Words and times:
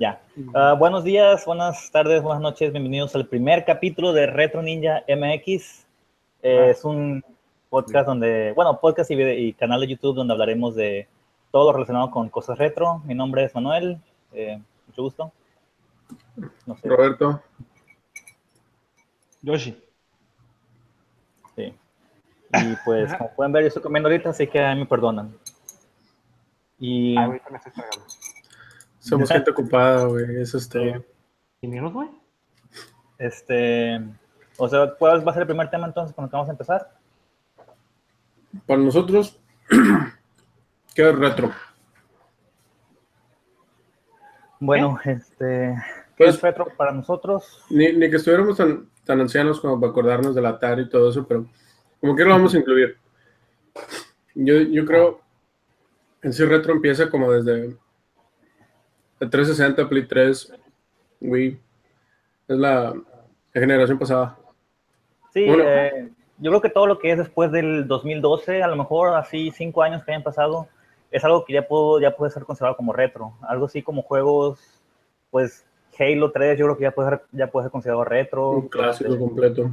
Ya. 0.00 0.18
Uh, 0.34 0.78
buenos 0.78 1.04
días, 1.04 1.44
buenas 1.44 1.90
tardes, 1.90 2.22
buenas 2.22 2.40
noches. 2.40 2.72
Bienvenidos 2.72 3.14
al 3.14 3.26
primer 3.26 3.66
capítulo 3.66 4.14
de 4.14 4.26
Retro 4.28 4.62
Ninja 4.62 5.04
MX. 5.06 5.84
Eh, 6.42 6.58
ah. 6.58 6.70
Es 6.70 6.86
un 6.86 7.22
podcast 7.68 8.06
donde, 8.06 8.52
bueno, 8.52 8.80
podcast 8.80 9.10
y, 9.10 9.22
y, 9.22 9.52
canal 9.52 9.82
de 9.82 9.88
YouTube 9.88 10.16
donde 10.16 10.32
hablaremos 10.32 10.74
de 10.74 11.06
todo 11.52 11.66
lo 11.66 11.72
relacionado 11.74 12.10
con 12.10 12.30
cosas 12.30 12.56
retro. 12.56 13.02
Mi 13.04 13.14
nombre 13.14 13.44
es 13.44 13.54
Manuel. 13.54 14.00
Eh, 14.32 14.58
mucho 14.86 15.02
gusto. 15.02 15.32
No 16.64 16.78
sé. 16.78 16.88
Roberto. 16.88 17.42
Yoshi. 19.42 19.78
Sí. 21.56 21.74
Y 22.54 22.76
pues, 22.86 23.14
como 23.16 23.34
pueden 23.34 23.52
ver, 23.52 23.64
yo 23.64 23.68
estoy 23.68 23.82
comiendo 23.82 24.08
ahorita, 24.08 24.30
así 24.30 24.46
que 24.46 24.60
me 24.76 24.86
perdonan. 24.86 25.36
Y... 26.78 27.18
Ah, 27.18 27.24
ahorita 27.24 27.50
me 27.50 27.58
estoy 27.58 27.72
tragando. 27.72 28.06
Somos 29.10 29.28
gente 29.28 29.50
ocupada, 29.50 30.04
güey, 30.04 30.40
eso 30.40 30.56
es 30.56 30.68
todo. 30.68 31.04
¿Y 31.60 31.66
menos, 31.66 31.92
güey? 31.92 32.08
Este, 33.18 34.00
o 34.56 34.68
sea, 34.68 34.94
¿cuál 34.96 35.26
va 35.26 35.32
a 35.32 35.34
ser 35.34 35.42
el 35.42 35.48
primer 35.48 35.68
tema 35.68 35.88
entonces 35.88 36.14
con 36.14 36.24
el 36.24 36.30
que 36.30 36.36
vamos 36.36 36.48
a 36.48 36.52
empezar? 36.52 36.96
Para 38.66 38.80
nosotros, 38.80 39.40
¿qué 40.94 41.08
es 41.08 41.18
retro? 41.18 41.50
Bueno, 44.60 44.96
este, 45.04 45.74
¿qué 46.16 46.24
pues, 46.24 46.36
es 46.36 46.40
retro 46.40 46.68
para 46.76 46.92
nosotros? 46.92 47.64
Ni, 47.68 47.92
ni 47.92 48.08
que 48.08 48.16
estuviéramos 48.16 48.56
tan, 48.56 48.88
tan, 49.04 49.20
ancianos 49.20 49.60
como 49.60 49.80
para 49.80 49.90
acordarnos 49.90 50.36
del 50.36 50.46
Atari 50.46 50.82
y 50.82 50.88
todo 50.88 51.10
eso, 51.10 51.26
pero 51.26 51.46
como 52.00 52.14
que 52.14 52.24
lo 52.24 52.30
vamos 52.30 52.54
a 52.54 52.58
incluir. 52.58 52.96
Yo, 54.36 54.60
yo 54.60 54.86
creo, 54.86 55.20
en 56.22 56.32
sí 56.32 56.44
retro 56.44 56.72
empieza 56.72 57.10
como 57.10 57.32
desde 57.32 57.76
el 59.20 59.30
360, 59.30 59.88
Play 59.88 60.06
3, 60.06 60.54
Wii. 61.20 61.60
Es 62.48 62.56
la, 62.56 62.94
generación 63.52 63.98
pasada. 63.98 64.36
Sí, 65.32 65.44
eh, 65.46 66.10
yo 66.38 66.50
creo 66.50 66.60
que 66.60 66.70
todo 66.70 66.86
lo 66.86 66.98
que 66.98 67.12
es 67.12 67.18
después 67.18 67.52
del 67.52 67.86
2012, 67.86 68.62
a 68.62 68.68
lo 68.68 68.76
mejor 68.76 69.14
así 69.14 69.52
cinco 69.54 69.82
años 69.82 70.02
que 70.04 70.12
hayan 70.12 70.22
pasado, 70.22 70.68
es 71.10 71.24
algo 71.24 71.44
que 71.44 71.52
ya, 71.52 71.68
puedo, 71.68 72.00
ya 72.00 72.16
puede 72.16 72.32
ser 72.32 72.44
considerado 72.44 72.76
como 72.76 72.92
retro. 72.92 73.34
Algo 73.42 73.66
así 73.66 73.82
como 73.82 74.02
juegos, 74.02 74.80
pues 75.30 75.64
Halo 75.98 76.32
3, 76.32 76.58
yo 76.58 76.66
creo 76.66 76.76
que 76.78 76.84
ya 76.84 76.90
puede 76.92 77.10
ser, 77.10 77.22
ya 77.32 77.46
puede 77.48 77.64
ser 77.64 77.72
considerado 77.72 78.04
retro. 78.04 78.50
Un 78.50 78.68
clásico 78.68 79.18
completo. 79.18 79.70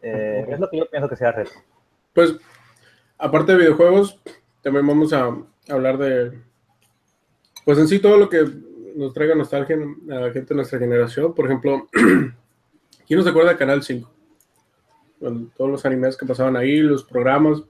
Eh, 0.00 0.46
es 0.48 0.60
lo 0.60 0.70
que 0.70 0.78
yo 0.78 0.88
pienso 0.88 1.08
que 1.08 1.16
sea 1.16 1.32
retro. 1.32 1.60
Pues, 2.12 2.34
aparte 3.18 3.52
de 3.52 3.58
videojuegos, 3.58 4.20
también 4.62 4.86
vamos 4.86 5.12
a 5.12 5.36
hablar 5.68 5.98
de 5.98 6.40
pues 7.64 7.78
en 7.78 7.88
sí 7.88 7.98
todo 7.98 8.16
lo 8.18 8.28
que 8.28 8.44
nos 8.94 9.12
traiga 9.12 9.34
nostalgia 9.34 9.76
a 10.10 10.14
la 10.14 10.32
gente 10.32 10.50
de 10.50 10.56
nuestra 10.56 10.78
generación, 10.78 11.34
por 11.34 11.46
ejemplo, 11.46 11.88
¿quién 13.06 13.18
no 13.18 13.22
se 13.22 13.30
acuerda 13.30 13.50
de 13.50 13.56
Canal 13.56 13.82
5? 13.82 14.14
todos 15.56 15.70
los 15.70 15.86
animes 15.86 16.16
que 16.16 16.26
pasaban 16.26 16.56
ahí, 16.56 16.80
los 16.80 17.04
programas. 17.04 17.62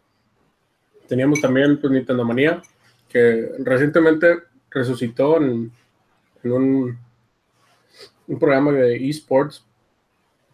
Teníamos 1.06 1.40
también 1.40 1.78
pues, 1.80 1.92
Nintendo 1.92 2.24
Manía, 2.24 2.60
que 3.08 3.52
recientemente 3.60 4.42
resucitó 4.70 5.36
en, 5.36 5.70
un, 6.42 6.98
programa 8.40 8.72
de 8.72 9.08
esports. 9.08 9.64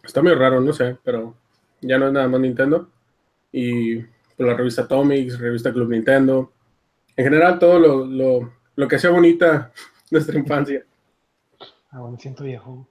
Está 0.03 0.21
medio 0.21 0.37
raro, 0.37 0.61
no 0.61 0.73
sé, 0.73 0.97
pero 1.03 1.35
ya 1.81 1.97
no 1.97 2.07
es 2.07 2.13
nada 2.13 2.27
más 2.27 2.41
Nintendo. 2.41 2.87
Y 3.51 3.97
pues, 3.97 4.07
la 4.37 4.53
revista 4.53 4.83
Atomics, 4.83 5.39
revista 5.39 5.73
Club 5.73 5.89
Nintendo. 5.89 6.51
En 7.15 7.23
general, 7.25 7.57
todo 7.57 7.79
lo 7.79 8.05
lo 8.05 8.53
que 8.87 8.95
hacía 8.97 9.09
bonita 9.09 9.71
nuestra 10.11 10.37
infancia. 10.37 10.83
Ah, 11.91 11.99
bueno, 11.99 12.17
siento 12.17 12.43
viejo. 12.43 12.87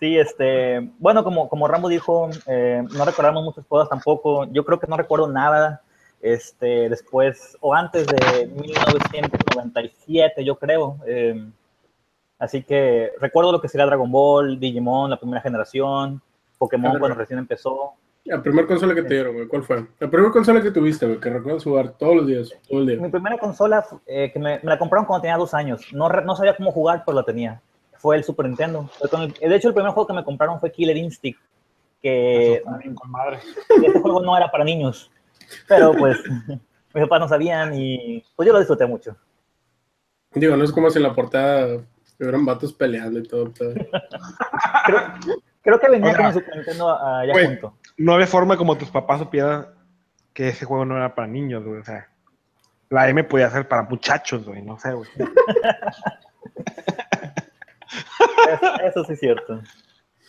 Sí, 0.00 0.16
este, 0.16 0.90
bueno, 0.98 1.22
como, 1.22 1.50
como 1.50 1.68
Rambo 1.68 1.90
dijo, 1.90 2.30
eh, 2.46 2.82
no 2.90 3.04
recordamos 3.04 3.44
muchas 3.44 3.66
cosas 3.66 3.90
tampoco. 3.90 4.46
Yo 4.50 4.64
creo 4.64 4.80
que 4.80 4.86
no 4.86 4.96
recuerdo 4.96 5.28
nada 5.28 5.82
este, 6.22 6.88
después 6.88 7.56
o 7.60 7.74
antes 7.74 8.06
de 8.06 8.46
1997, 8.46 10.42
yo 10.42 10.58
creo. 10.58 10.96
Eh, 11.06 11.46
así 12.38 12.62
que 12.62 13.12
recuerdo 13.20 13.52
lo 13.52 13.60
que 13.60 13.68
sería 13.68 13.84
Dragon 13.84 14.10
Ball, 14.10 14.58
Digimon, 14.58 15.10
la 15.10 15.18
primera 15.18 15.42
generación, 15.42 16.22
Pokémon 16.56 16.98
cuando 16.98 17.18
recién 17.18 17.38
empezó. 17.38 17.92
La 18.30 18.40
primera 18.40 18.64
consola 18.64 18.94
que 18.94 19.02
te 19.02 19.14
dieron, 19.14 19.34
güey, 19.34 19.48
¿cuál 19.48 19.64
fue? 19.64 19.86
La 19.98 20.08
primera 20.08 20.30
consola 20.30 20.62
que 20.62 20.70
tuviste, 20.70 21.04
güey, 21.04 21.18
que 21.18 21.30
recuerdas 21.30 21.64
jugar 21.64 21.94
todos 21.98 22.14
los 22.14 22.28
días, 22.28 22.52
todo 22.68 22.78
el 22.78 22.86
día. 22.86 23.00
Mi 23.00 23.08
primera 23.08 23.36
consola, 23.36 23.84
eh, 24.06 24.30
que 24.32 24.38
me, 24.38 24.60
la 24.62 24.78
compraron 24.78 25.04
cuando 25.04 25.22
tenía 25.22 25.36
dos 25.36 25.52
años. 25.52 25.92
No, 25.92 26.08
no 26.08 26.36
sabía 26.36 26.54
cómo 26.56 26.70
jugar, 26.70 27.02
pero 27.04 27.16
la 27.16 27.24
tenía. 27.24 27.60
Fue 27.96 28.14
el 28.14 28.22
Super 28.22 28.46
Nintendo. 28.46 28.88
de 29.00 29.56
hecho, 29.56 29.66
el 29.66 29.74
primer 29.74 29.90
juego 29.90 30.06
que 30.06 30.12
me 30.12 30.22
compraron 30.22 30.60
fue 30.60 30.70
Killer 30.70 30.96
Instinct, 30.96 31.40
que... 32.00 32.62
Con 32.94 33.10
madre. 33.10 33.40
Este 33.84 33.98
juego 33.98 34.22
no 34.22 34.36
era 34.36 34.48
para 34.48 34.62
niños, 34.62 35.10
pero 35.66 35.92
pues 35.92 36.16
mis 36.94 37.02
papás 37.02 37.20
no 37.20 37.28
sabían 37.28 37.74
y 37.74 38.24
pues 38.36 38.46
yo 38.46 38.52
lo 38.52 38.60
disfruté 38.60 38.86
mucho. 38.86 39.16
Digo, 40.34 40.56
no 40.56 40.62
es 40.62 40.70
como 40.70 40.88
si 40.88 40.98
en 40.98 41.02
la 41.02 41.14
portada 41.16 41.80
hubieran 42.20 42.46
vatos 42.46 42.72
peleando 42.72 43.18
y 43.18 43.24
todo. 43.24 43.52
Creo 45.62 45.80
que 45.80 45.90
venía 45.90 46.16
con 46.16 46.32
Super 46.32 46.56
Nintendo 46.56 46.96
allá 46.96 47.46
junto. 47.46 47.74
No 48.00 48.14
había 48.14 48.26
forma 48.26 48.56
como 48.56 48.78
tus 48.78 48.88
papás 48.88 49.18
supieran 49.18 49.66
que 50.32 50.48
ese 50.48 50.64
juego 50.64 50.86
no 50.86 50.96
era 50.96 51.14
para 51.14 51.28
niños, 51.28 51.62
güey. 51.62 51.80
O 51.80 51.84
sea, 51.84 52.08
la 52.88 53.06
M 53.10 53.22
podía 53.24 53.50
ser 53.50 53.68
para 53.68 53.82
muchachos, 53.82 54.46
güey. 54.46 54.62
No 54.62 54.78
sé, 54.78 54.94
güey. 54.94 55.06
eso, 58.84 59.04
sí 59.04 59.12
es 59.12 59.20
cierto. 59.20 59.60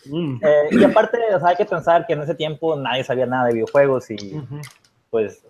Mm. 0.04 0.38
Eh, 0.42 0.68
y 0.72 0.84
aparte, 0.84 1.16
o 1.34 1.40
sea, 1.40 1.48
hay 1.48 1.56
que 1.56 1.64
pensar 1.64 2.06
que 2.06 2.12
en 2.12 2.20
ese 2.20 2.34
tiempo 2.34 2.76
nadie 2.76 3.04
sabía 3.04 3.24
nada 3.24 3.46
de 3.46 3.54
videojuegos 3.54 4.10
y 4.10 4.38
pues 5.08 5.42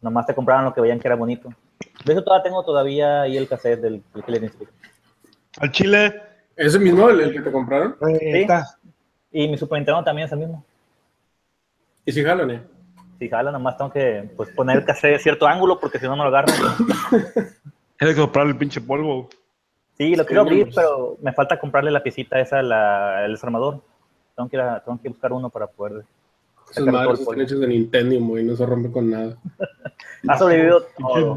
nomás 0.00 0.24
te 0.24 0.34
compraban 0.34 0.64
lo 0.64 0.72
que 0.72 0.80
veían 0.80 1.00
que 1.00 1.08
era 1.08 1.16
bonito. 1.16 1.50
De 2.06 2.14
eso 2.14 2.24
todavía 2.24 2.44
tengo 2.44 2.64
todavía 2.64 3.20
ahí 3.20 3.36
el 3.36 3.46
cassette 3.46 3.82
del, 3.82 4.02
del 4.14 4.52
Al 5.58 5.70
chile, 5.70 6.22
¿Ese 6.56 6.78
mismo, 6.78 7.10
el, 7.10 7.30
que 7.30 7.40
te 7.40 7.52
compraron? 7.52 7.94
Sí. 8.00 8.46
Y 9.32 9.48
mi 9.48 9.56
Super 9.56 9.78
Nintendo 9.78 10.04
también 10.04 10.26
es 10.26 10.32
el 10.32 10.38
mismo. 10.38 10.64
¿Y 12.04 12.12
si 12.12 12.22
jalan, 12.22 12.50
eh? 12.50 12.62
Si 13.18 13.28
jalan, 13.28 13.52
nomás 13.52 13.76
tengo 13.76 13.92
que 13.92 14.30
pues, 14.36 14.50
poner 14.50 14.78
el 14.78 14.84
cassette 14.84 15.12
de 15.12 15.18
cierto 15.18 15.46
ángulo 15.46 15.78
porque 15.78 15.98
si 15.98 16.06
no, 16.06 16.16
no 16.16 16.24
lo 16.24 16.36
agarro. 16.36 16.52
Tienes 17.98 18.16
que 18.16 18.20
comprarle 18.20 18.52
el 18.52 18.58
pinche 18.58 18.80
polvo. 18.80 19.28
Sí, 19.96 20.16
lo 20.16 20.26
quiero 20.26 20.42
abrir, 20.42 20.70
pero 20.74 21.16
me 21.22 21.32
falta 21.32 21.58
comprarle 21.58 21.90
la 21.90 22.02
piecita 22.02 22.40
esa, 22.40 22.62
la, 22.62 23.24
el 23.24 23.32
desarmador. 23.32 23.82
Tengo 24.34 24.48
que, 24.48 24.56
tengo 24.56 25.00
que 25.00 25.08
buscar 25.08 25.32
uno 25.32 25.50
para 25.50 25.66
poder. 25.66 26.04
Esas 26.70 26.86
madres 26.86 27.20
están 27.20 27.40
hechos 27.40 27.60
de 27.60 27.68
Nintendo 27.68 28.38
y 28.38 28.44
no 28.44 28.56
se 28.56 28.66
rompe 28.66 28.90
con 28.90 29.10
nada. 29.10 29.36
ha 30.28 30.38
sobrevivido 30.38 30.82
todo. 30.98 31.36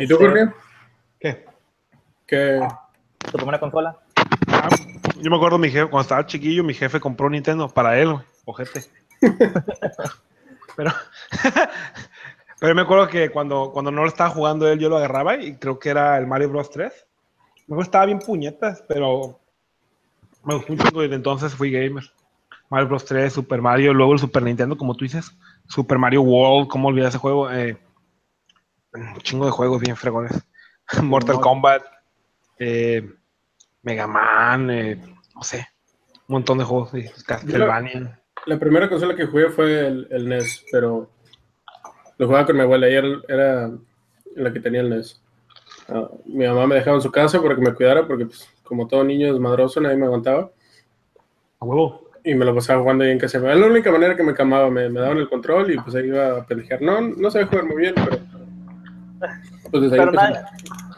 ¿Y 0.00 0.06
tú, 0.06 0.18
por 0.18 0.34
qué? 1.20 1.46
¿Qué? 2.26 2.60
¿Tu 3.18 3.32
primera 3.32 3.58
consola? 3.58 3.96
Ah, 4.60 4.68
yo 5.20 5.30
me 5.30 5.36
acuerdo, 5.36 5.58
mi 5.58 5.70
jefe, 5.70 5.88
cuando 5.88 6.02
estaba 6.02 6.26
chiquillo, 6.26 6.64
mi 6.64 6.74
jefe 6.74 6.98
compró 6.98 7.26
un 7.26 7.32
Nintendo 7.32 7.68
para 7.68 7.98
él, 7.98 8.16
ojete. 8.44 8.84
pero, 10.76 10.92
pero 12.60 12.74
me 12.74 12.82
acuerdo 12.82 13.08
que 13.08 13.30
cuando, 13.30 13.70
cuando 13.72 13.90
no 13.90 14.02
lo 14.02 14.08
estaba 14.08 14.30
jugando 14.30 14.68
él, 14.68 14.78
yo 14.78 14.88
lo 14.88 14.96
agarraba 14.96 15.36
y 15.36 15.56
creo 15.56 15.78
que 15.78 15.90
era 15.90 16.18
el 16.18 16.26
Mario 16.26 16.48
Bros. 16.48 16.70
3. 16.70 16.92
Me 17.68 17.80
estaba 17.82 18.06
bien 18.06 18.18
puñetas, 18.18 18.82
pero 18.88 19.38
me 20.44 20.56
gustó 20.56 21.00
y 21.00 21.04
desde 21.04 21.16
entonces 21.16 21.54
fui 21.54 21.70
gamer. 21.70 22.04
Mario 22.68 22.88
Bros. 22.88 23.04
3, 23.04 23.32
Super 23.32 23.62
Mario, 23.62 23.94
luego 23.94 24.12
el 24.12 24.18
Super 24.18 24.42
Nintendo, 24.42 24.76
como 24.76 24.94
tú 24.94 25.04
dices. 25.04 25.32
Super 25.68 25.98
Mario 25.98 26.22
World, 26.22 26.68
¿cómo 26.68 26.88
olvidar 26.88 27.10
ese 27.10 27.18
juego? 27.18 27.50
Eh, 27.50 27.78
un 28.92 29.18
chingo 29.18 29.44
de 29.44 29.52
juegos 29.52 29.80
bien 29.80 29.96
fregones. 29.96 30.42
Mortal 31.02 31.40
Kombat 31.40 31.82
eh, 32.58 33.14
Mega 33.82 34.06
Man, 34.06 34.70
eh, 34.70 35.00
no 35.34 35.42
sé, 35.42 35.66
un 36.28 36.34
montón 36.34 36.58
de 36.58 36.64
juegos, 36.64 36.92
Castlevania. 37.26 38.20
La, 38.46 38.58
primera 38.58 38.88
consola 38.88 39.14
que 39.14 39.26
jugué 39.26 39.48
fue 39.50 39.86
el, 39.86 40.28
NES, 40.28 40.64
pero 40.70 41.10
lo 42.18 42.26
jugaba 42.26 42.46
con 42.46 42.56
mi 42.56 42.62
abuela 42.62 42.88
y 42.88 42.94
era, 42.94 43.70
la 44.36 44.52
que 44.52 44.60
tenía 44.60 44.80
el 44.80 44.90
NES. 44.90 45.20
Ah, 45.88 46.08
mi 46.26 46.46
mamá 46.46 46.66
me 46.66 46.74
dejaba 46.76 46.96
en 46.96 47.02
su 47.02 47.10
casa 47.10 47.40
para 47.40 47.54
que 47.54 47.62
me 47.62 47.74
cuidara, 47.74 48.06
porque 48.06 48.26
pues, 48.26 48.48
como 48.62 48.86
todo 48.86 49.04
niño 49.04 49.32
desmadroso, 49.32 49.80
nadie 49.80 49.96
me 49.96 50.06
aguantaba. 50.06 50.50
A 51.60 51.64
huevo. 51.64 52.10
Y 52.24 52.34
me 52.34 52.44
lo 52.44 52.54
pasaba 52.54 52.82
jugando 52.82 53.04
ahí 53.04 53.10
en 53.10 53.18
casa. 53.18 53.38
Era 53.38 53.54
la 53.54 53.66
única 53.66 53.90
manera 53.90 54.14
que 54.14 54.22
me 54.22 54.34
calmaba, 54.34 54.68
me, 54.70 54.90
daban 54.90 55.18
el 55.18 55.28
control 55.30 55.72
y 55.72 55.78
pues 55.78 55.94
ahí 55.96 56.08
iba 56.08 56.38
a 56.38 56.46
pelear. 56.46 56.82
No, 56.82 57.00
no 57.00 57.30
sabía 57.30 57.46
jugar 57.46 57.64
muy 57.64 57.76
bien, 57.76 57.94
pero... 57.94 58.18
Pues 59.70 59.82
desde 59.84 60.00
ahí 60.00 60.08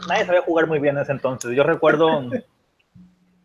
nadie 0.08 0.26
sabía 0.26 0.42
jugar 0.42 0.66
muy 0.66 0.80
bien 0.80 0.96
en 0.96 1.02
ese 1.02 1.12
entonces. 1.12 1.54
Yo 1.54 1.62
recuerdo 1.62 2.22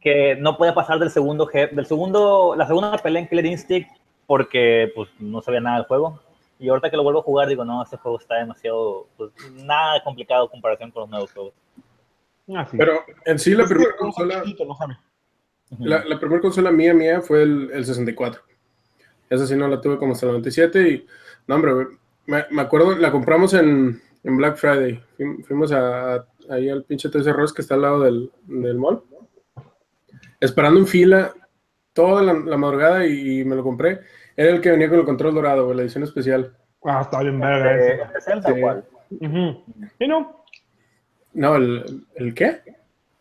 que 0.05 0.35
no 0.35 0.55
podía 0.55 0.75
pasar 0.75 0.99
del 0.99 1.09
segundo, 1.09 1.49
del 1.51 1.85
segundo, 1.87 2.53
la 2.55 2.67
segunda 2.67 2.95
pelea 2.99 3.23
en 3.23 3.27
Killer 3.27 3.47
Instinct 3.47 3.89
porque 4.27 4.91
pues 4.93 5.09
no 5.19 5.41
sabía 5.41 5.61
nada 5.61 5.77
del 5.77 5.87
juego. 5.87 6.21
Y 6.59 6.69
ahorita 6.69 6.91
que 6.91 6.95
lo 6.97 7.01
vuelvo 7.03 7.21
a 7.21 7.23
jugar, 7.23 7.47
digo, 7.49 7.65
no, 7.65 7.81
este 7.81 7.97
juego 7.97 8.19
está 8.19 8.35
demasiado, 8.35 9.07
pues, 9.17 9.31
nada 9.63 10.03
complicado 10.03 10.43
en 10.45 10.51
comparación 10.51 10.91
con 10.91 11.01
los 11.01 11.09
nuevos 11.09 11.31
juegos. 11.33 11.53
Ah, 12.55 12.67
sí. 12.69 12.77
Pero 12.77 12.99
en 13.25 13.39
sí 13.39 13.55
la 13.55 13.65
primera 13.65 13.95
consola, 13.97 14.43
la, 15.79 16.05
la 16.05 16.19
primera 16.19 16.39
consola 16.39 16.69
mía 16.71 16.93
mía 16.93 17.21
fue 17.21 17.41
el, 17.41 17.71
el 17.73 17.83
64. 17.83 18.41
Esa 19.29 19.47
sí 19.47 19.55
no 19.55 19.67
la 19.67 19.81
tuve 19.81 19.97
como 19.97 20.13
hasta 20.13 20.27
el 20.27 20.33
97 20.33 20.87
y 20.89 21.05
no 21.47 21.55
hombre, 21.55 21.73
me, 22.27 22.45
me 22.51 22.61
acuerdo, 22.61 22.95
la 22.95 23.11
compramos 23.11 23.55
en, 23.55 23.99
en 24.23 24.37
Black 24.37 24.57
Friday. 24.57 25.03
Fuim- 25.17 25.43
Fuimos 25.45 25.71
a, 25.71 26.13
a- 26.17 26.25
ahí 26.51 26.69
al 26.69 26.83
pinche 26.83 27.09
Toys 27.09 27.25
R 27.25 27.43
Us 27.43 27.51
que 27.51 27.63
está 27.63 27.73
al 27.73 27.81
lado 27.81 28.01
del, 28.01 28.31
del 28.43 28.77
mall. 28.77 29.01
Esperando 30.45 30.79
en 30.79 30.87
fila 30.87 31.33
toda 31.93 32.21
la, 32.23 32.33
la 32.33 32.57
madrugada 32.57 33.05
y, 33.05 33.43
me 33.45 33.55
lo 33.55 33.63
compré. 33.63 34.01
Era 34.35 34.51
el 34.51 34.61
que 34.61 34.71
venía 34.71 34.89
con 34.89 34.99
el 34.99 35.05
control 35.05 35.33
dorado, 35.35 35.65
güey, 35.65 35.77
la 35.77 35.83
edición 35.83 36.03
especial. 36.03 36.53
Ah, 36.83 37.01
está 37.01 37.21
bien 37.21 37.39
verga 37.39 37.73
Eh, 37.75 37.77
ese. 37.79 38.01
¿este 38.03 38.21
Zelda 38.21 38.51
o 38.51 38.55
Sí. 38.55 38.61
cuál? 38.61 38.83
Ujú. 39.09 39.63
Sí, 39.97 40.07
no. 40.07 40.43
No, 41.33 41.55
¿el, 41.55 42.05
el 42.15 42.33
qué? 42.33 42.61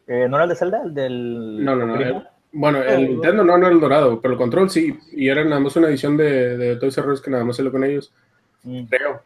Eh, 0.07 0.27
¿No 0.29 0.37
era 0.37 0.45
el 0.45 0.51
de 0.51 0.57
Zelda? 0.57 0.83
¿El 0.85 0.95
del 0.95 1.65
No, 1.65 1.75
no, 1.77 1.87
no. 1.87 1.97
el- 2.01 2.23
bueno, 2.57 2.79
el 2.83 3.05
Oh, 3.05 3.09
Nintendo 3.09 3.43
no, 3.45 3.59
no 3.59 3.67
era 3.67 3.75
el 3.75 3.81
dorado, 3.81 4.21
pero 4.21 4.33
el 4.35 4.39
control 4.39 4.71
sí. 4.71 4.97
Y 5.13 5.29
era 5.29 5.43
nada 5.45 5.61
más 5.61 5.75
una 5.77 5.89
edición 5.89 6.17
de, 6.17 6.57
de 6.57 6.77
Toys 6.77 6.97
R 6.99 7.11
Us 7.11 7.21
que 7.21 7.31
nada 7.31 7.43
más 7.45 7.57
salió 7.57 7.73
con 7.73 7.83
ellos. 7.83 8.13
Mm. 8.63 8.85
Creo. 8.85 9.23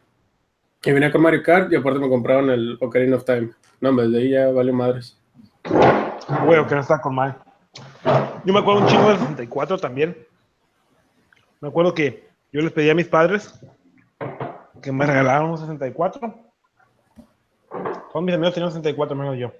Y 0.83 0.91
venía 0.91 1.11
con 1.11 1.21
Mario 1.21 1.43
Kart 1.43 1.71
y 1.71 1.75
aparte 1.75 1.99
me 1.99 2.09
compraron 2.09 2.49
el 2.49 2.77
Ocarina 2.81 3.17
of 3.17 3.25
Time. 3.25 3.49
No, 3.81 3.89
hombre, 3.89 4.07
de 4.07 4.17
ahí 4.17 4.29
ya 4.31 4.49
vale 4.51 4.71
madres. 4.71 5.15
Güey, 6.45 6.65
que 6.67 6.75
no 6.75 6.81
está 6.81 6.99
con 7.01 7.15
mal. 7.15 7.35
Yo 8.45 8.53
me 8.53 8.59
acuerdo 8.59 8.81
un 8.81 8.87
chingo 8.87 9.09
del 9.09 9.19
64 9.19 9.77
también. 9.77 10.17
Me 11.61 11.67
acuerdo 11.67 11.93
que 11.93 12.29
yo 12.51 12.61
les 12.61 12.71
pedí 12.71 12.89
a 12.89 12.95
mis 12.95 13.07
padres 13.07 13.59
que 14.81 14.91
me 14.91 15.05
regalaron 15.05 15.51
un 15.51 15.57
64. 15.57 16.33
Todos 18.11 18.25
mis 18.25 18.33
amigos 18.33 18.53
tenían 18.53 18.67
un 18.67 18.73
64 18.73 19.15
menos 19.15 19.37
yo. 19.37 19.51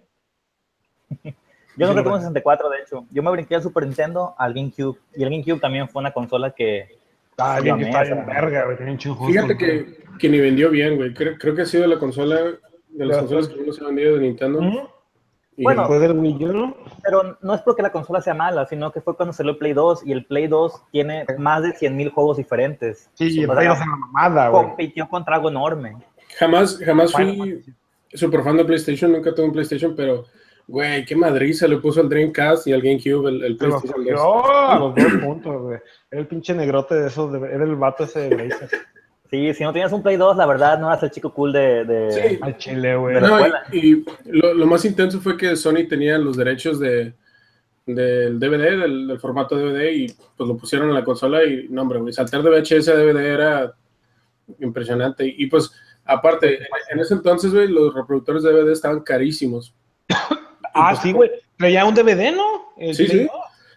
Yo 1.77 1.87
nunca 1.87 2.03
tuve 2.03 2.13
un 2.15 2.19
64, 2.19 2.69
de 2.69 2.77
hecho. 2.79 3.05
Yo 3.09 3.23
me 3.23 3.31
brinqué 3.31 3.55
al 3.55 3.61
Super 3.61 3.85
Nintendo, 3.85 4.35
al 4.37 4.53
GameCube. 4.53 4.97
Y 5.15 5.23
el 5.23 5.29
GameCube 5.29 5.61
también 5.61 5.87
fue 5.87 6.01
una 6.01 6.11
consola 6.11 6.51
que... 6.51 6.97
Ah, 7.37 7.61
bien, 7.61 7.79
está 7.79 8.03
bien 8.03 8.25
verga, 8.25 8.65
güey. 8.65 8.75
Tenía 8.75 8.93
un 8.93 9.27
Fíjate 9.27 9.55
que, 9.55 10.03
que 10.19 10.27
ni 10.27 10.39
vendió 10.39 10.69
bien, 10.71 10.97
güey. 10.97 11.13
Creo, 11.13 11.37
creo 11.37 11.55
que 11.55 11.61
ha 11.61 11.65
sido 11.65 11.87
la 11.87 11.97
consola 11.97 12.35
de 12.89 13.05
las 13.05 13.19
consolas 13.19 13.47
que 13.47 13.55
menos 13.55 13.77
se 13.77 13.83
ha 13.83 13.87
vendido 13.87 14.15
de 14.15 14.21
Nintendo. 14.21 14.91
Y- 15.59 15.63
Bueno, 15.63 15.81
Después 15.81 15.99
del 15.99 16.13
Wii 16.17 16.45
U, 16.45 16.53
¿no? 16.53 16.77
Pero 17.03 17.37
no 17.41 17.53
es 17.53 17.61
porque 17.61 17.81
la 17.81 17.91
consola 17.91 18.21
sea 18.21 18.33
mala, 18.33 18.65
sino 18.65 18.91
que 18.93 19.01
fue 19.01 19.15
cuando 19.15 19.33
salió 19.33 19.51
el 19.51 19.57
Play 19.57 19.73
2 19.73 20.05
y 20.05 20.13
el 20.13 20.25
Play 20.25 20.47
2 20.47 20.83
tiene 20.91 21.25
más 21.37 21.61
de 21.63 21.73
100.000 21.73 22.11
juegos 22.11 22.37
diferentes. 22.37 23.09
Sí, 23.13 23.41
el 23.41 23.49
Play 23.49 23.67
no 23.67 23.73
es 23.73 23.81
una 23.81 23.95
mamada, 23.97 24.49
güey. 24.49 24.63
compitió 24.67 25.09
contra 25.09 25.35
algo 25.35 25.49
enorme. 25.49 25.97
jamás, 26.37 26.79
jamás 26.83 27.11
fui 27.11 27.63
super 28.13 28.41
fan 28.43 28.55
de 28.57 28.63
PlayStation, 28.65 29.11
nunca 29.11 29.35
tuve 29.35 29.47
un 29.47 29.51
PlayStation, 29.51 29.93
pero, 29.95 30.23
güey, 30.67 31.03
qué 31.05 31.15
madriza 31.15 31.67
le 31.67 31.77
puso 31.77 31.99
al 31.99 32.07
Dreamcast 32.09 32.65
y 32.67 32.71
al 32.73 32.81
GameCube 32.81 33.27
el, 33.29 33.57
PlayStation 33.57 34.05
2. 34.05 34.21
cogió 34.21 34.45
a 34.69 34.79
los 34.79 34.95
dos 34.95 35.13
puntos, 35.21 35.61
güey. 35.61 35.79
Era 36.09 36.21
el 36.21 36.27
pinche 36.27 36.53
negrote 36.53 36.95
de 36.95 37.07
esos, 37.07 37.31
de- 37.33 37.39
era 37.53 37.63
el 37.65 37.75
vato 37.75 38.05
ese 38.05 38.29
de 38.29 38.35
Blazer. 38.35 38.69
Sí, 39.29 39.53
si 39.53 39.63
no 39.63 39.71
tenías 39.71 39.91
un 39.91 40.01
Play 40.01 40.17
2, 40.17 40.37
la 40.37 40.45
verdad 40.47 40.79
no 40.79 40.87
eras 40.87 41.03
el 41.03 41.11
chico 41.11 41.31
cool 41.33 41.53
de... 41.53 41.85
de- 41.85 42.11
Sí. 42.11 42.39
Al 42.41 42.57
chile, 42.57 42.95
güey. 42.95 43.15
De 43.15 43.21
la 43.21 43.27
No, 43.27 43.35
escuela. 43.37 43.63
y, 43.71 43.97
y 43.97 44.03
lo, 44.25 44.53
lo 44.55 44.65
más 44.65 44.83
intenso 44.85 45.19
fue 45.21 45.37
que 45.37 45.55
Sony 45.55 45.87
tenía 45.87 46.17
los 46.17 46.35
derechos 46.37 46.79
de 46.79 47.13
del 47.85 48.39
DVD, 48.39 48.77
del, 48.81 49.07
del 49.07 49.19
formato 49.19 49.55
DVD, 49.57 49.91
y 49.91 50.07
pues 50.37 50.47
lo 50.47 50.55
pusieron 50.57 50.89
en 50.89 50.93
la 50.93 51.03
consola 51.03 51.43
y 51.43 51.67
no, 51.69 51.81
hombre, 51.81 51.97
güey, 51.99 52.13
saltar 52.13 52.43
de 52.43 52.49
VHS 52.51 52.87
a 52.89 52.93
DVD 52.95 53.17
era 53.25 53.73
impresionante. 54.59 55.25
Y, 55.25 55.43
y, 55.43 55.47
pues, 55.47 55.71
aparte, 56.05 56.59
en 56.91 56.99
ese 56.99 57.15
entonces, 57.15 57.51
güey, 57.51 57.67
los 57.67 57.91
reproductores 57.95 58.43
de 58.43 58.51
DVD 58.51 58.71
estaban 58.73 58.99
carísimos. 59.01 59.73
Ah, 60.73 60.95
sí, 60.95 61.11
güey. 61.11 61.31
Traía 61.57 61.83
un 61.85 61.95
DVD, 61.95 62.31
¿no? 62.35 62.73
El 62.77 62.93
Sí, 62.95 63.05
Play 63.05 63.19
sí. 63.21 63.27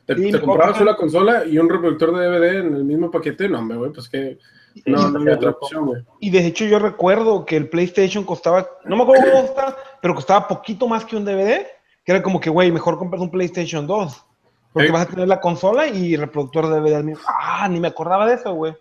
Te, 0.07 0.17
Sí, 0.17 0.31
te 0.31 0.39
me 0.39 0.41
comprabas 0.41 0.81
una 0.81 0.97
consola 0.97 1.45
y 1.45 1.59
un 1.59 1.69
reproductor 1.69 2.17
de 2.17 2.27
DVD 2.27 2.61
en 2.61 2.75
el 2.75 2.85
mismo 2.85 3.11
paquete, 3.11 3.49
no, 3.49 3.61
hombre, 3.61 3.79
güey, 3.79 3.93
pues 3.93 4.09
que 4.09 4.39
no, 4.87 5.11
no 5.11 5.21
había 5.21 5.35
otra 5.35 5.51
opción, 5.51 5.87
güey. 5.87 6.03
Y 6.21 6.31
de 6.31 6.47
hecho 6.47 6.65
yo 6.65 6.79
recuerdo 6.79 7.45
que 7.45 7.57
el 7.57 7.69
PlayStation 7.69 8.25
costaba, 8.25 8.69
no 8.85 8.97
me 8.97 9.03
acuerdo 9.03 9.25
cuánto 9.31 9.47
costaba, 9.49 9.77
pero 10.01 10.15
costaba 10.15 10.49
poquito 10.49 10.89
más 10.89 11.05
que 11.05 11.17
un 11.17 11.25
DVD, 11.25 11.67
que 12.05 12.13
era 12.13 12.23
como 12.23 12.41
que, 12.41 12.51
güey, 12.51 12.73
mejor 12.73 12.99
compras 12.99 13.23
un 13.23 13.31
PlayStation 13.31 13.87
2. 13.87 14.27
Porque 14.73 14.91
vas 14.91 15.03
a 15.03 15.11
tener 15.11 15.29
la 15.29 15.41
consola 15.41 15.87
y 15.87 16.17
reproductor 16.17 16.67
de 16.69 16.81
DVD 16.81 16.95
al 16.97 17.05
mismo. 17.05 17.23
Ah, 17.29 17.69
ni 17.69 17.79
me 17.79 17.89
acordaba 17.89 18.27
de 18.27 18.35
eso, 18.35 18.55
güey. 18.55 18.75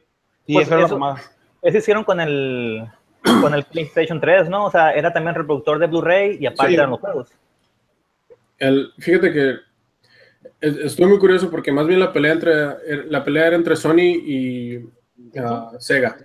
Y 0.47 0.53
Pues 0.53 0.67
eso 0.67 0.75
era 0.75 0.87
la 0.87 0.93
mamada. 0.93 1.21
Eso 1.61 1.77
hicieron 1.77 2.05
con 2.05 2.21
el, 2.21 2.87
con 3.41 3.53
el 3.53 3.65
PlayStation 3.65 4.21
3, 4.21 4.49
¿no? 4.49 4.65
O 4.65 4.71
sea, 4.71 4.91
era 4.91 5.11
también 5.11 5.35
reproductor 5.35 5.79
de 5.79 5.87
Blu-ray 5.87 6.37
y 6.39 6.45
aparte 6.45 6.69
Sí. 6.69 6.75
eran 6.75 6.91
los 6.91 6.99
juegos. 7.01 7.29
El, 8.57 8.93
fíjate 8.99 9.33
que 9.33 9.55
estoy 10.59 11.05
muy 11.07 11.19
curioso 11.19 11.49
porque 11.49 11.71
más 11.71 11.87
bien 11.87 11.99
la 11.99 12.13
pelea 12.13 12.33
entre 12.33 12.51
er- 12.53 13.05
la 13.09 13.23
pelea 13.23 13.47
era 13.47 13.55
entre 13.55 13.75
Sony 13.75 13.99
y 14.25 14.89
ah, 15.37 15.71
Sega. 15.79 16.17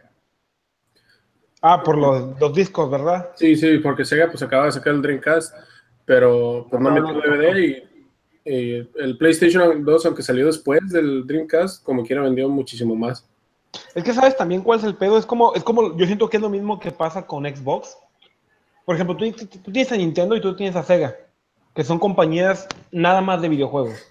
Ah, 1.61 1.83
por 1.83 1.99
los, 1.99 2.41
los 2.41 2.55
discos, 2.55 2.91
¿verdad? 2.91 3.31
Sí, 3.35 3.57
sí, 3.57 3.79
porque 3.79 4.05
Sega 4.05 4.29
pues 4.31 4.43
acaba 4.43 4.67
de 4.67 4.73
sacar 4.73 4.95
el 4.95 5.03
Dreamcast, 5.03 5.55
pero 6.05 6.67
pues 6.71 6.81
no 6.83 6.91
No, 6.91 6.95
metió 7.03 7.15
no, 7.15 7.21
DVD 7.21 7.59
y, 8.45 8.51
y 8.51 8.91
el 8.97 9.19
PlayStation 9.19 9.85
2, 9.85 10.07
aunque 10.07 10.23
salió 10.23 10.47
después 10.47 10.81
del 10.91 11.27
Dreamcast, 11.27 11.85
como 11.85 12.03
quiera 12.05 12.23
vendió 12.23 12.49
muchísimo 12.49 12.95
más. 12.97 13.29
Es 13.95 14.05
que 14.05 14.13
sabes 14.15 14.37
también 14.37 14.63
cuál 14.63 14.79
es 14.79 14.85
el 14.85 14.95
pedo. 14.97 15.19
Es 15.19 15.27
como, 15.27 15.55
es 15.55 15.65
como, 15.65 15.97
yo 15.97 16.07
siento 16.07 16.29
que 16.29 16.37
es 16.37 16.43
lo 16.43 16.49
mismo 16.51 16.79
que 16.79 16.93
pasa 16.93 17.27
con 17.27 17.45
Xbox. 17.45 17.97
Por 18.85 18.95
ejemplo, 18.95 19.17
tú 19.17 19.73
tienes 19.73 19.93
a 19.93 19.97
Nintendo 19.97 20.37
y 20.37 20.41
tú 20.41 20.55
tienes 20.57 20.77
a 20.77 20.83
Sega, 20.83 21.17
que 21.77 21.85
son 21.85 21.99
compañías 22.01 22.67
nada 22.91 23.21
más 23.21 23.41
de 23.43 23.49
videojuegos. 23.51 24.03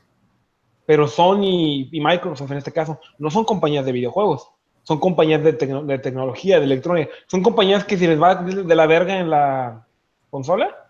Pero 0.86 1.08
Sony 1.08 1.90
y 1.92 2.00
Microsoft 2.00 2.52
en 2.52 2.58
este 2.60 2.72
caso 2.72 3.00
no 3.18 3.32
son 3.32 3.44
compañías 3.44 3.84
de 3.86 3.92
videojuegos, 3.92 4.50
son 4.84 5.00
compañías 5.00 5.44
de, 5.44 5.58
tecno- 5.58 5.84
de 5.84 5.98
tecnología, 5.98 6.60
de 6.60 6.66
electrónica. 6.66 7.12
Son 7.26 7.42
compañías 7.42 7.84
que 7.84 7.98
si 7.98 8.06
les 8.06 8.22
va 8.22 8.36
de 8.36 8.76
la 8.76 8.86
verga 8.86 9.18
en 9.18 9.32
la 9.32 9.86
consola, 10.30 10.88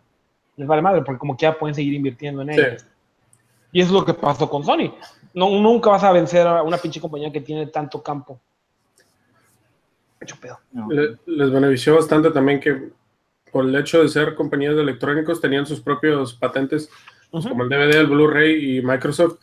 les 0.58 0.68
vale 0.68 0.82
madre, 0.82 1.02
porque 1.02 1.18
como 1.20 1.38
que 1.38 1.44
ya 1.44 1.58
pueden 1.58 1.74
seguir 1.74 1.94
invirtiendo 1.94 2.42
en 2.42 2.54
Sí. 2.54 2.60
ellas. 2.60 2.86
Y 3.72 3.80
eso 3.80 3.90
es 3.90 3.94
lo 3.94 4.06
que 4.06 4.14
pasó 4.14 4.50
con 4.50 4.64
Sony. 4.66 4.94
No, 5.34 5.50
nunca 5.50 5.90
vas 5.90 6.04
a 6.04 6.12
vencer 6.12 6.46
a 6.46 6.62
una 6.62 6.78
pinche 6.78 7.00
compañía 7.00 7.32
que 7.32 7.42
tiene 7.42 7.68
tanto 7.68 8.04
campo. 8.04 8.40
Hecho 10.20 10.36
pedo. 10.42 10.60
No. 10.72 10.90
Le- 10.90 11.18
les 11.26 11.52
benefició 11.52 11.96
bastante 11.96 12.32
también 12.32 12.60
que 12.60 12.90
por 13.56 13.64
el 13.64 13.74
hecho 13.78 14.02
de 14.02 14.10
ser 14.10 14.36
compañías 14.36 14.76
de 14.76 14.82
electrónicos 14.82 15.40
tenían 15.40 15.66
sus 15.66 15.80
propios 15.80 16.34
patentes, 16.34 16.90
pues, 17.32 17.48
como 17.48 17.64
el 17.64 17.70
DVD, 17.70 18.02
el 18.02 18.08
Blu-ray 18.08 18.80
y 18.80 18.82
Microsoft. 18.82 19.40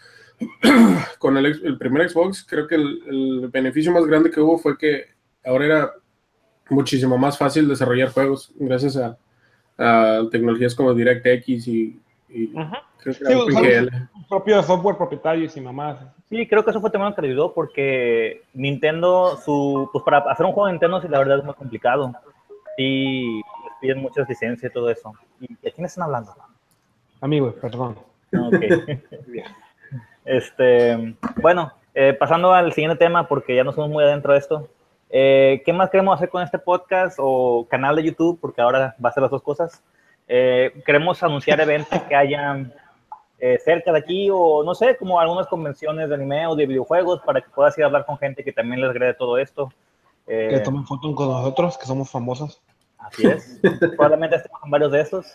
Con 1.18 1.38
el, 1.38 1.46
ex- 1.46 1.62
el 1.64 1.78
primer 1.78 2.10
Xbox, 2.10 2.44
creo 2.46 2.66
que 2.66 2.74
el, 2.74 3.02
el 3.06 3.48
beneficio 3.48 3.90
más 3.90 4.04
grande 4.04 4.30
que 4.30 4.38
hubo 4.38 4.58
fue 4.58 4.76
que 4.76 5.06
ahora 5.46 5.64
era 5.64 5.90
muchísimo 6.68 7.16
más 7.16 7.38
fácil 7.38 7.66
desarrollar 7.66 8.10
juegos 8.10 8.52
gracias 8.56 8.98
a, 8.98 9.16
a 9.78 10.28
tecnologías 10.30 10.74
como 10.74 10.92
DirectX 10.92 11.66
y, 11.68 11.98
y 12.28 12.48
creo 12.98 13.14
que 13.14 13.24
Sí, 13.24 13.88
propio 14.28 14.62
software 14.62 14.98
propietarios 14.98 15.56
y 15.56 15.60
mamás. 15.62 16.00
Sí, 16.28 16.46
creo 16.46 16.62
que 16.62 16.70
eso 16.70 16.82
fue 16.82 16.90
lo 16.92 17.14
que 17.14 17.22
le 17.22 17.28
ayudó 17.28 17.54
porque 17.54 18.42
Nintendo, 18.52 19.38
su, 19.42 19.88
pues 19.90 20.04
para 20.04 20.18
hacer 20.30 20.44
un 20.44 20.52
juego 20.52 20.66
de 20.66 20.72
Nintendo, 20.72 21.00
sí, 21.00 21.08
la 21.08 21.18
verdad 21.18 21.38
es 21.38 21.44
muy 21.44 21.54
complicado. 21.54 22.12
Les 22.76 23.42
piden 23.82 24.00
muchas 24.00 24.26
licencias 24.28 24.70
y 24.70 24.72
todo 24.72 24.88
eso. 24.88 25.12
¿Y 25.40 25.68
a 25.68 25.70
quién 25.72 25.84
están 25.84 26.04
hablando? 26.04 26.32
Amigo, 27.20 27.52
perdón. 27.60 27.98
Ah, 28.34 28.48
este, 30.24 31.16
bueno, 31.42 31.72
eh, 31.94 32.14
pasando 32.14 32.54
al 32.54 32.72
siguiente 32.72 32.96
tema, 32.96 33.28
porque 33.28 33.54
ya 33.54 33.64
no 33.64 33.72
somos 33.72 33.90
muy 33.90 34.04
adentro 34.04 34.32
de 34.32 34.38
esto. 34.38 34.68
Eh, 35.10 35.62
¿Qué 35.66 35.72
más 35.72 35.90
queremos 35.90 36.14
hacer 36.14 36.30
con 36.30 36.42
este 36.42 36.58
podcast 36.58 37.18
o 37.20 37.66
canal 37.68 37.96
de 37.96 38.04
YouTube? 38.04 38.38
Porque 38.40 38.62
ahora 38.62 38.96
va 39.04 39.10
a 39.10 39.12
ser 39.12 39.22
las 39.22 39.30
dos 39.30 39.42
cosas. 39.42 39.82
Eh, 40.28 40.82
queremos 40.86 41.22
anunciar 41.22 41.60
eventos 41.60 42.00
que 42.02 42.14
hayan 42.14 42.72
eh, 43.44 43.58
cerca 43.58 43.90
de 43.90 43.98
aquí 43.98 44.28
o 44.32 44.62
no 44.62 44.72
sé, 44.72 44.96
como 44.96 45.18
algunas 45.18 45.48
convenciones 45.48 46.08
de 46.08 46.14
anime 46.14 46.46
o 46.46 46.54
de 46.54 46.64
videojuegos 46.64 47.20
para 47.22 47.40
que 47.40 47.50
puedas 47.50 47.76
ir 47.76 47.82
a 47.82 47.88
hablar 47.88 48.06
con 48.06 48.16
gente 48.16 48.44
que 48.44 48.52
también 48.52 48.80
les 48.80 48.90
agrade 48.90 49.14
todo 49.14 49.36
esto. 49.36 49.72
Eh, 50.28 50.48
Que 50.48 50.60
tomen 50.60 50.86
foto 50.86 51.12
con 51.12 51.28
nosotros, 51.28 51.76
que 51.76 51.84
somos 51.84 52.08
famosos. 52.08 52.62
Así 53.02 53.26
es. 53.26 53.60
Probablemente 53.96 54.36
estemos 54.36 54.60
con 54.60 54.70
varios 54.70 54.92
de 54.92 55.00
estos. 55.00 55.34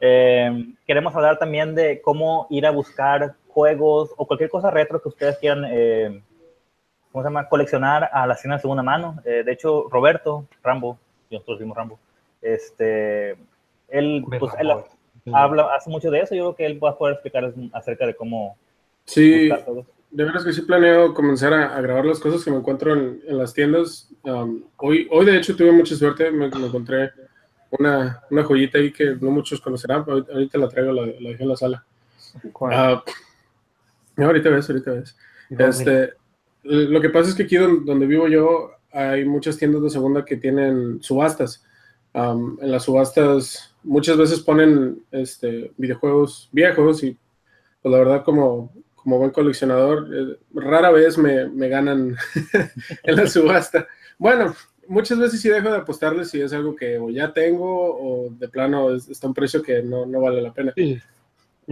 Eh, 0.00 0.74
queremos 0.86 1.14
hablar 1.14 1.38
también 1.38 1.74
de 1.74 2.00
cómo 2.00 2.46
ir 2.50 2.66
a 2.66 2.70
buscar 2.70 3.34
juegos 3.48 4.12
o 4.16 4.26
cualquier 4.26 4.50
cosa 4.50 4.70
retro 4.70 5.00
que 5.00 5.08
ustedes 5.08 5.38
quieran, 5.38 5.64
eh, 5.68 6.22
¿cómo 7.10 7.22
se 7.22 7.28
llama? 7.28 7.48
Coleccionar 7.48 8.10
a 8.12 8.26
la 8.26 8.36
cena 8.36 8.56
de 8.56 8.60
segunda 8.60 8.82
mano. 8.82 9.16
Eh, 9.24 9.42
de 9.44 9.52
hecho, 9.52 9.88
Roberto 9.90 10.46
Rambo, 10.62 10.98
y 11.30 11.34
nosotros 11.34 11.58
vimos 11.58 11.76
Rambo, 11.76 11.98
este, 12.42 13.30
él, 13.88 14.24
pues, 14.38 14.52
él 14.58 14.72
habla, 15.32 15.74
hace 15.74 15.90
mucho 15.90 16.10
de 16.10 16.20
eso. 16.20 16.34
Yo 16.34 16.54
creo 16.54 16.56
que 16.56 16.66
él 16.66 16.84
va 16.84 16.90
a 16.90 16.98
poder 16.98 17.14
explicar 17.14 17.52
acerca 17.72 18.06
de 18.06 18.14
cómo 18.14 18.56
Sí, 19.06 19.48
buscar. 19.48 19.84
De 20.16 20.24
veras 20.24 20.44
que 20.44 20.52
sí 20.54 20.62
planeo 20.62 21.12
comenzar 21.12 21.52
a, 21.52 21.78
grabar 21.78 22.06
las 22.06 22.18
cosas 22.18 22.42
que 22.42 22.50
me 22.50 22.56
encuentro 22.56 22.94
en, 22.94 23.20
las 23.28 23.52
tiendas. 23.52 24.08
Um, 24.22 24.62
hoy, 24.78 25.06
hoy, 25.10 25.26
de 25.26 25.36
hecho, 25.36 25.54
tuve 25.54 25.70
mucha 25.72 25.94
suerte. 25.94 26.30
Me, 26.30 26.46
encontré 26.46 27.12
una, 27.68 28.22
una, 28.30 28.42
joyita 28.42 28.78
ahí 28.78 28.90
que 28.90 29.14
no 29.20 29.30
muchos 29.30 29.60
conocerán. 29.60 30.06
Ahorita 30.08 30.56
la 30.56 30.70
traigo, 30.70 30.90
la, 30.92 31.04
la 31.04 31.28
dejé 31.28 31.42
en 31.42 31.48
la 31.50 31.56
sala. 31.56 31.84
Uh, 32.42 32.96
ahorita 34.16 34.48
ves, 34.48 34.70
ahorita 34.70 34.90
ves. 34.92 35.16
Este, 35.50 36.14
lo 36.62 36.98
que 37.02 37.10
pasa 37.10 37.28
es 37.28 37.34
que 37.34 37.42
aquí 37.42 37.56
donde, 37.56 38.06
vivo 38.06 38.26
yo 38.26 38.70
hay 38.92 39.26
muchas 39.26 39.58
tiendas 39.58 39.82
de 39.82 39.90
segunda 39.90 40.24
que 40.24 40.38
tienen 40.38 41.02
subastas. 41.02 41.62
Um, 42.14 42.56
en 42.62 42.72
las 42.72 42.84
subastas 42.84 43.76
muchas 43.82 44.16
veces 44.16 44.40
ponen 44.40 45.04
este, 45.10 45.72
videojuegos 45.76 46.48
viejos 46.52 47.04
y 47.04 47.18
pues 47.82 47.92
la 47.92 47.98
verdad 47.98 48.24
como, 48.24 48.72
como 49.06 49.18
buen 49.18 49.30
coleccionador 49.30 50.08
eh, 50.12 50.36
rara 50.52 50.90
vez 50.90 51.16
me, 51.16 51.48
me 51.48 51.68
ganan 51.68 52.16
en 53.04 53.16
la 53.16 53.28
subasta. 53.28 53.86
Bueno, 54.18 54.52
muchas 54.88 55.16
veces 55.16 55.40
sí 55.40 55.48
dejo 55.48 55.70
de 55.70 55.76
apostarles 55.76 56.28
si 56.28 56.40
es 56.40 56.52
algo 56.52 56.74
que 56.74 56.98
o 56.98 57.08
ya 57.08 57.32
tengo 57.32 57.96
o 57.96 58.30
de 58.30 58.48
plano 58.48 58.92
está 58.92 59.28
un 59.28 59.34
precio 59.34 59.62
que 59.62 59.80
no, 59.80 60.06
no 60.06 60.22
vale 60.22 60.42
la 60.42 60.52
pena. 60.52 60.72
Sí. 60.74 61.00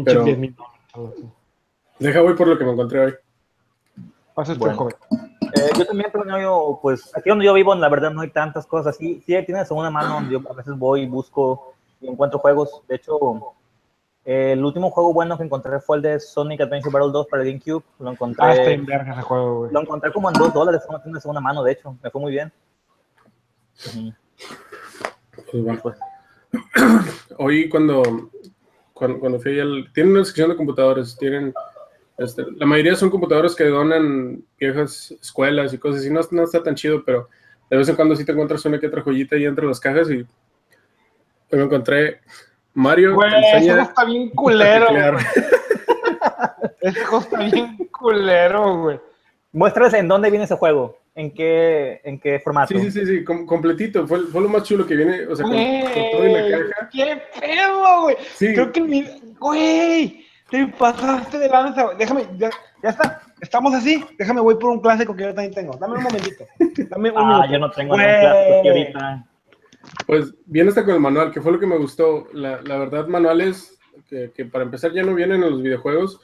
Pero, 0.04 0.24
deja 1.98 2.20
voy 2.20 2.34
por 2.34 2.46
lo 2.46 2.56
que 2.56 2.64
me 2.64 2.70
encontré 2.70 3.00
hoy. 3.00 3.14
bueno. 4.56 4.88
Eh, 5.56 5.70
yo 5.76 5.86
también 5.86 6.12
planeo, 6.12 6.78
pues 6.80 7.10
aquí 7.16 7.30
donde 7.30 7.46
yo 7.46 7.54
vivo, 7.54 7.74
la 7.74 7.88
verdad 7.88 8.12
no 8.12 8.20
hay 8.20 8.30
tantas 8.30 8.64
cosas. 8.64 8.96
Sí, 8.96 9.20
sí 9.26 9.34
tiene 9.44 9.64
segunda 9.64 9.90
mano, 9.90 10.30
yo 10.30 10.40
a 10.48 10.52
veces 10.52 10.78
voy 10.78 11.00
y 11.00 11.06
busco 11.06 11.74
y 12.00 12.06
encuentro 12.06 12.38
juegos. 12.38 12.82
De 12.86 12.94
hecho, 12.94 13.18
el 14.24 14.64
último 14.64 14.90
juego 14.90 15.12
bueno 15.12 15.36
que 15.36 15.44
encontré 15.44 15.80
fue 15.80 15.96
el 15.96 16.02
de 16.02 16.20
Sonic 16.20 16.60
Adventure 16.62 16.92
Battle 16.92 17.12
2 17.12 17.26
para 17.26 17.44
GameCube. 17.44 17.84
Lo 17.98 18.12
encontré. 18.12 18.44
Ah, 18.44 18.54
en 18.54 18.86
verga 18.86 19.12
ese 19.12 19.22
juego, 19.22 19.58
güey. 19.58 19.72
Lo 19.72 19.80
encontré 19.80 20.12
como 20.12 20.28
en 20.30 20.34
2 20.34 20.54
dólares, 20.54 20.82
como 20.86 21.00
tiene 21.00 21.20
segunda 21.20 21.40
mano, 21.40 21.62
de 21.62 21.72
hecho. 21.72 21.96
Me 22.02 22.10
fue 22.10 22.20
muy 22.20 22.32
bien. 22.32 22.52
Pues 25.52 25.80
pues. 25.82 25.98
Hoy 27.38 27.68
cuando, 27.68 28.30
cuando, 28.92 29.20
cuando, 29.20 29.40
fui 29.40 29.60
al... 29.60 29.90
Tienen 29.92 30.14
una 30.14 30.24
sección 30.24 30.50
de 30.50 30.56
computadores, 30.56 31.16
tienen 31.18 31.52
este, 32.16 32.44
la 32.56 32.66
mayoría 32.66 32.94
son 32.94 33.10
computadores 33.10 33.56
que 33.56 33.64
donan 33.64 34.44
viejas 34.58 35.12
escuelas 35.20 35.72
y 35.72 35.78
cosas 35.78 36.00
así. 36.00 36.10
No, 36.10 36.20
no 36.30 36.44
está 36.44 36.62
tan 36.62 36.74
chido, 36.74 37.04
pero 37.04 37.28
de 37.68 37.76
vez 37.76 37.88
en 37.88 37.96
cuando 37.96 38.14
sí 38.14 38.24
te 38.24 38.32
encuentras 38.32 38.64
una 38.64 38.78
que 38.78 38.86
otra 38.86 39.02
joyita 39.02 39.36
ahí 39.36 39.44
entre 39.44 39.66
las 39.66 39.80
cajas 39.80 40.08
y 40.10 40.26
me 41.50 41.62
encontré 41.62 42.20
Mario. 42.74 43.14
Güey, 43.14 43.32
ese 43.54 43.70
juego 43.70 43.82
está 43.82 44.04
bien 44.04 44.30
culero. 44.30 44.88
ese 46.80 47.04
juego 47.04 47.24
está 47.24 47.38
bien 47.38 47.76
culero, 47.90 48.82
güey. 48.82 49.00
Muéstrales 49.52 49.94
en 49.94 50.08
dónde 50.08 50.30
viene 50.30 50.44
ese 50.44 50.56
juego. 50.56 50.98
¿En 51.16 51.32
qué, 51.32 52.00
en 52.02 52.18
qué 52.18 52.40
formato? 52.40 52.74
Sí, 52.74 52.90
sí, 52.90 53.06
sí, 53.06 53.06
sí 53.06 53.24
completito. 53.24 54.04
Fue, 54.06 54.26
fue, 54.26 54.42
lo 54.42 54.48
más 54.48 54.64
chulo 54.64 54.84
que 54.84 54.96
viene. 54.96 55.26
O 55.28 55.36
sea, 55.36 55.44
con, 55.44 55.52
todo 55.52 56.24
en 56.24 56.32
la 56.32 56.58
caja. 56.58 56.88
¡Qué 56.90 57.22
pedo, 57.40 58.02
güey! 58.02 58.16
Creo 58.38 58.72
que 58.72 58.80
mi. 58.80 59.06
¡Güey! 59.38 60.26
Te 60.50 60.66
pasaste 60.66 61.38
de 61.38 61.48
lanza, 61.48 61.94
Déjame, 61.96 62.26
ya, 62.36 62.50
ya, 62.82 62.90
está. 62.90 63.22
Estamos 63.40 63.72
así. 63.74 64.04
Déjame, 64.18 64.40
voy 64.40 64.56
por 64.56 64.70
un 64.70 64.80
clásico 64.80 65.14
que 65.14 65.22
yo 65.22 65.34
también 65.34 65.54
tengo. 65.54 65.76
Dame 65.76 65.98
un 65.98 66.02
momentito. 66.02 66.44
Dame 66.90 67.10
un 67.12 67.18
ah, 67.18 67.46
yo 67.50 67.58
no 67.60 67.70
tengo 67.70 67.96
ningún 67.96 68.20
clásico 68.20 68.58
aquí 68.58 68.68
ahorita. 68.68 69.26
Pues 70.06 70.34
viene 70.46 70.68
hasta 70.68 70.84
con 70.84 70.94
el 70.94 71.00
manual, 71.00 71.32
que 71.32 71.40
fue 71.40 71.52
lo 71.52 71.60
que 71.60 71.66
me 71.66 71.78
gustó. 71.78 72.28
La, 72.32 72.60
la 72.62 72.78
verdad, 72.78 73.06
manuales 73.06 73.78
que, 74.08 74.30
que, 74.34 74.44
para 74.44 74.64
empezar 74.64 74.92
ya 74.92 75.02
no 75.02 75.14
vienen 75.14 75.42
en 75.42 75.50
los 75.50 75.62
videojuegos. 75.62 76.20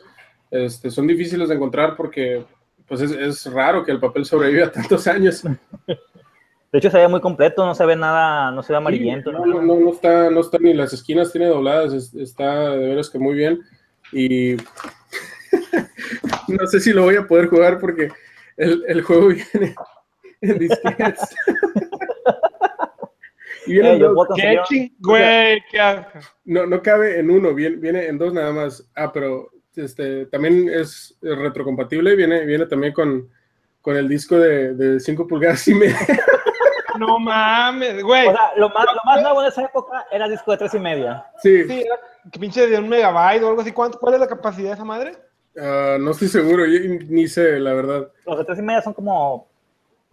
Este, 0.51 0.91
son 0.91 1.07
difíciles 1.07 1.49
de 1.49 1.55
encontrar 1.55 1.97
porque 1.97 2.45
pues 2.87 3.01
es, 3.03 3.13
es 3.13 3.53
raro 3.53 3.85
que 3.85 3.93
el 3.93 4.01
papel 4.01 4.25
sobreviva 4.25 4.71
tantos 4.73 5.07
años. 5.07 5.43
De 6.73 6.79
hecho, 6.79 6.91
se 6.91 6.99
ve 6.99 7.09
muy 7.09 7.21
completo, 7.21 7.65
no 7.65 7.75
se 7.75 7.87
ve 7.87 7.97
nada, 7.97 8.51
no 8.51 8.63
se 8.63 8.73
ve 8.73 8.79
amarillento. 8.79 9.33
no, 9.33 9.47
no, 9.47 9.63
no, 9.63 9.93
está, 9.93 10.31
no 10.31 10.41
está 10.41 10.59
ni 10.59 10.75
las 10.75 10.93
esquinas 10.93 11.33
tiene 11.33 11.47
dobladas, 11.47 12.15
está 12.15 12.71
de 12.71 12.89
veras 12.89 13.09
que 13.11 13.19
muy 13.19 13.35
bien. 13.35 13.61
Y 14.13 14.57
no 16.49 16.67
sé 16.67 16.81
si 16.81 16.93
lo 16.93 17.05
voy 17.05 17.17
a 17.17 17.27
poder 17.27 17.49
jugar 17.49 17.79
porque 17.79 18.09
el, 18.57 18.85
el 18.87 19.03
juego 19.03 19.29
viene 19.53 19.75
en 20.41 20.59
disquetes. 20.59 21.21
Y 23.71 23.75
viene 23.75 23.93
en 23.93 23.99
dos. 24.01 24.29
güey, 24.99 25.63
no, 26.45 26.67
no 26.67 26.83
cabe 26.83 27.21
en 27.21 27.31
uno, 27.31 27.55
viene, 27.55 27.77
viene 27.77 28.07
en 28.07 28.19
dos 28.19 28.33
nada 28.33 28.53
más. 28.53 28.91
Ah, 28.97 29.13
pero 29.13 29.49
este, 29.77 30.27
también 30.27 30.69
es 30.69 31.17
retrocompatible, 31.23 32.17
viene, 32.17 32.45
viene 32.45 32.67
también 32.67 32.93
con, 32.93 33.31
con 33.81 33.97
el 33.97 34.09
disco 34.09 34.39
de 34.39 34.99
5 34.99 35.27
pulgadas 35.27 35.67
y 35.69 35.75
media. 35.75 35.97
No 36.99 37.19
mames, 37.19 38.03
güey. 38.03 38.27
O 38.27 38.33
sea, 38.33 38.53
lo 38.57 38.69
más, 38.71 38.85
lo 38.85 39.01
más 39.05 39.23
nuevo 39.23 39.43
de 39.43 39.49
esa 39.49 39.63
época 39.63 40.07
era 40.11 40.27
el 40.27 40.33
disco 40.33 40.51
de 40.51 40.59
tres 40.59 40.75
y 40.75 40.79
media. 40.81 41.25
Sí. 41.39 41.65
Sí, 41.65 41.81
era 41.81 41.99
pinche 42.39 42.67
de 42.67 42.79
un 42.79 42.89
megabyte 42.89 43.43
o 43.43 43.49
algo 43.49 43.63
así. 43.63 43.73
¿Cuánto, 43.73 43.99
¿Cuál 43.99 44.15
es 44.15 44.21
la 44.21 44.27
capacidad 44.27 44.69
de 44.71 44.75
esa 44.75 44.85
madre? 44.85 45.17
Uh, 45.57 45.99
no 45.99 46.11
estoy 46.11 46.29
seguro, 46.29 46.67
yo 46.67 46.81
ni 47.09 47.27
sé, 47.27 47.59
la 47.59 47.73
verdad. 47.73 48.11
Los 48.27 48.39
de 48.39 48.45
tres 48.45 48.59
y 48.59 48.63
media 48.63 48.83
son 48.83 48.93
como 48.93 49.47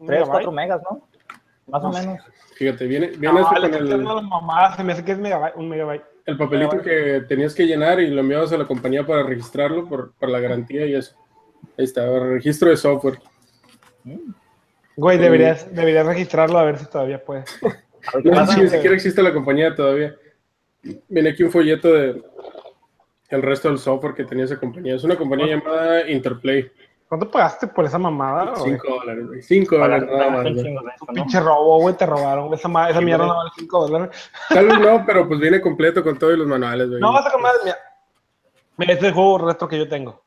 3, 0.06 0.24
4 0.28 0.52
megas, 0.52 0.82
¿no? 0.90 1.08
Más 1.68 1.84
o 1.84 1.92
menos. 1.92 2.24
Fíjate, 2.56 2.88
viene, 2.88 3.08
viene 3.18 3.40
no, 3.40 3.48
con 3.48 3.74
el... 3.74 3.98
Mamá, 4.04 4.76
se 4.76 4.84
me 4.84 4.94
hace 4.94 5.04
que 5.04 5.12
es 5.12 5.20
megabyte, 5.20 5.56
un 5.56 5.70
megabyte. 5.70 6.04
El 6.26 6.38
papelito 6.38 6.82
que 6.82 7.24
tenías 7.28 7.54
que 7.54 7.68
llenar 7.68 8.00
y 8.00 8.10
lo 8.10 8.22
enviabas 8.22 8.52
a 8.52 8.58
la 8.58 8.66
compañía 8.66 9.06
para 9.06 9.24
registrarlo 9.24 9.88
por, 9.88 10.14
por 10.14 10.30
la 10.30 10.40
garantía 10.40 10.86
y 10.86 10.96
eso. 10.96 11.16
Ahí 11.78 11.86
está, 11.86 12.08
registro 12.20 12.70
de 12.70 12.78
software. 12.78 13.20
Mm. 14.04 14.32
Güey, 14.96 15.20
deberías, 15.20 15.74
deberías 15.74 16.06
registrarlo 16.08 16.58
a 16.58 16.64
ver 16.64 16.80
si 16.80 16.86
todavía 16.88 17.24
puede. 17.24 17.44
no 18.24 18.48
sé 18.48 18.54
si 18.54 18.62
ni 18.62 18.70
siquiera 18.70 18.96
existe 18.96 19.22
la 19.22 19.34
compañía 19.34 19.76
todavía. 19.76 20.16
Viene 21.08 21.30
aquí 21.30 21.44
un 21.44 21.52
folleto 21.52 21.94
de 21.94 22.24
el 23.30 23.42
resto 23.42 23.68
del 23.68 23.78
software 23.78 24.16
que 24.16 24.24
tenía 24.24 24.46
esa 24.46 24.58
compañía. 24.58 24.96
Es 24.96 25.04
una 25.04 25.16
compañía 25.16 25.56
llamada 25.56 26.10
Interplay. 26.10 26.72
¿Cuánto 27.08 27.32
pagaste 27.32 27.68
por 27.68 27.86
esa 27.86 27.98
mamada? 27.98 28.54
5 28.56 28.88
dólares, 28.88 29.28
güey. 29.28 29.42
5 29.42 29.78
dólares 29.78 30.10
nada 30.12 30.30
más. 30.30 30.46
Un 30.46 31.14
pinche 31.14 31.40
robo, 31.40 31.80
güey, 31.80 31.96
te 31.96 32.06
robaron. 32.06 32.54
Esa, 32.54 32.90
esa 32.90 33.02
mierda 33.02 33.26
no 33.26 33.36
vale 33.38 33.50
5 33.56 33.88
dólares. 33.88 34.30
Tal 34.50 34.68
vez 34.68 34.80
no, 34.80 35.04
pero 35.06 35.28
pues 35.28 35.40
viene 35.40 35.62
completo 35.62 36.04
con 36.04 36.20
todos 36.20 36.38
los 36.38 36.48
manuales, 36.48 36.90
güey. 36.90 37.00
No, 37.00 37.14
vas 37.14 37.26
a 37.26 37.32
comer, 37.32 37.54
mira. 37.64 37.78
Mira, 38.76 38.94
este 38.94 39.06
es 39.06 39.10
el 39.10 39.16
juego 39.16 39.38
retro 39.38 39.68
que 39.70 39.78
yo 39.78 39.88
tengo. 39.88 40.22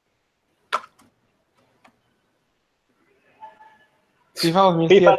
FIFA 4.36 4.60
2007. 4.60 5.16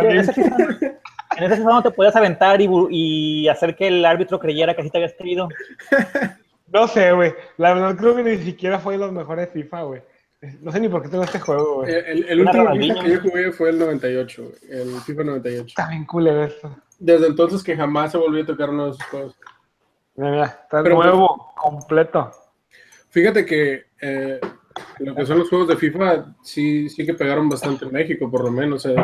en, 0.00 0.16
ese 0.16 0.32
FIFA, 0.32 0.56
en 1.36 1.44
ese 1.44 1.56
FIFA 1.56 1.70
no 1.70 1.82
te 1.82 1.90
podías 1.90 2.16
aventar 2.16 2.60
y, 2.62 2.68
y, 2.90 3.48
hacer 3.48 3.76
que 3.76 3.88
el 3.88 4.04
árbitro 4.04 4.40
creyera 4.40 4.74
que 4.74 4.80
así 4.80 4.90
te 4.90 4.96
habías 4.96 5.12
querido. 5.12 5.48
No 6.68 6.88
sé, 6.88 7.12
güey. 7.12 7.34
La 7.56 7.74
verdad 7.74 7.96
creo 7.96 8.16
que 8.16 8.22
ni 8.22 8.38
siquiera 8.38 8.78
fue 8.78 8.94
de 8.94 9.00
los 9.00 9.12
mejores 9.12 9.50
FIFA, 9.50 9.82
güey. 9.82 10.02
No 10.60 10.70
sé 10.70 10.80
ni 10.80 10.88
por 10.88 11.02
qué 11.02 11.08
tengo 11.08 11.24
este 11.24 11.40
juego, 11.40 11.76
güey. 11.76 11.94
El, 11.94 12.24
el 12.24 12.40
último 12.40 12.74
FIFA 12.74 13.02
que 13.02 13.10
yo 13.10 13.20
jugué 13.20 13.52
fue 13.52 13.70
el 13.70 13.78
98, 13.78 14.42
güey. 14.42 14.80
El 14.80 15.00
FIFA 15.00 15.24
98. 15.24 15.66
Está 15.68 15.88
bien 15.88 16.04
cool 16.04 16.26
esto. 16.26 16.76
Desde 16.98 17.26
entonces 17.26 17.62
que 17.62 17.76
jamás 17.76 18.12
se 18.12 18.18
volvió 18.18 18.42
a 18.42 18.46
tocar 18.46 18.70
uno 18.70 18.86
de 18.86 18.90
esos 18.92 19.04
juegos. 19.04 19.36
Mira, 20.16 20.30
mira, 20.30 20.44
está 20.44 20.82
nuevo, 20.82 21.52
completo. 21.56 22.30
Fíjate 23.10 23.44
que 23.44 23.86
eh, 24.00 24.40
lo 24.98 25.14
que 25.14 25.26
son 25.26 25.38
los 25.38 25.48
juegos 25.48 25.68
de 25.68 25.76
FIFA, 25.76 26.34
sí, 26.42 26.88
sí 26.88 27.04
que 27.04 27.14
pegaron 27.14 27.48
bastante 27.48 27.84
en 27.84 27.92
México, 27.92 28.30
por 28.30 28.44
lo 28.44 28.50
menos. 28.50 28.84
Eh. 28.86 28.96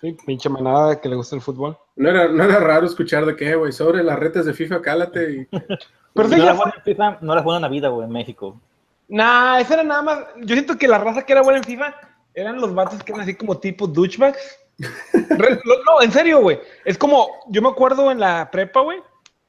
Sí, 0.00 0.16
pinche 0.24 0.48
manada 0.48 1.00
que 1.00 1.08
le 1.08 1.16
gusta 1.16 1.34
el 1.34 1.42
fútbol. 1.42 1.76
No 1.96 2.08
era, 2.08 2.28
no 2.28 2.44
era 2.44 2.60
raro 2.60 2.86
escuchar 2.86 3.26
de 3.26 3.34
que, 3.34 3.54
güey, 3.56 3.72
sobre 3.72 4.02
las 4.04 4.18
retas 4.18 4.46
de 4.46 4.54
FIFA, 4.54 4.80
cálate. 4.80 5.32
Y... 5.32 5.44
Pero 6.14 6.28
no, 6.28 6.36
era 6.36 6.52
buena 6.52 6.74
en 6.76 6.82
FIFA, 6.82 7.18
no 7.20 7.32
era 7.32 7.42
buena 7.42 7.56
en 7.56 7.62
la 7.62 7.68
vida, 7.68 7.88
güey, 7.88 8.06
en 8.06 8.12
México. 8.12 8.60
Nah, 9.08 9.58
eso 9.58 9.74
era 9.74 9.82
nada 9.82 10.02
más. 10.02 10.18
Yo 10.42 10.54
siento 10.54 10.76
que 10.76 10.86
la 10.86 10.98
raza 10.98 11.22
que 11.22 11.32
era 11.32 11.42
buena 11.42 11.58
en 11.58 11.64
FIFA 11.64 11.94
eran 12.34 12.60
los 12.60 12.74
vatos 12.74 13.02
que 13.02 13.12
eran 13.12 13.22
así 13.22 13.34
como 13.34 13.58
tipo 13.58 13.86
douchebags. 13.86 14.58
no, 14.78 16.02
en 16.02 16.12
serio, 16.12 16.40
güey. 16.40 16.60
Es 16.84 16.96
como, 16.96 17.28
yo 17.48 17.60
me 17.60 17.68
acuerdo 17.68 18.12
en 18.12 18.20
la 18.20 18.48
prepa, 18.50 18.80
güey, 18.80 19.02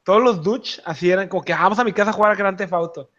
todos 0.03 0.24
los 0.24 0.41
douche 0.41 0.82
así 0.86 1.12
eran 1.12 1.27
como 1.27 1.44
que 1.44 1.53
ah, 1.53 1.62
vamos 1.62 1.77
a 1.77 1.84
mi 1.84 1.94
casa 1.94 2.10
a 2.10 2.13
jugar 2.13 2.32
a 2.32 2.36
Grand 2.36 2.58
Theft 2.58 2.74
Auto. 2.74 3.10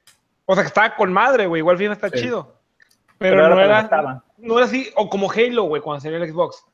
O 0.44 0.54
sea, 0.54 0.64
que 0.64 0.68
estaba 0.68 0.96
con 0.96 1.12
madre, 1.12 1.46
güey. 1.46 1.60
Igual 1.60 1.78
FIFA 1.78 1.92
está 1.92 2.10
chido. 2.10 2.56
Pero, 3.18 3.48
no 3.48 3.60
era, 3.60 4.22
no 4.38 4.56
era 4.56 4.66
así, 4.66 4.90
o 4.96 5.08
como 5.08 5.30
Halo, 5.30 5.64
güey, 5.64 5.82
cuando 5.82 6.00
salió 6.00 6.16
el 6.16 6.28
Xbox. 6.28 6.64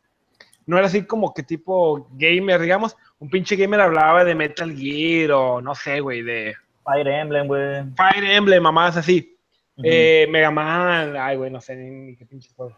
No 0.67 0.77
era 0.77 0.89
así 0.89 1.05
como 1.07 1.33
que 1.33 1.43
tipo 1.45 2.09
gamer, 2.13 2.61
digamos. 2.61 2.97
Un 3.21 3.31
pinche 3.31 3.57
gamer 3.57 3.81
hablaba 3.81 4.25
de 4.25 4.35
Metal 4.35 4.75
Gear 4.77 5.31
o 5.31 5.61
no 5.61 5.75
sé, 5.75 6.01
güey, 6.01 6.23
de. 6.23 6.55
Fire 6.85 7.07
Emblem, 7.09 7.47
güey. 7.47 7.85
Fire 7.97 8.31
Emblem, 8.31 8.63
mamás 8.63 8.97
así. 8.97 9.37
eh, 9.83 10.27
Mega 10.31 10.51
Man, 10.51 11.17
ay, 11.17 11.37
güey, 11.37 11.51
no 11.51 11.61
sé 11.61 11.77
ni, 11.77 12.17
qué 12.17 12.27
pinche 12.27 12.51
juegos. 12.57 12.77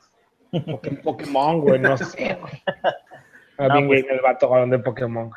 Pokémon, 1.02 1.60
güey, 1.60 1.78
no 1.78 1.96
sé, 1.96 2.38
güey. 2.40 3.68
no, 3.68 3.86
pues, 3.86 4.04
el 4.10 4.20
vato 4.20 4.66
de 4.66 4.78
Pokémon. 4.78 5.30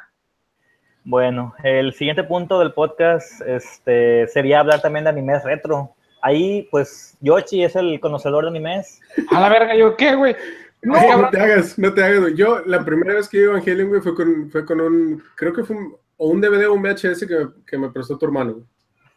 Bueno, 1.03 1.53
el 1.63 1.93
siguiente 1.93 2.23
punto 2.23 2.59
del 2.59 2.73
podcast 2.73 3.41
este, 3.41 4.27
sería 4.27 4.59
hablar 4.59 4.81
también 4.81 5.03
de 5.05 5.09
animes 5.09 5.43
retro. 5.43 5.95
ahí, 6.21 6.67
pues, 6.69 7.17
Yoshi 7.21 7.63
es 7.63 7.75
el 7.75 7.99
conocedor 7.99 8.43
de 8.43 8.49
animes. 8.51 9.01
A 9.31 9.39
la 9.39 9.49
verga, 9.49 9.75
¿yo 9.75 9.95
qué, 9.97 10.15
güey? 10.15 10.35
No, 10.83 11.21
no 11.21 11.29
te 11.29 11.39
hagas, 11.39 11.77
no 11.77 11.93
te 11.93 12.03
hagas, 12.03 12.19
güey. 12.21 12.35
Yo, 12.35 12.61
la 12.65 12.83
primera 12.83 13.13
vez 13.13 13.29
que 13.29 13.37
vi 13.37 13.43
Evangelion, 13.43 13.89
güey, 13.89 14.01
fue 14.01 14.15
con, 14.15 14.49
fue 14.49 14.65
con 14.65 14.81
un, 14.81 15.23
creo 15.35 15.53
que 15.53 15.63
fue 15.63 15.75
un, 15.75 15.95
o 16.17 16.27
un 16.29 16.41
DVD 16.41 16.67
o 16.67 16.73
un 16.73 16.81
VHS 16.81 17.25
que, 17.27 17.47
que 17.67 17.77
me 17.77 17.89
prestó 17.89 18.17
tu 18.17 18.25
hermano, 18.25 18.53
güey. 18.53 18.65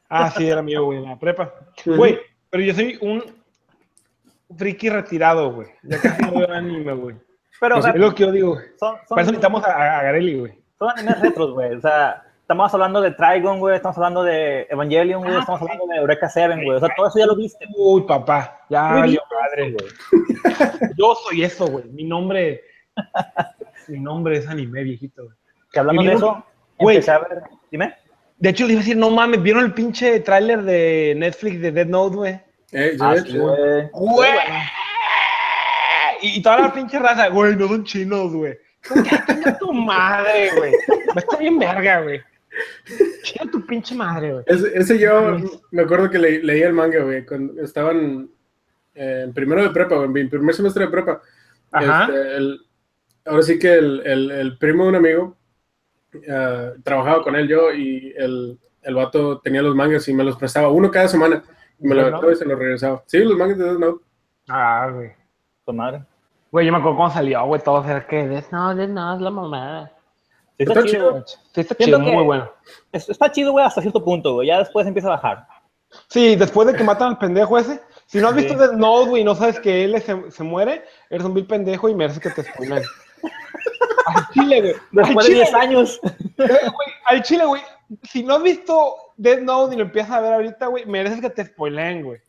Ah, 0.09 0.31
sí, 0.31 0.47
era 0.47 0.63
mío, 0.63 0.85
güey, 0.85 0.99
en 0.99 1.05
la 1.05 1.19
prepa. 1.19 1.55
Güey, 1.87 2.21
pero 2.51 2.63
yo 2.63 2.75
soy 2.75 2.99
un 3.01 3.25
friki 4.57 4.91
retirado, 4.91 5.53
güey. 5.53 5.69
Ya 5.83 6.01
casi 6.01 6.23
no 6.23 6.39
veo 6.39 6.51
anime, 6.53 6.93
güey. 6.95 7.17
Pero, 7.61 7.79
o 7.79 7.83
sea, 7.83 7.93
Es 7.93 8.01
lo 8.01 8.15
que 8.15 8.25
yo 8.25 8.33
digo, 8.33 8.55
güey. 8.55 8.67
son, 8.79 8.97
son, 8.97 9.07
Para 9.09 9.23
eso 9.23 9.31
invitamos 9.31 9.65
a, 9.65 9.99
a 9.99 10.03
Garelli, 10.03 10.39
güey. 10.39 10.53
son 10.79 10.91
animes 10.91 11.21
retros, 11.21 11.53
güey. 11.53 11.75
O 11.75 11.81
sea, 11.81 12.23
estamos 12.45 12.75
hablando 12.75 13.01
de 13.01 13.11
Trigon, 13.13 13.59
güey. 13.59 13.77
Estamos 13.77 13.97
hablando 13.97 14.23
de 14.23 14.67
Evangelion, 14.71 15.23
güey. 15.23 15.39
Estamos 15.39 15.63
hablando 15.63 15.87
de 15.87 15.97
Eureka 15.97 16.29
Seven, 16.29 16.63
güey. 16.63 16.77
O 16.77 16.81
sea, 16.81 16.91
todo 16.95 17.09
eso 17.09 17.19
ya 17.19 17.27
lo 17.27 17.35
viste. 17.37 17.67
Uy, 17.75 18.03
papá, 18.03 18.61
ya 18.69 19.03
bien. 19.03 19.19
madre, 19.43 19.73
güey. 19.73 20.93
Yo 20.99 21.15
soy 21.27 21.43
eso, 21.43 21.67
güey. 21.67 21.85
Mi 21.87 22.05
nombre, 22.05 22.63
mi 23.89 23.99
nombre 23.99 24.37
es 24.37 24.47
anime, 24.49 24.83
viejito, 24.83 25.25
güey. 25.25 25.37
Que 25.73 25.79
hablando 25.79 26.03
de 26.03 26.13
eso, 26.13 26.45
güey. 26.79 26.97
empecé 26.97 27.13
a 27.13 27.19
ver. 27.21 27.43
Dime. 27.71 27.95
De 28.39 28.51
hecho, 28.51 28.67
le 28.67 28.73
iba 28.73 28.81
a 28.81 28.83
decir, 28.83 28.97
no 28.99 29.09
mames, 29.11 29.43
¿vieron 29.43 29.65
el 29.65 29.73
pinche 29.73 30.21
tráiler 30.21 30.63
de 30.65 31.15
Netflix 31.17 31.63
de 31.63 31.73
Dead 31.73 31.87
Note, 31.87 32.17
güey? 32.17 32.41
Eh, 32.73 32.97
ya 32.99 33.11
Ah, 33.11 33.17
sí, 33.17 33.39
güey. 33.39 33.89
¡Güey! 33.91 34.31
Y, 36.21 36.39
y 36.39 36.43
toda 36.43 36.59
la 36.61 36.73
pinche 36.75 36.99
raza, 36.99 37.29
güey, 37.29 37.57
no 37.57 37.69
son 37.69 37.85
chinos, 37.85 38.35
güey. 38.35 38.55
Chinga 39.29 39.59
tu 39.59 39.73
madre, 39.73 40.51
güey. 40.57 40.73
Me 41.15 41.21
está 41.21 41.37
bien 41.39 41.59
verga, 41.59 42.03
güey. 42.03 42.21
Chinga 43.23 43.51
tu 43.51 43.65
pinche 43.67 43.95
madre, 43.95 44.33
güey. 44.33 44.45
Ese, 44.47 44.79
ese 44.79 44.99
yo 44.99 45.37
me 45.71 45.83
acuerdo 45.83 46.11
que 46.11 46.19
le, 46.19 46.43
leía 46.43 46.67
el 46.69 46.73
manga, 46.75 47.03
güey, 47.03 47.25
cuando 47.27 47.61
estaban 47.63 48.29
eh, 48.95 49.23
en 49.25 49.33
primero 49.35 49.63
de 49.63 49.71
prepa, 49.71 49.95
güey, 49.97 50.07
en 50.07 50.13
mi 50.13 50.25
primer 50.27 50.55
semestre 50.55 50.85
de 50.87 50.91
prepa. 50.91 51.21
Ajá. 51.73 52.05
Este, 52.05 52.37
el- 52.37 52.61
ahora 53.27 53.43
sí 53.43 53.59
que 53.59 53.73
el, 53.75 54.03
el- 54.07 54.31
el 54.31 54.59
primo 54.59 54.85
de 54.85 54.89
un 54.91 54.97
amigo 54.97 55.37
eh, 56.13 56.73
trabajaba 56.85 57.23
con 57.23 57.35
él 57.37 57.49
yo 57.49 57.73
y 57.73 58.13
el, 58.17 58.59
el 58.83 58.95
vato 58.95 59.41
tenía 59.41 59.63
los 59.63 59.75
mangas 59.75 60.07
y 60.09 60.15
me 60.15 60.23
los 60.25 60.37
prestaba 60.37 60.69
uno 60.69 60.91
cada 60.91 61.09
semana. 61.09 61.43
Y 61.81 61.89
me 61.89 61.95
lo 61.95 62.03
¿Death 62.03 62.13
aventaba 62.13 62.33
y 62.33 62.37
se 62.37 62.45
los 62.45 62.59
regresaba. 62.59 63.03
Sí, 63.07 63.19
los 63.25 63.37
mangas 63.37 63.59
de 63.59 63.65
Death 63.65 63.79
Note. 63.79 64.05
Ah, 64.49 64.89
güey. 64.95 65.11
Con 65.65 65.77
madre. 65.77 66.05
Güey, 66.53 66.67
yo 66.67 66.73
me 66.73 66.79
acuerdo 66.79 66.97
cuando 66.99 67.15
salió, 67.15 67.45
güey, 67.47 67.61
todo 67.63 67.83
era 67.85 68.07
que 68.07 68.29
Death 68.29 68.53
Note, 68.53 68.77
Death 68.81 68.91
Note, 68.91 69.25
la 69.25 69.31
mamada. 69.31 69.93
Sí, 70.57 70.63
está, 70.63 70.73
Está 70.81 70.85
chido. 70.91 71.11
chido. 71.11 71.25
Sí, 71.27 71.61
está 71.61 71.75
Siento 71.75 71.99
chido, 71.99 72.13
muy 72.13 72.25
bueno. 72.25 72.51
Es- 72.93 73.09
Está 73.09 73.31
chido, 73.33 73.53
güey, 73.53 73.65
hasta 73.65 73.81
cierto 73.81 74.05
punto, 74.05 74.35
güey. 74.35 74.49
Ya 74.49 74.59
después 74.59 74.87
empieza 74.87 75.09
a 75.09 75.13
bajar. 75.13 75.47
Sí, 76.09 76.37
después 76.37 76.67
de 76.69 76.75
que 76.75 76.85
matan 76.85 77.09
al 77.11 77.19
pendejo 77.19 77.59
ese. 77.59 77.81
Si 78.07 78.19
no 78.19 78.29
has 78.29 78.35
visto 78.35 78.53
Sí. 78.55 78.59
Death 78.59 78.73
Note, 78.73 79.11
güey, 79.11 79.23
y 79.23 79.25
no 79.25 79.35
sabes 79.35 79.59
que 79.61 79.85
él 79.85 80.01
se, 80.03 80.31
se 80.31 80.43
muere, 80.45 80.85
eres 81.11 81.25
un 81.27 81.35
vil 81.35 81.47
pendejo 81.47 81.89
y 81.89 81.95
mereces 81.95 82.21
que 82.21 82.31
te 82.31 82.43
spoilen. 82.45 82.83
Al 84.07 84.29
chile, 84.33 84.61
güey. 84.61 84.73
Al 84.75 84.81
Después 84.93 85.27
de 85.27 85.33
chile, 85.33 85.45
10 85.45 85.55
años. 85.55 86.01
güey, 86.37 86.89
al 87.07 87.23
chile, 87.23 87.45
güey. 87.47 87.63
Si 88.03 88.23
no 88.23 88.35
has 88.37 88.43
visto 88.43 88.95
Death 89.17 89.41
Note 89.41 89.75
y 89.75 89.79
lo 89.79 89.85
empiezas 89.85 90.13
a 90.13 90.21
ver 90.21 90.33
ahorita, 90.35 90.67
güey, 90.67 90.85
mereces 90.87 91.21
que 91.21 91.31
te 91.31 91.45
spoileen, 91.47 92.03
güey. 92.03 92.21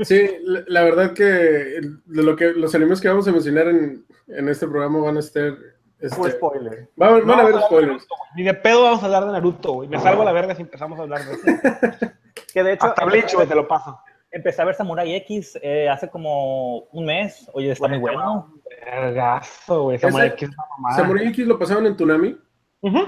Sí, 0.00 0.28
la, 0.44 0.62
la 0.66 0.82
verdad 0.84 1.12
que 1.14 1.24
de 1.24 2.22
lo 2.22 2.36
que 2.36 2.52
los 2.52 2.74
animes 2.74 3.00
que 3.00 3.08
vamos 3.08 3.26
a 3.26 3.32
mencionar 3.32 3.68
en, 3.68 4.04
en 4.28 4.48
este 4.48 4.66
programa 4.66 4.98
van 5.00 5.16
a 5.16 5.20
estar. 5.20 5.56
Este, 6.02 6.30
spoiler. 6.32 6.88
van, 6.96 7.12
van 7.12 7.22
a 7.22 7.24
No, 7.24 7.42
haber 7.42 7.54
no, 7.54 7.60
spoilers. 7.62 8.06
Ni 8.36 8.42
de 8.42 8.54
pedo 8.54 8.82
vamos 8.82 9.02
a 9.02 9.06
hablar 9.06 9.26
de 9.26 9.32
Naruto, 9.32 9.72
güey. 9.74 9.88
Me 9.88 9.98
salgo 10.00 10.22
a 10.22 10.24
la 10.24 10.32
verga 10.32 10.54
si 10.54 10.62
empezamos 10.62 10.98
a 10.98 11.02
hablar 11.02 11.20
de 11.24 11.32
eso. 11.32 12.12
Que 12.54 12.62
de 12.62 12.72
hecho, 12.74 12.86
Hasta 12.86 13.04
Bleach, 13.04 13.34
te 13.36 13.54
lo 13.54 13.66
paso. 13.68 13.98
empecé 14.30 14.60
a 14.62 14.64
ver 14.64 14.74
Samurai 14.74 15.14
X 15.16 15.58
eh, 15.62 15.88
hace 15.88 16.08
como 16.10 16.78
un 16.92 17.04
mes. 17.04 17.48
Oye, 17.54 17.70
está 17.72 17.88
muy 17.88 17.98
bueno. 17.98 18.52
Vergazo, 18.84 19.82
güey. 19.84 19.98
Samurai 19.98 20.28
X 20.28 20.42
es 20.42 20.48
una 20.54 20.64
mamada. 20.76 20.96
Samurai 20.96 21.26
X 21.28 21.46
lo 21.46 21.58
pasaban 21.58 21.86
en 21.86 21.96
Tunami. 21.96 22.36
Ujú. 22.82 22.98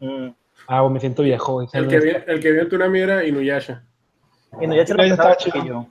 Mm. 0.00 0.34
Ah, 0.66 0.80
güey, 0.80 0.92
me 0.94 1.00
siento 1.00 1.22
viejo, 1.22 1.52
güey. 1.54 1.68
El 1.72 1.88
que, 1.88 1.98
vi, 2.00 2.10
el 2.26 2.40
que 2.40 2.52
vio 2.52 2.62
en 2.62 2.68
Tunami 2.68 3.00
era 3.00 3.24
Inuyasha. 3.24 3.84
Y 4.60 4.66
no, 4.66 4.74
ya 4.74 4.86
se 4.86 4.94
lo 4.94 5.02
estaba 5.02 5.36
chido. 5.36 5.86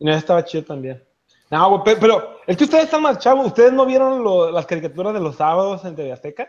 no, 0.00 0.12
estaba 0.12 0.44
chido 0.44 0.64
también. 0.64 1.02
No, 1.50 1.78
güey, 1.80 1.96
pero, 2.00 2.36
es 2.46 2.56
que 2.56 2.64
ustedes 2.64 2.84
están 2.84 3.02
más 3.02 3.18
chavos. 3.18 3.46
¿Ustedes 3.46 3.72
no 3.72 3.84
vieron 3.84 4.22
lo- 4.22 4.50
las 4.52 4.66
caricaturas 4.66 5.12
de 5.12 5.20
los 5.20 5.36
sábados 5.36 5.84
en 5.84 5.96
TV 5.96 6.12
Azteca? 6.12 6.48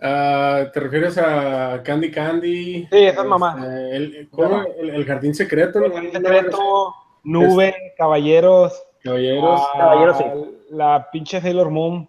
Ah, 0.00 0.64
¿Te 0.72 0.80
refieres 0.80 1.16
a 1.18 1.82
Candy 1.84 2.10
Candy? 2.10 2.88
Sí, 2.90 3.04
esa 3.04 3.20
es 3.20 3.26
mamá. 3.26 3.56
Este, 3.58 3.96
el, 3.96 4.28
¿cómo? 4.30 4.62
El, 4.78 4.90
el 4.90 5.04
Jardín 5.04 5.34
Secreto. 5.34 5.80
¿no? 5.80 5.86
El 5.98 6.10
secreto, 6.12 6.94
Nube, 7.24 7.74
Caballeros. 7.96 8.82
Caballeros. 9.04 9.60
ah, 9.62 9.78
Caballeros, 9.78 10.16
sí. 10.18 10.24
La 10.70 11.08
pinche 11.12 11.40
Sailor 11.40 11.70
Moon. 11.70 12.08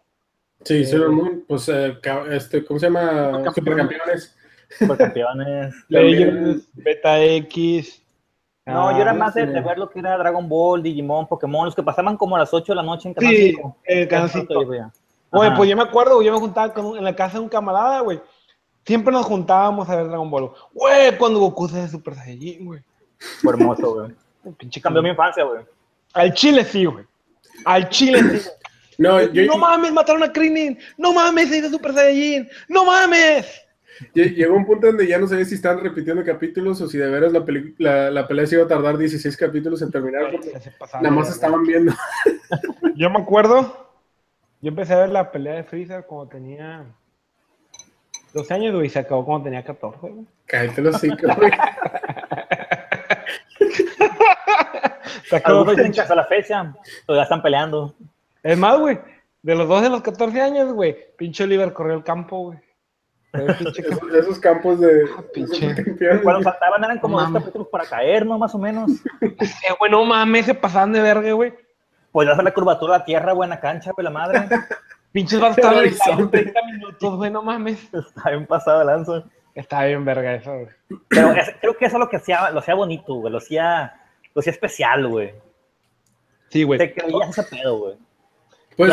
Sí, 0.63 0.85
Sailor 0.85 1.11
Moon. 1.11 1.43
Pues, 1.47 1.67
eh, 1.69 1.97
este, 2.31 2.63
¿cómo 2.63 2.79
se 2.79 2.85
llama? 2.87 3.43
Supercampeones. 3.53 3.53
Supercampeones. 3.53 4.33
Supercampeones. 4.79 5.75
Legends, 5.89 6.69
Beta 6.73 7.21
X. 7.21 8.02
No, 8.65 8.87
ah, 8.89 8.93
yo 8.93 9.01
era 9.01 9.13
más 9.13 9.33
de, 9.33 9.45
sí. 9.45 9.51
de 9.51 9.59
ver 9.61 9.77
lo 9.77 9.89
que 9.89 9.99
era 9.99 10.17
Dragon 10.17 10.47
Ball, 10.47 10.81
Digimon, 10.81 11.27
Pokémon, 11.27 11.65
los 11.65 11.75
que 11.75 11.83
pasaban 11.83 12.15
como 12.15 12.35
a 12.37 12.39
las 12.39 12.53
8 12.53 12.71
de 12.71 12.75
la 12.77 12.83
noche 12.83 13.09
en 13.09 13.13
Canal 13.13 13.31
Sí, 13.35 13.51
5. 13.51 13.77
el 13.83 14.07
Canal 14.07 14.27
Eso 14.27 14.39
5. 14.39 14.53
yo 14.53 14.67
veía. 14.67 14.91
Oye, 15.31 15.51
pues 15.57 15.69
yo 15.69 15.75
me 15.75 15.83
acuerdo, 15.83 16.21
yo 16.21 16.31
me 16.31 16.39
juntaba 16.39 16.73
con 16.73 16.85
un- 16.85 16.97
en 16.97 17.03
la 17.03 17.15
casa 17.15 17.33
de 17.37 17.43
un 17.43 17.49
camarada, 17.49 17.99
güey. 18.01 18.21
Siempre 18.85 19.11
nos 19.13 19.25
juntábamos 19.25 19.89
a 19.89 19.95
ver 19.95 20.07
Dragon 20.07 20.29
Ball. 20.29 20.51
Güey, 20.73 21.17
cuando 21.17 21.39
Goku 21.39 21.67
se 21.67 21.79
hace 21.81 21.91
Super 21.91 22.15
Saiyajin, 22.15 22.65
güey. 22.65 22.81
Fue 23.41 23.51
hermoso, 23.53 23.93
güey. 23.95 24.11
Pinche 24.57 24.79
Cambió 24.81 25.01
mi 25.01 25.09
infancia, 25.09 25.43
güey. 25.43 25.63
Al 26.13 26.33
chile 26.33 26.63
sí, 26.63 26.85
güey. 26.85 27.05
Al 27.65 27.89
chile 27.89 28.39
sí. 28.39 28.49
No, 28.97 29.19
yo, 29.21 29.45
no 29.45 29.57
mames, 29.57 29.91
mataron 29.91 30.21
a 30.23 30.31
Krillin. 30.31 30.77
No 30.97 31.11
mames, 31.13 31.49
se 31.49 31.57
hizo 31.57 31.69
Super 31.69 31.93
Saiyajin. 31.93 32.47
No 32.69 32.85
mames. 32.85 33.62
Lle- 34.13 34.33
llegó 34.35 34.55
un 34.55 34.65
punto 34.65 34.87
donde 34.87 35.07
ya 35.07 35.17
no 35.19 35.27
sabía 35.27 35.45
si 35.45 35.55
estaban 35.55 35.83
repitiendo 35.83 36.23
capítulos 36.23 36.81
o 36.81 36.87
si 36.87 36.97
de 36.97 37.09
veras 37.09 37.31
la, 37.31 37.43
peli- 37.45 37.75
la, 37.77 38.09
la 38.11 38.27
pelea 38.27 38.45
se 38.45 38.55
iba 38.55 38.65
a 38.65 38.67
tardar 38.67 38.97
16 38.97 39.35
capítulos 39.37 39.81
en 39.81 39.91
terminar. 39.91 40.31
Porque 40.31 40.51
nada 41.01 41.11
más 41.15 41.29
estaban 41.29 41.63
viendo. 41.63 41.93
Yo 42.95 43.09
me 43.09 43.19
acuerdo, 43.19 43.89
yo 44.61 44.69
empecé 44.69 44.93
a 44.93 44.99
ver 44.99 45.09
la 45.09 45.31
pelea 45.31 45.55
de 45.55 45.63
Freezer 45.63 46.05
cuando 46.05 46.27
tenía 46.29 46.85
12 48.33 48.53
años, 48.53 48.73
güey, 48.75 48.87
y 48.87 48.89
se 48.89 48.99
acabó 48.99 49.25
cuando 49.25 49.45
tenía 49.45 49.63
14, 49.63 49.97
güey. 50.01 50.25
Cállate 50.45 50.81
los 50.81 50.99
cinco, 50.99 51.27
güey. 51.37 51.51
Se 55.29 55.35
acabó, 55.37 55.65
hasta 55.69 56.15
la 56.15 56.25
fecha 56.25 56.73
todavía 57.05 57.23
están 57.23 57.41
peleando. 57.41 57.95
Es 58.43 58.57
más, 58.57 58.77
güey, 58.79 58.99
de 59.41 59.55
los 59.55 59.67
12 59.67 59.87
a 59.87 59.89
los 59.89 60.01
14 60.01 60.41
años, 60.41 60.73
güey, 60.73 60.95
pinche 61.17 61.43
Oliver 61.43 61.73
corrió 61.73 61.95
el 61.95 62.03
campo, 62.03 62.37
güey. 62.39 62.59
El 63.33 63.45
campo. 63.47 63.69
Esos, 63.69 64.13
esos 64.15 64.39
campos 64.39 64.79
de. 64.79 65.05
Ah, 65.17 65.23
pinche. 65.33 65.73
de. 65.73 66.21
Cuando 66.21 66.43
saltaban 66.43 66.83
eran 66.83 66.99
como 66.99 67.19
No 67.19 67.25
dos 67.29 67.41
capítulos 67.41 67.67
para 67.69 67.85
caer, 67.85 68.25
¿no? 68.25 68.37
Más 68.37 68.53
o 68.53 68.59
menos. 68.59 68.91
Eh, 69.21 69.35
güey, 69.79 69.91
no 69.91 70.05
mames, 70.05 70.45
se 70.45 70.53
pasaban 70.53 70.93
de 70.93 71.01
verga, 71.01 71.31
güey. 71.33 71.53
Pues 72.11 72.29
hacer 72.29 72.43
la 72.43 72.53
curvatura 72.53 72.95
a 72.95 72.99
la 72.99 73.05
tierra, 73.05 73.33
buena 73.33 73.59
cancha, 73.59 73.91
pues 73.93 74.03
la 74.05 74.11
madre. 74.11 74.47
Pinches 75.11 75.39
van 75.39 75.51
a 75.51 75.55
estar 75.55 75.73
El 75.73 75.79
en 75.79 75.85
horizonte. 75.85 76.37
30 76.43 76.59
minutos, 76.71 77.15
güey, 77.17 77.31
no 77.31 77.41
mames. 77.41 77.79
Está 77.93 78.29
bien 78.29 78.45
pasado 78.45 78.79
de 78.79 78.85
lanza. 78.85 79.23
Está 79.55 79.83
bien 79.85 80.03
verga 80.05 80.35
eso, 80.35 80.51
güey. 80.53 80.67
Pero 81.09 81.31
es- 81.33 81.55
creo 81.59 81.75
que 81.77 81.85
eso 81.85 81.97
es 81.97 81.99
lo 81.99 82.09
que 82.09 82.17
hacía, 82.17 82.49
lo 82.51 82.59
hacía 82.59 82.75
bonito, 82.75 83.15
güey. 83.15 83.31
Lo 83.31 83.37
hacía, 83.39 83.93
lo 84.33 84.39
hacía 84.39 84.53
especial, 84.53 85.07
güey. 85.07 85.33
Sí, 86.49 86.63
güey. 86.63 86.77
Te 86.79 86.93
creías 86.93 87.29
ese 87.37 87.43
pedo, 87.43 87.77
güey. 87.79 87.95
Pues 88.77 88.91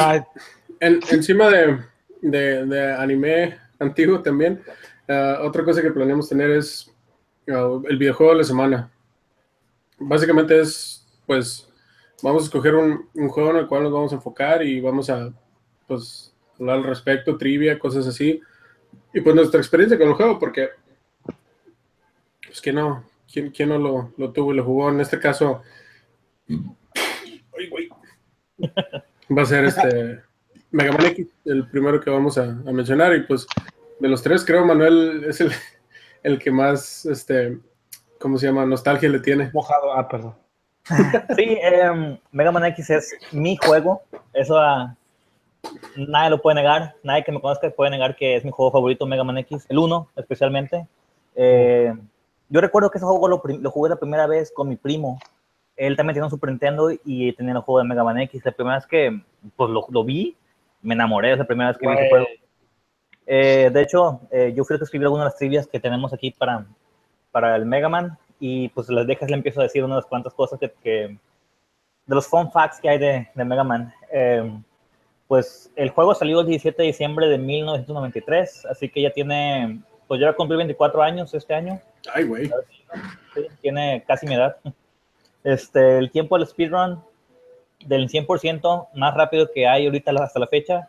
en- 0.80 1.00
encima 1.10 1.48
de, 1.48 1.78
de- 2.22 2.64
de 2.66 2.94
anime 2.94 3.58
antiguo 3.80 4.22
también, 4.22 4.62
ah, 5.08 5.40
otra 5.42 5.64
cosa 5.64 5.82
que 5.82 5.90
planeamos 5.90 6.28
tener 6.28 6.50
es 6.50 6.94
ah, 7.48 7.80
el 7.88 7.96
videojuego 7.96 8.32
de 8.32 8.38
la 8.38 8.44
semana. 8.44 8.92
Básicamente 9.98 10.60
es, 10.60 11.06
pues, 11.26 11.68
vamos 12.22 12.42
a 12.42 12.46
escoger 12.46 12.74
un, 12.74 13.08
un 13.14 13.28
juego 13.28 13.50
en 13.50 13.56
el 13.56 13.66
cual 13.66 13.82
nos 13.82 13.92
vamos 13.92 14.12
a 14.12 14.16
enfocar 14.16 14.62
y 14.62 14.80
vamos 14.80 15.10
a, 15.10 15.32
pues, 15.86 16.34
hablar 16.58 16.78
al 16.78 16.84
respecto, 16.84 17.36
trivia, 17.36 17.78
cosas 17.78 18.06
así. 18.06 18.40
Y 19.12 19.20
pues 19.20 19.34
nuestra 19.34 19.60
experiencia 19.60 19.98
con 19.98 20.08
el 20.08 20.14
juego, 20.14 20.38
porque, 20.38 20.68
pues, 22.46 22.60
que 22.60 22.72
no, 22.72 23.04
¿quién, 23.30 23.50
quién 23.50 23.70
no 23.70 23.78
lo, 23.78 24.12
lo 24.16 24.32
tuvo 24.32 24.52
y 24.52 24.56
lo 24.56 24.64
jugó? 24.64 24.90
En 24.90 25.00
este 25.00 25.18
caso, 25.18 25.62
ay, 26.48 27.68
güey. 27.68 27.88
va 29.36 29.42
a 29.42 29.46
ser 29.46 29.64
este 29.64 30.22
Mega 30.70 30.92
Man 30.92 31.06
X, 31.06 31.28
el 31.44 31.68
primero 31.68 32.00
que 32.00 32.10
vamos 32.10 32.38
a, 32.38 32.44
a 32.44 32.72
mencionar. 32.72 33.14
Y 33.14 33.22
pues 33.22 33.46
de 34.00 34.08
los 34.08 34.22
tres, 34.22 34.44
creo 34.44 34.64
Manuel 34.64 35.24
es 35.24 35.40
el, 35.40 35.52
el 36.22 36.38
que 36.38 36.50
más, 36.50 37.04
este, 37.06 37.58
¿cómo 38.18 38.38
se 38.38 38.46
llama? 38.46 38.66
Nostalgia 38.66 39.08
le 39.08 39.20
tiene. 39.20 39.50
mojado. 39.52 39.92
Ah, 39.92 40.08
perdón. 40.08 40.34
Sí, 41.36 41.58
em, 41.60 42.18
Mega 42.32 42.50
Man 42.50 42.64
X 42.64 42.90
es 42.90 43.12
mi 43.32 43.56
juego. 43.56 44.02
Eso 44.32 44.58
ah, 44.58 44.96
nadie 45.96 46.30
lo 46.30 46.40
puede 46.40 46.56
negar. 46.56 46.94
Nadie 47.02 47.24
que 47.24 47.32
me 47.32 47.40
conozca 47.40 47.70
puede 47.70 47.90
negar 47.90 48.16
que 48.16 48.36
es 48.36 48.44
mi 48.44 48.50
juego 48.50 48.72
favorito, 48.72 49.06
Mega 49.06 49.24
Man 49.24 49.38
X. 49.38 49.66
El 49.68 49.78
1, 49.78 50.08
especialmente. 50.16 50.86
Eh, 51.36 51.94
yo 52.48 52.60
recuerdo 52.60 52.90
que 52.90 52.98
ese 52.98 53.06
juego 53.06 53.28
lo, 53.28 53.42
lo, 53.44 53.70
jugué 53.70 53.90
la 53.90 53.96
primera 53.96 54.26
vez 54.26 54.50
con 54.50 54.68
mi 54.68 54.76
primo. 54.76 55.20
Él 55.76 55.96
también 55.96 56.14
tenía 56.14 56.24
un 56.24 56.30
Super 56.30 56.50
Nintendo 56.50 56.90
y 57.04 57.32
tenía 57.34 57.52
el 57.52 57.60
juego 57.60 57.78
de 57.78 57.86
Mega 57.86 58.02
Man 58.02 58.18
X. 58.18 58.44
La 58.44 58.52
primera 58.52 58.76
vez 58.76 58.86
que 58.86 59.20
pues, 59.56 59.70
lo, 59.70 59.86
lo 59.90 60.04
vi, 60.04 60.36
me 60.82 60.94
enamoré. 60.94 61.32
Es 61.32 61.38
la 61.38 61.44
primera 61.44 61.70
vez 61.70 61.78
que 61.78 61.86
vi 61.86 61.94
ese 61.94 62.08
juego. 62.08 62.26
Eh, 63.26 63.70
de 63.72 63.82
hecho, 63.82 64.20
eh, 64.30 64.52
yo 64.56 64.64
fui 64.64 64.74
el 64.74 64.80
que 64.80 64.84
escribí 64.84 65.04
algunas 65.04 65.24
de 65.24 65.30
las 65.30 65.36
trivias 65.36 65.66
que 65.66 65.78
tenemos 65.78 66.12
aquí 66.12 66.32
para, 66.32 66.66
para 67.30 67.54
el 67.56 67.64
Mega 67.64 67.88
Man 67.88 68.18
y 68.40 68.70
pues 68.70 68.88
las 68.88 69.06
dejas 69.06 69.30
le 69.30 69.36
empiezo 69.36 69.60
a 69.60 69.64
decir 69.64 69.84
unas 69.84 70.06
cuantas 70.06 70.34
cosas 70.34 70.58
que, 70.58 70.72
que 70.82 71.16
de 72.06 72.14
los 72.14 72.26
fun 72.26 72.50
facts 72.50 72.80
que 72.80 72.88
hay 72.88 72.98
de, 72.98 73.28
de 73.34 73.44
Mega 73.44 73.62
Man. 73.62 73.92
Eh, 74.12 74.50
pues 75.28 75.70
el 75.76 75.90
juego 75.90 76.12
salió 76.12 76.40
el 76.40 76.46
17 76.48 76.82
de 76.82 76.88
diciembre 76.88 77.28
de 77.28 77.38
1993, 77.38 78.66
así 78.66 78.88
que 78.88 79.02
ya 79.02 79.10
tiene, 79.10 79.80
pues 80.08 80.20
ya 80.20 80.32
cumplí 80.32 80.56
24 80.56 81.00
años 81.02 81.32
este 81.34 81.54
año. 81.54 81.80
Ay, 82.12 82.24
güey. 82.24 82.50
Sí, 83.34 83.46
tiene 83.60 84.02
casi 84.06 84.26
mi 84.26 84.34
edad. 84.34 84.56
Este, 85.42 85.96
el 85.96 86.10
tiempo 86.10 86.36
del 86.36 86.46
speedrun 86.46 87.02
del 87.86 88.08
100% 88.08 88.88
más 88.94 89.14
rápido 89.14 89.50
que 89.52 89.66
hay 89.66 89.86
ahorita 89.86 90.12
hasta 90.22 90.40
la 90.40 90.46
fecha 90.46 90.88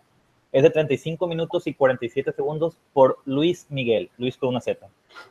es 0.51 0.63
de 0.63 0.69
35 0.69 1.27
minutos 1.27 1.65
y 1.67 1.73
47 1.73 2.33
segundos 2.33 2.77
por 2.93 3.19
Luis 3.25 3.67
Miguel, 3.69 4.09
Luis 4.17 4.37
con 4.37 4.49
una 4.49 4.61
Z. 4.61 4.85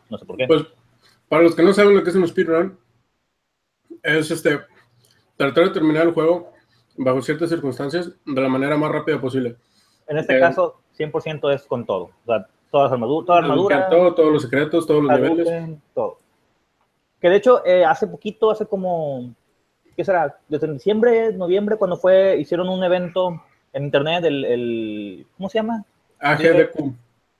No 0.08 0.18
sé 0.18 0.24
por 0.24 0.36
qué. 0.36 0.46
Pues, 0.46 0.64
para 1.28 1.42
los 1.42 1.54
que 1.54 1.62
no 1.62 1.72
saben 1.72 1.94
lo 1.94 2.02
que 2.02 2.10
es 2.10 2.16
un 2.16 2.26
speedrun, 2.26 2.78
es 4.02 4.30
este, 4.30 4.60
tratar 5.36 5.64
de 5.64 5.70
terminar 5.70 6.06
el 6.06 6.12
juego 6.12 6.52
bajo 6.96 7.22
ciertas 7.22 7.50
circunstancias 7.50 8.10
de 8.24 8.40
la 8.40 8.48
manera 8.48 8.76
más 8.76 8.90
rápida 8.90 9.20
posible. 9.20 9.56
En 10.06 10.18
este 10.18 10.36
eh, 10.36 10.40
caso, 10.40 10.80
100% 10.98 11.54
es 11.54 11.62
con 11.66 11.84
todo. 11.84 12.04
O 12.04 12.26
sea, 12.26 12.46
todas 12.70 12.86
las 12.86 12.92
armaduras, 12.92 13.26
toda 13.26 13.38
armadura, 13.38 13.88
todo, 13.88 14.14
todos 14.14 14.32
los 14.32 14.42
secretos, 14.42 14.86
todos 14.86 15.04
los 15.04 15.12
niveles. 15.12 15.78
Todo. 15.94 16.18
Que 17.20 17.28
de 17.28 17.36
hecho, 17.36 17.64
eh, 17.66 17.84
hace 17.84 18.06
poquito, 18.06 18.50
hace 18.50 18.66
como, 18.66 19.34
¿qué 20.00 20.04
será? 20.06 20.34
Desde 20.48 20.72
diciembre, 20.72 21.30
noviembre, 21.34 21.76
cuando 21.76 21.98
fue, 21.98 22.38
hicieron 22.38 22.70
un 22.70 22.82
evento 22.82 23.42
en 23.74 23.84
internet, 23.84 24.24
el, 24.24 24.44
el 24.46 25.26
¿cómo 25.36 25.50
se 25.50 25.58
llama? 25.58 25.84
AGDQ. 26.20 26.90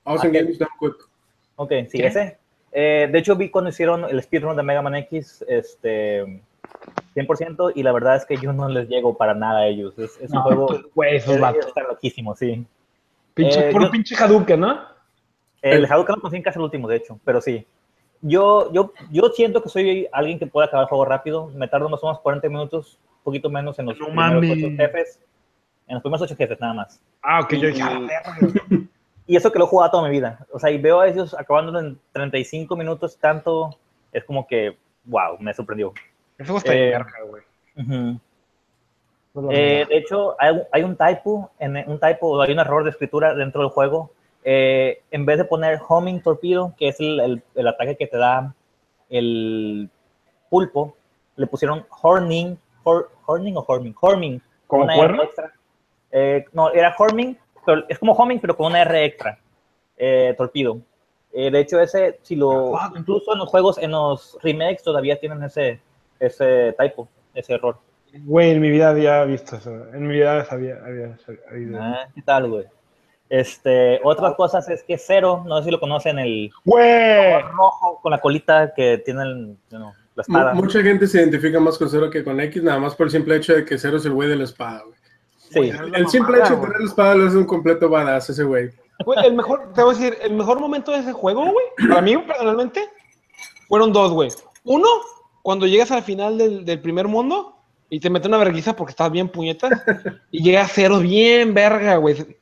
Awesome 0.05 0.39
Games 0.39 0.59
Done 0.59 0.69
Quick. 0.79 1.09
Ok, 1.55 1.71
sí, 1.89 2.03
ese. 2.03 2.37
Eh, 2.71 3.09
de 3.11 3.17
hecho, 3.17 3.35
vi 3.35 3.49
cuando 3.49 3.71
hicieron 3.71 4.05
el 4.05 4.21
speedrun 4.21 4.55
de 4.55 4.61
Mega 4.61 4.83
Man 4.83 4.93
X, 4.93 5.43
este, 5.47 6.39
100%, 7.15 7.71
y 7.73 7.81
la 7.81 7.91
verdad 7.93 8.15
es 8.17 8.25
que 8.25 8.37
yo 8.37 8.53
no 8.53 8.69
les 8.69 8.87
llego 8.87 9.17
para 9.17 9.33
nada 9.33 9.61
a 9.61 9.65
ellos. 9.67 9.97
Es, 9.97 10.19
es 10.21 10.29
un 10.29 10.35
No, 10.35 10.43
juego, 10.43 10.67
pues, 10.67 10.81
güey, 10.93 11.15
esos 11.15 11.33
es, 11.33 11.41
vatos. 11.41 11.65
está 11.65 11.81
loquísimo, 11.81 12.35
sí. 12.35 12.63
Pinche, 13.33 13.69
Eh, 13.69 13.71
puro 13.71 13.85
yo- 13.85 13.91
pinche 13.91 14.15
Hadouken, 14.15 14.59
¿no? 14.59 14.81
El 15.63 15.85
Hadouken 15.85 16.15
lo 16.17 16.21
consiguen 16.21 16.43
casi 16.43 16.59
el 16.59 16.63
último, 16.65 16.87
de 16.87 16.97
hecho, 16.97 17.19
pero 17.25 17.41
sí. 17.41 17.65
Yo, 18.21 18.71
yo, 18.71 18.93
yo 19.11 19.29
siento 19.29 19.63
que 19.63 19.69
soy 19.69 20.07
alguien 20.11 20.37
que 20.37 20.45
puede 20.47 20.67
acabar 20.67 20.83
el 20.83 20.89
juego 20.89 21.05
rápido. 21.05 21.47
Me 21.55 21.67
tardo 21.67 21.89
más 21.89 22.03
o 22.03 22.07
menos 22.07 22.21
40 22.21 22.47
minutos, 22.49 22.99
un 23.17 23.23
poquito 23.23 23.49
menos 23.49 23.77
en 23.79 23.87
los 23.87 23.99
No 23.99 24.05
primeros 24.07 24.43
ocho 24.57 24.75
jefes. 24.77 25.19
En 25.87 25.95
los 25.95 26.03
primeros 26.03 26.21
ocho 26.21 26.35
jefes, 26.35 26.59
nada 26.59 26.73
más. 26.73 27.01
Ah, 27.23 27.39
ok, 27.41 27.53
yo 27.53 27.69
Y- 27.69 27.71
dije, 27.73 27.83
verga. 27.89 28.37
Y 29.27 29.35
eso 29.35 29.51
que 29.51 29.59
lo 29.59 29.65
he 29.65 29.67
jugado 29.67 29.91
toda 29.91 30.03
mi 30.03 30.09
vida. 30.09 30.45
O 30.51 30.59
sea, 30.59 30.69
y 30.71 30.77
veo 30.77 30.99
a 30.99 31.07
ellos 31.07 31.33
acabándolo 31.33 31.79
en 31.79 31.99
35 32.11 32.75
minutos 32.75 33.17
tanto, 33.17 33.77
es 34.11 34.23
como 34.25 34.45
que, 34.45 34.77
wow, 35.05 35.37
me 35.39 35.53
sorprendió. 35.53 35.93
Juego 36.37 36.57
está 36.57 36.73
Eh, 36.75 36.97
güey. 37.29 37.43
Ujú. 37.77 38.19
No 39.33 39.41
lo 39.43 39.51
Eh, 39.51 39.85
de 39.87 39.97
hecho, 39.97 40.35
hay, 40.39 40.61
hay 40.71 40.83
un 40.83 40.97
typo, 40.97 41.49
en, 41.59 41.77
un 41.89 41.99
typo, 41.99 42.41
hay 42.41 42.51
un 42.51 42.59
error 42.59 42.83
de 42.83 42.89
escritura 42.89 43.33
dentro 43.33 43.61
del 43.61 43.69
juego. 43.69 44.11
Eh, 44.43 45.01
en 45.11 45.25
vez 45.25 45.37
de 45.37 45.45
poner 45.45 45.79
homing 45.87 46.21
torpedo, 46.21 46.73
que 46.77 46.87
es 46.89 46.99
el, 46.99 47.19
el- 47.19 47.43
el 47.55 47.67
ataque 47.67 47.95
que 47.95 48.07
te 48.07 48.17
da 48.17 48.53
el 49.09 49.89
pulpo, 50.49 50.95
le 51.35 51.47
pusieron 51.47 51.85
horning, 52.01 52.55
hor- 52.83 53.09
horning 53.25 53.53
o 53.55 53.65
horming, 53.67 53.95
horming. 53.99 54.41
¿Como 54.67 54.83
una 54.83 54.95
cuerno? 54.95 55.17
R 55.21 55.25
extra. 55.25 55.53
Eh, 56.11 56.45
no, 56.53 56.71
era 56.71 56.93
horming, 56.97 57.37
pero 57.65 57.83
es 57.87 57.99
como 57.99 58.13
homing, 58.13 58.39
pero 58.39 58.55
con 58.57 58.67
una 58.67 58.81
R 58.81 59.05
extra, 59.05 59.37
eh, 59.97 60.33
torpedo. 60.37 60.79
Eh, 61.33 61.49
de 61.49 61.59
hecho, 61.59 61.79
ese, 61.79 62.19
si 62.23 62.35
lo, 62.35 62.75
Ah, 62.77 62.91
incluso 62.95 63.31
en 63.33 63.39
los 63.39 63.47
juegos, 63.49 63.77
en 63.77 63.91
los 63.91 64.37
remakes 64.41 64.83
todavía 64.83 65.17
tienen 65.19 65.41
ese, 65.43 65.79
ese 66.19 66.75
typo, 66.77 67.07
ese 67.33 67.53
error. 67.53 67.77
Güey, 68.13 68.51
en 68.51 68.59
mi 68.59 68.69
vida 68.69 68.89
había 68.89 69.23
visto 69.23 69.55
eso. 69.55 69.87
En 69.93 70.05
mi 70.07 70.15
vida 70.15 70.43
sabía, 70.43 70.75
había 70.85 71.17
habido. 71.49 71.81
Ah, 71.81 72.07
¿Qué 72.13 72.21
tal, 72.21 72.49
güey? 72.49 72.65
Este, 73.31 74.01
otras 74.03 74.35
cosas 74.35 74.67
es 74.67 74.83
que 74.83 74.97
Cero, 74.97 75.45
no 75.47 75.59
sé 75.59 75.63
si 75.63 75.71
lo 75.71 75.79
conocen, 75.79 76.19
el 76.19 76.51
¡Güey! 76.65 77.41
rojo 77.41 77.97
con 78.01 78.11
la 78.11 78.19
colita 78.19 78.73
que 78.75 78.97
tiene 78.97 79.23
el, 79.23 79.57
la 79.69 79.93
espada. 80.17 80.53
Mucha 80.53 80.81
gente 80.81 81.07
se 81.07 81.19
identifica 81.19 81.57
más 81.57 81.77
con 81.77 81.89
Zero 81.89 82.09
que 82.09 82.25
con 82.25 82.41
X, 82.41 82.61
nada 82.61 82.79
más 82.79 82.93
por 82.93 83.05
el 83.07 83.11
simple 83.11 83.37
hecho 83.37 83.53
de 83.53 83.63
que 83.63 83.77
Zero 83.77 83.95
es 83.95 84.05
el 84.05 84.11
güey 84.11 84.27
de 84.27 84.35
la 84.35 84.43
espada, 84.43 84.83
güey. 84.83 84.99
Sí, 85.37 85.59
El 85.95 86.07
simple 86.09 86.39
mamada, 86.39 86.45
hecho 86.45 86.55
de 86.57 86.61
tener 86.61 86.79
la 86.81 86.85
espada 86.85 87.15
lo 87.15 87.27
hace 87.27 87.37
un 87.37 87.45
completo 87.45 87.87
badass 87.87 88.31
ese 88.31 88.43
güey. 88.43 88.69
Güey, 89.05 89.25
el 89.25 89.33
mejor, 89.33 89.71
te 89.73 89.81
voy 89.81 89.95
a 89.95 89.97
decir, 89.97 90.17
el 90.21 90.33
mejor 90.33 90.59
momento 90.59 90.91
de 90.91 90.99
ese 90.99 91.13
juego, 91.13 91.49
güey, 91.49 91.65
para 91.87 92.01
mí 92.01 92.17
personalmente, 92.17 92.89
fueron 93.69 93.93
dos, 93.93 94.11
güey. 94.11 94.29
Uno, 94.65 94.89
cuando 95.41 95.67
llegas 95.67 95.91
al 95.91 96.03
final 96.03 96.37
del, 96.37 96.65
del 96.65 96.81
primer 96.81 97.07
mundo 97.07 97.55
y 97.89 98.01
te 98.01 98.09
mete 98.09 98.27
una 98.27 98.39
vergüenza 98.39 98.75
porque 98.75 98.91
estás 98.91 99.09
bien 99.09 99.29
puñeta 99.29 99.69
y 100.31 100.43
llega 100.43 100.63
a 100.63 100.67
cero 100.67 100.99
bien 100.99 101.53
verga, 101.53 101.95
güey. 101.95 102.40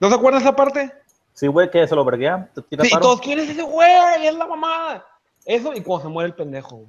¿No 0.00 0.08
se 0.08 0.14
acuerdan 0.14 0.42
esa 0.42 0.54
parte? 0.56 0.92
sí, 1.32 1.46
güey, 1.46 1.70
que 1.70 1.86
se 1.86 1.94
lo 1.94 2.04
verguea. 2.04 2.50
Sí, 2.54 2.88
paro. 2.90 3.00
todos, 3.02 3.20
¿quién 3.20 3.38
es 3.38 3.48
ese 3.48 3.62
güey? 3.62 4.26
Es 4.26 4.34
la 4.34 4.46
mamada. 4.46 5.04
Eso 5.44 5.72
y 5.72 5.80
cuando 5.82 6.06
se 6.08 6.12
muere 6.12 6.28
el 6.28 6.34
pendejo, 6.34 6.76
güey. 6.76 6.88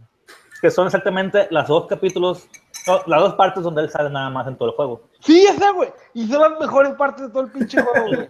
Que 0.61 0.71
son 0.71 0.87
exactamente 0.87 1.47
las 1.51 1.67
dos 1.67 1.85
capítulos, 1.87 2.47
no, 2.87 2.99
las 3.05 3.21
dos 3.21 3.35
partes 3.35 3.63
donde 3.63 3.83
él 3.83 3.89
sale 3.89 4.09
nada 4.09 4.29
más 4.29 4.47
en 4.47 4.57
todo 4.57 4.69
el 4.69 4.75
juego. 4.75 5.03
Sí, 5.21 5.45
esa, 5.45 5.71
güey. 5.71 5.89
Y 6.13 6.27
son 6.27 6.41
las 6.51 6.59
mejores 6.59 6.93
partes 6.95 7.27
de 7.27 7.29
todo 7.29 7.43
el 7.43 7.51
pinche 7.51 7.81
juego, 7.81 8.07
güey. 8.07 8.29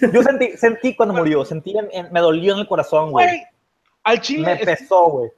Yo 0.12 0.22
sentí, 0.22 0.56
sentí 0.56 0.94
cuando 0.96 1.14
murió, 1.14 1.44
sentí, 1.44 1.76
en- 1.78 1.88
en- 1.92 2.12
me 2.12 2.20
dolió 2.20 2.52
en 2.54 2.58
el 2.60 2.68
corazón, 2.68 3.10
güey. 3.12 3.26
Güey, 3.26 3.42
al 4.04 4.20
chile. 4.20 4.44
Me 4.44 4.52
es- 4.54 4.64
pesó, 4.80 5.06
güey. 5.08 5.30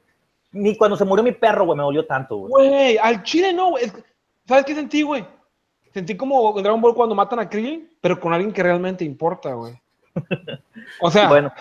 Ni 0.51 0.75
cuando 0.75 0.97
se 0.97 1.05
murió 1.05 1.23
mi 1.23 1.31
perro, 1.31 1.65
güey, 1.65 1.77
me 1.77 1.83
dolió 1.83 2.05
tanto, 2.05 2.35
güey. 2.37 2.67
Güey, 2.67 2.97
al 2.97 3.21
chile 3.23 3.53
no, 3.53 3.69
güey. 3.69 3.91
¿Sabes 4.47 4.65
qué 4.65 4.73
sentí, 4.75 5.03
güey? 5.03 5.25
Sentí 5.93 6.15
como 6.15 6.55
en 6.57 6.63
Dragon 6.63 6.81
Ball 6.81 6.93
cuando 6.95 7.15
matan 7.15 7.39
a 7.39 7.49
Krillin, 7.49 7.89
pero 8.01 8.19
con 8.19 8.33
alguien 8.33 8.53
que 8.53 8.61
realmente 8.63 9.03
importa, 9.03 9.53
güey. 9.53 9.73
O 11.01 11.09
sea, 11.09 11.27
Bueno, 11.27 11.51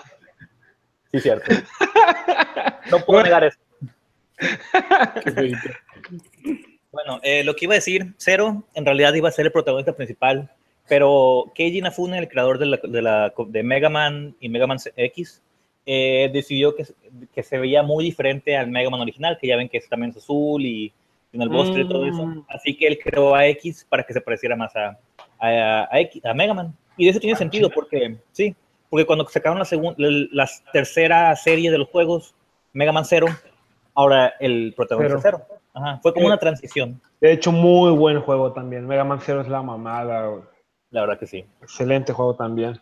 sí, 1.12 1.20
cierto. 1.20 1.50
No 2.90 2.98
puedo 3.04 3.20
Bueno. 3.20 3.24
negar 3.24 3.44
eso. 3.44 3.58
Bueno, 6.90 7.20
eh, 7.22 7.44
lo 7.44 7.54
que 7.54 7.66
iba 7.66 7.74
a 7.74 7.76
decir, 7.76 8.14
Zero 8.18 8.64
en 8.74 8.84
realidad 8.86 9.12
iba 9.14 9.28
a 9.28 9.32
ser 9.32 9.46
el 9.46 9.52
protagonista 9.52 9.92
principal, 9.94 10.50
pero 10.88 11.52
Keiji 11.54 11.78
Inafune, 11.78 12.18
el 12.18 12.28
creador 12.28 12.58
de, 12.58 12.66
la, 12.66 12.78
de, 12.82 13.02
la- 13.02 13.32
de 13.46 13.62
Mega 13.62 13.90
Man 13.90 14.34
y 14.40 14.48
Mega 14.48 14.66
Man 14.66 14.78
X, 14.96 15.42
eh, 15.84 16.30
decidió 16.32 16.74
que, 16.74 16.86
que 17.34 17.42
se 17.42 17.58
veía 17.58 17.82
muy 17.82 18.04
diferente 18.04 18.56
al 18.56 18.68
Mega 18.70 18.88
Man 18.90 19.00
original, 19.00 19.36
que 19.40 19.46
ya 19.48 19.56
ven 19.56 19.68
que 19.68 19.78
es 19.78 19.88
también 19.88 20.10
es 20.10 20.16
azul 20.18 20.64
y 20.64 20.92
tiene 21.30 21.44
el 21.44 21.50
bosque 21.50 21.80
y 21.80 21.88
todo 21.88 22.04
eso. 22.06 22.26
Mm. 22.26 22.44
Así 22.48 22.76
que 22.76 22.86
él 22.86 22.98
creó 23.02 23.34
a 23.34 23.46
X 23.48 23.86
para 23.88 24.02
que 24.04 24.12
se 24.12 24.20
pareciera 24.20 24.56
más 24.56 24.74
a, 24.76 24.98
a, 25.38 25.88
a 25.90 26.00
X- 26.00 26.24
a 26.24 26.34
Mega 26.34 26.54
Man. 26.54 26.74
Y 26.96 27.04
de 27.04 27.10
eso 27.10 27.20
tiene 27.20 27.36
sentido, 27.36 27.70
porque 27.70 28.16
sí, 28.32 28.56
porque 28.90 29.06
cuando 29.06 29.26
sacaron 29.28 29.58
la, 29.58 29.64
segun- 29.64 29.94
la, 29.98 30.28
la 30.44 30.50
tercera 30.72 31.34
serie 31.36 31.70
de 31.70 31.78
los 31.78 31.88
juegos, 31.88 32.34
Mega 32.72 32.92
Man 32.92 33.04
Zero, 33.04 33.26
ahora 33.94 34.34
el 34.40 34.72
protagonista 34.76 35.20
Zero. 35.20 35.42
Zero. 35.46 35.60
Ajá, 35.74 36.00
fue 36.02 36.12
como 36.12 36.24
Eh, 36.24 36.28
una 36.28 36.38
transición. 36.38 37.00
de 37.20 37.32
hecho, 37.32 37.52
muy 37.52 37.92
buen 37.92 38.20
juego 38.20 38.52
también. 38.52 38.86
Mega 38.86 39.04
Man 39.04 39.20
Zero 39.20 39.40
es 39.42 39.48
la 39.48 39.62
mamada, 39.62 40.26
güey. 40.26 40.42
La 40.90 41.02
verdad 41.02 41.18
que 41.18 41.26
sí. 41.26 41.44
Excelente 41.62 42.12
juego 42.12 42.34
también. 42.34 42.80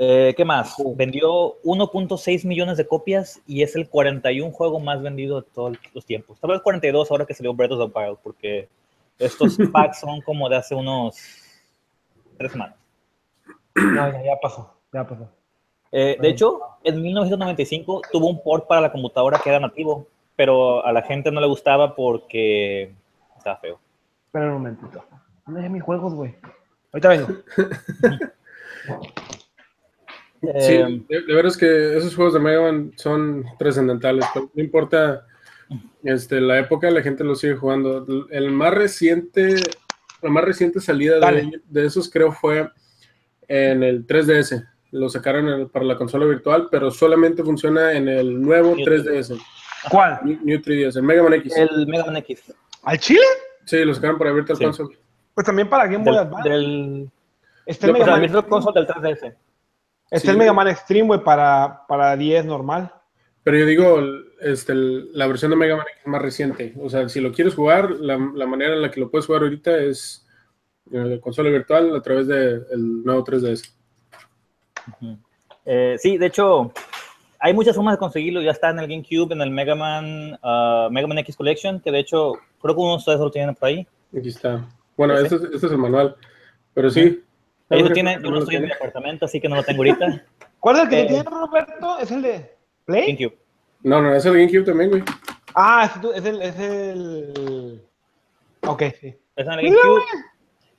Eh, 0.00 0.32
¿Qué 0.36 0.44
más? 0.44 0.76
Vendió 0.94 1.60
1.6 1.64 2.46
millones 2.46 2.76
de 2.76 2.86
copias 2.86 3.42
y 3.48 3.62
es 3.62 3.74
el 3.74 3.88
41 3.88 4.52
juego 4.52 4.78
más 4.78 5.02
vendido 5.02 5.40
de 5.40 5.48
todos 5.52 5.76
los 5.92 6.06
tiempos. 6.06 6.38
Tal 6.38 6.50
vez 6.50 6.60
42 6.60 7.10
ahora 7.10 7.26
que 7.26 7.34
salió 7.34 7.52
Breath 7.52 7.72
of 7.72 7.92
the 7.92 7.98
Wild, 7.98 8.18
porque 8.22 8.68
estos 9.18 9.58
packs 9.72 9.98
son 9.98 10.20
como 10.20 10.48
de 10.48 10.54
hace 10.54 10.76
unos 10.76 11.16
tres 12.36 12.52
semanas. 12.52 12.76
No, 13.74 14.12
ya, 14.12 14.22
ya 14.22 14.36
pasó, 14.40 14.72
ya 14.92 15.04
pasó. 15.04 15.28
Eh, 15.90 16.16
de 16.20 16.28
hecho, 16.28 16.60
en 16.84 17.02
1995 17.02 18.02
tuvo 18.12 18.28
un 18.28 18.40
port 18.40 18.68
para 18.68 18.80
la 18.80 18.92
computadora 18.92 19.40
que 19.42 19.50
era 19.50 19.58
nativo, 19.58 20.06
pero 20.36 20.86
a 20.86 20.92
la 20.92 21.02
gente 21.02 21.32
no 21.32 21.40
le 21.40 21.48
gustaba 21.48 21.96
porque 21.96 22.94
estaba 23.36 23.56
feo. 23.56 23.80
Espera 24.26 24.46
un 24.46 24.52
momentito. 24.52 25.04
¿Dónde 25.44 25.62
hay 25.62 25.70
mis 25.70 25.82
juegos, 25.82 26.14
güey? 26.14 26.36
Ahorita 26.92 27.08
vengo. 27.08 27.28
Sí, 30.40 30.72
Eh, 30.74 31.02
de, 31.08 31.22
de 31.22 31.34
veras 31.34 31.56
que 31.56 31.96
esos 31.96 32.14
juegos 32.14 32.34
de 32.34 32.40
Mega 32.40 32.60
Man 32.62 32.92
son 32.96 33.44
trascendentales. 33.58 34.24
pero 34.32 34.50
No 34.54 34.62
importa 34.62 35.26
este, 36.04 36.40
la 36.40 36.58
época, 36.58 36.90
la 36.90 37.02
gente 37.02 37.24
los 37.24 37.40
sigue 37.40 37.56
jugando. 37.56 38.06
El 38.30 38.50
más 38.50 38.72
reciente, 38.72 39.56
la 40.22 40.30
más 40.30 40.44
reciente 40.44 40.80
salida 40.80 41.18
de, 41.18 41.60
de 41.68 41.86
esos 41.86 42.08
creo 42.10 42.32
fue 42.32 42.68
en 43.48 43.82
el 43.82 44.06
3DS, 44.06 44.64
lo 44.92 45.08
sacaron 45.08 45.68
para 45.70 45.84
la 45.84 45.96
consola 45.96 46.26
virtual, 46.26 46.68
pero 46.70 46.90
solamente 46.90 47.42
funciona 47.42 47.92
en 47.92 48.08
el 48.08 48.40
nuevo 48.40 48.74
New 48.76 48.86
3DS. 48.86 49.38
¿Cuál? 49.90 50.20
New, 50.24 50.38
New 50.44 50.58
3DS, 50.60 50.96
el 50.96 51.02
Mega 51.02 51.22
Man 51.22 51.34
X. 51.34 51.56
El 51.56 51.86
Mega 51.86 52.04
Man 52.04 52.16
X. 52.18 52.52
¿Al 52.84 52.98
Chile? 52.98 53.20
Sí, 53.64 53.84
lo 53.84 53.94
sacaron 53.94 54.18
para 54.18 54.32
Virtual 54.32 54.56
Sí. 54.58 54.64
Console. 54.64 54.98
Pues 55.34 55.46
también 55.46 55.68
para 55.68 55.84
Game 55.86 56.04
Boy 56.04 56.14
Del, 56.14 56.18
Advance. 56.26 56.48
del, 56.48 57.10
Está 57.66 57.86
el 57.86 57.90
o 57.90 57.94
Mega 57.94 58.06
Man, 58.12 58.20
Virtual 58.22 58.46
Console 58.46 58.80
del 58.80 58.86
3DS. 58.88 59.34
Está 60.10 60.26
Sí. 60.26 60.30
el 60.30 60.36
Mega 60.38 60.52
Man 60.52 60.68
Extreme, 60.68 61.06
güey, 61.06 61.22
para, 61.22 61.82
para 61.88 62.16
10 62.16 62.44
normal. 62.46 62.92
Pero 63.44 63.58
yo 63.58 63.66
digo, 63.66 64.00
este, 64.40 64.74
la 64.74 65.26
versión 65.26 65.50
de 65.50 65.56
Mega 65.56 65.76
Man 65.76 65.86
X 65.88 66.00
es 66.02 66.06
más 66.06 66.22
reciente. 66.22 66.74
O 66.80 66.88
sea, 66.90 67.08
si 67.08 67.20
lo 67.20 67.32
quieres 67.32 67.54
jugar, 67.54 67.90
la, 67.92 68.18
la 68.34 68.46
manera 68.46 68.74
en 68.74 68.82
la 68.82 68.90
que 68.90 69.00
lo 69.00 69.10
puedes 69.10 69.26
jugar 69.26 69.42
ahorita 69.42 69.76
es 69.78 70.26
eh, 70.92 71.18
consola 71.22 71.48
virtual 71.50 71.94
a 71.96 72.02
través 72.02 72.26
del 72.26 72.64
nuevo 73.04 73.24
3DS. 73.24 73.72
Ujú. 75.00 75.18
Eh, 75.64 75.96
sí, 75.98 76.18
de 76.18 76.26
hecho, 76.26 76.72
hay 77.38 77.52
muchas 77.54 77.74
formas 77.76 77.94
de 77.94 77.98
conseguirlo. 77.98 78.42
Ya 78.42 78.50
está 78.52 78.70
en 78.70 78.78
el 78.80 78.88
GameCube, 78.88 79.32
en 79.32 79.40
el 79.42 79.50
Mega 79.50 79.74
Man, 79.74 80.38
ah, 80.42 80.88
Mega 80.90 81.06
Man 81.06 81.18
X 81.18 81.36
Collection, 81.36 81.80
que 81.80 81.90
de 81.90 82.00
hecho 82.00 82.32
creo 82.60 82.74
que 82.74 82.80
uno 82.80 82.92
de 82.92 82.96
ustedes 82.98 83.20
lo 83.20 83.30
tienen 83.30 83.54
por 83.54 83.68
ahí. 83.68 83.86
Aquí 84.16 84.28
está. 84.28 84.66
Bueno, 84.96 85.14
Ese. 85.14 85.34
este 85.34 85.36
es, 85.36 85.42
este 85.54 85.66
es 85.66 85.72
el 85.72 85.78
manual. 85.78 86.16
Pero 86.74 86.90
sí. 86.90 87.22
Ahí 87.70 87.82
lo 87.82 87.92
tiene, 87.92 88.18
yo 88.22 88.30
no 88.30 88.38
estoy 88.38 88.56
en 88.56 88.64
mi 88.64 88.72
apartamento, 88.72 89.26
así 89.26 89.40
que 89.40 89.48
no 89.48 89.56
lo 89.56 89.62
tengo 89.62 89.80
ahorita. 89.80 90.24
¿Cuál 90.60 90.76
es 90.76 90.82
el 90.84 90.88
que 90.88 91.00
Eh. 91.02 91.06
tiene 91.06 91.22
Roberto? 91.24 91.98
¿Es 91.98 92.10
el 92.10 92.22
de 92.22 92.56
Play? 92.86 93.14
GameCube. 93.14 93.38
No, 93.82 94.00
no, 94.02 94.14
es 94.14 94.24
el 94.24 94.32
GameCube 94.32 94.64
también, 94.64 94.90
güey. 94.90 95.02
Ah, 95.54 95.90
es, 96.14 96.24
el, 96.24 96.42
es 96.42 96.58
el... 96.58 97.82
Ok, 98.66 98.82
sí. 99.00 99.08
Es 99.36 99.46
el 99.46 99.56
GameCube. 99.56 100.02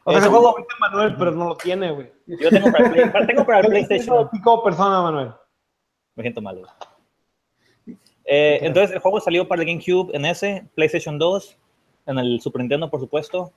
O 0.06 0.12
sea, 0.12 0.20
Ese 0.20 0.30
juego 0.30 0.50
ahorita 0.50 0.74
Manuel, 0.80 1.16
pero 1.18 1.32
no 1.32 1.50
lo 1.50 1.56
tiene, 1.58 1.92
güey. 1.92 2.12
Yo 2.26 2.50
tengo 2.50 2.72
para, 2.72 2.86
el 2.88 2.92
Play- 3.12 3.28
tengo 3.28 3.46
para 3.46 3.60
el 3.60 3.66
Yo 3.66 3.70
PlayStation. 3.70 4.30
pico 4.32 4.64
persona, 4.64 5.02
Manuel. 5.02 5.32
Me 6.16 6.24
siento 6.24 6.42
mal. 6.42 6.58
güey. 6.58 7.98
Eh, 8.26 8.60
entonces, 8.62 8.96
el 8.96 9.02
juego 9.02 9.20
salió 9.20 9.48
para 9.48 9.62
el 9.62 9.68
GameCube 9.68 10.16
en 10.16 10.26
ese, 10.26 10.68
PlayStation 10.76 11.18
2, 11.18 11.58
en 12.08 12.20
el 12.20 12.42
Super 12.42 12.62
Nintendo, 12.62 12.90
por 12.90 13.00
supuesto. 13.00 13.52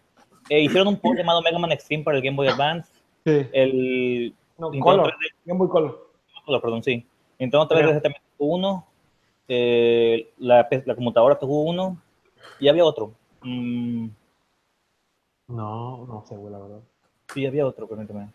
Eh, 0.49 0.61
hicieron 0.61 0.89
un 0.89 0.99
port 0.99 1.17
llamado 1.19 1.43
Mega 1.43 1.59
Man 1.59 1.73
Extreme 1.73 2.05
para 2.05 2.17
el 2.17 2.23
Game 2.23 2.37
Boy 2.37 2.49
Advance. 2.49 2.91
Sí. 3.25 3.47
El 3.53 4.35
No, 4.59 4.71
Nintendo 4.71 4.85
Color. 5.03 5.07
3D 5.13 5.35
Game 5.47 5.59
Boy 5.59 5.69
Color. 5.69 6.11
Color, 6.45 6.61
perdón, 6.63 6.83
sí. 6.83 7.07
Nintendo 7.39 7.69
3DS 7.69 8.03
también 8.03 8.23
tuvo 8.39 8.55
uno. 8.55 8.87
eh, 9.49 10.31
la, 10.39 10.69
la 10.87 10.95
computadora 10.95 11.39
tuvo 11.39 11.63
uno. 11.65 12.01
Y 12.59 12.69
había 12.69 12.85
otro. 12.85 13.15
Mm, 13.43 14.09
No, 15.49 16.07
no 16.07 16.25
sé, 16.27 16.37
güey, 16.37 16.53
la 16.53 16.59
verdad. 16.59 16.81
sí, 17.33 17.45
había 17.47 17.67
otro, 17.67 17.87
permíteme. 17.89 18.29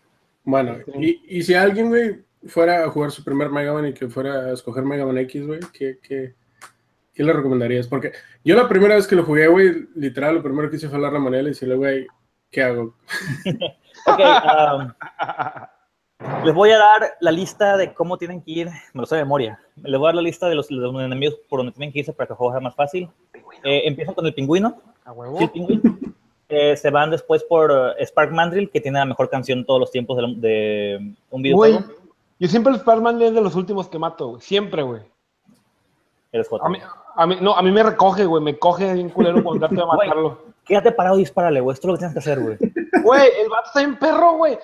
Bueno, 0.44 0.76
y, 0.98 1.38
y 1.38 1.42
si 1.42 1.54
alguien, 1.54 1.88
güey, 1.88 2.22
fuera 2.46 2.84
a 2.84 2.90
jugar 2.90 3.10
su 3.10 3.22
primer 3.24 3.50
Mega 3.50 3.72
Man 3.72 3.88
y 3.88 3.92
que 3.92 4.08
fuera 4.08 4.46
a 4.46 4.52
escoger 4.52 4.84
Mega 4.84 5.04
Man 5.04 5.18
X, 5.18 5.46
güey, 5.46 5.60
¿qué, 5.72 5.98
qué, 6.02 6.34
qué 7.12 7.22
le 7.22 7.32
recomendarías? 7.32 7.86
Porque 7.88 8.12
yo 8.44 8.54
la 8.56 8.68
primera 8.68 8.94
vez 8.94 9.06
que 9.06 9.16
lo 9.16 9.24
jugué, 9.24 9.46
güey, 9.48 9.88
literal, 9.96 10.36
lo 10.36 10.42
primero 10.42 10.70
que 10.70 10.76
hice 10.76 10.88
fue 10.88 10.96
hablar 10.96 11.16
a 11.16 11.18
Manel 11.18 11.46
y 11.46 11.50
decirle, 11.50 11.74
güey, 11.74 12.06
¿qué 12.50 12.62
hago? 12.62 12.94
Ok, 14.06 14.20
um, 14.80 16.44
les 16.44 16.54
voy 16.54 16.70
a 16.70 16.78
dar 16.78 17.14
la 17.20 17.30
lista 17.30 17.76
de 17.76 17.92
cómo 17.94 18.16
tienen 18.18 18.42
que 18.42 18.50
ir. 18.50 18.68
Me 18.92 19.00
lo 19.00 19.06
sé 19.06 19.16
de 19.16 19.22
memoria. 19.22 19.58
Les 19.76 19.98
voy 19.98 20.06
a 20.06 20.08
dar 20.08 20.14
la 20.16 20.22
lista 20.22 20.48
de 20.48 20.54
los, 20.54 20.70
enemigos 20.70 21.36
por 21.48 21.60
donde 21.60 21.72
tienen 21.72 21.92
que 21.92 22.00
irse 22.00 22.12
para 22.12 22.26
que 22.26 22.32
el 22.32 22.36
juego 22.36 22.52
sea 22.52 22.60
más 22.60 22.74
fácil. 22.74 23.08
Eh, 23.64 23.82
empiezan 23.84 24.14
con 24.14 24.26
el 24.26 24.34
pingüino. 24.34 24.76
A 25.04 25.12
huevo. 25.12 25.38
Sí, 25.38 25.44
el 25.44 25.50
pingüino. 25.50 25.98
Eh, 26.48 26.76
se 26.76 26.90
van 26.90 27.10
después 27.10 27.44
por 27.44 27.70
eh, 27.98 28.06
Spark 28.06 28.32
Mandrill, 28.32 28.70
que 28.70 28.80
tiene 28.80 28.98
la 28.98 29.04
mejor 29.04 29.28
canción 29.28 29.60
de 29.60 29.64
todos 29.66 29.80
los 29.80 29.90
tiempos 29.90 30.16
de, 30.16 30.22
la- 30.22 30.34
de 30.34 30.96
un 31.30 31.42
Güey, 31.42 31.42
videojuego. 31.42 31.84
yo 32.38 32.48
siempre 32.48 32.72
el 32.72 32.78
Spider-Man 32.78 33.20
es 33.22 33.34
de 33.34 33.40
los 33.42 33.54
últimos 33.54 33.86
que 33.88 33.98
mato, 33.98 34.28
güey. 34.28 34.40
Siempre, 34.40 34.82
güey. 34.82 35.02
Eres. 36.32 36.48
A 36.60 36.68
mí, 36.68 36.78
a 37.16 37.26
mí, 37.26 37.36
no, 37.40 37.54
a 37.54 37.62
mí 37.62 37.70
me 37.70 37.82
recoge, 37.82 38.24
güey. 38.24 38.42
Me 38.42 38.58
coge 38.58 38.92
bien 38.94 39.10
culero 39.10 39.42
cuando 39.44 39.60
trato 39.68 39.74
de 39.74 39.82
Güey. 39.94 40.08
matarlo. 40.08 40.38
Quédate 40.64 40.92
parado 40.92 41.16
y 41.16 41.20
dispárale, 41.20 41.60
güey. 41.60 41.74
Esto 41.74 41.86
es 41.86 41.88
lo 41.88 41.94
que 41.94 41.98
tienes 41.98 42.12
que 42.14 42.18
hacer, 42.18 42.40
güey. 42.40 42.56
Güey, 43.08 43.30
el 43.42 43.48
vato 43.48 43.66
está 43.66 43.80
bien 43.80 43.98
perro, 43.98 44.32
güey. 44.32 44.58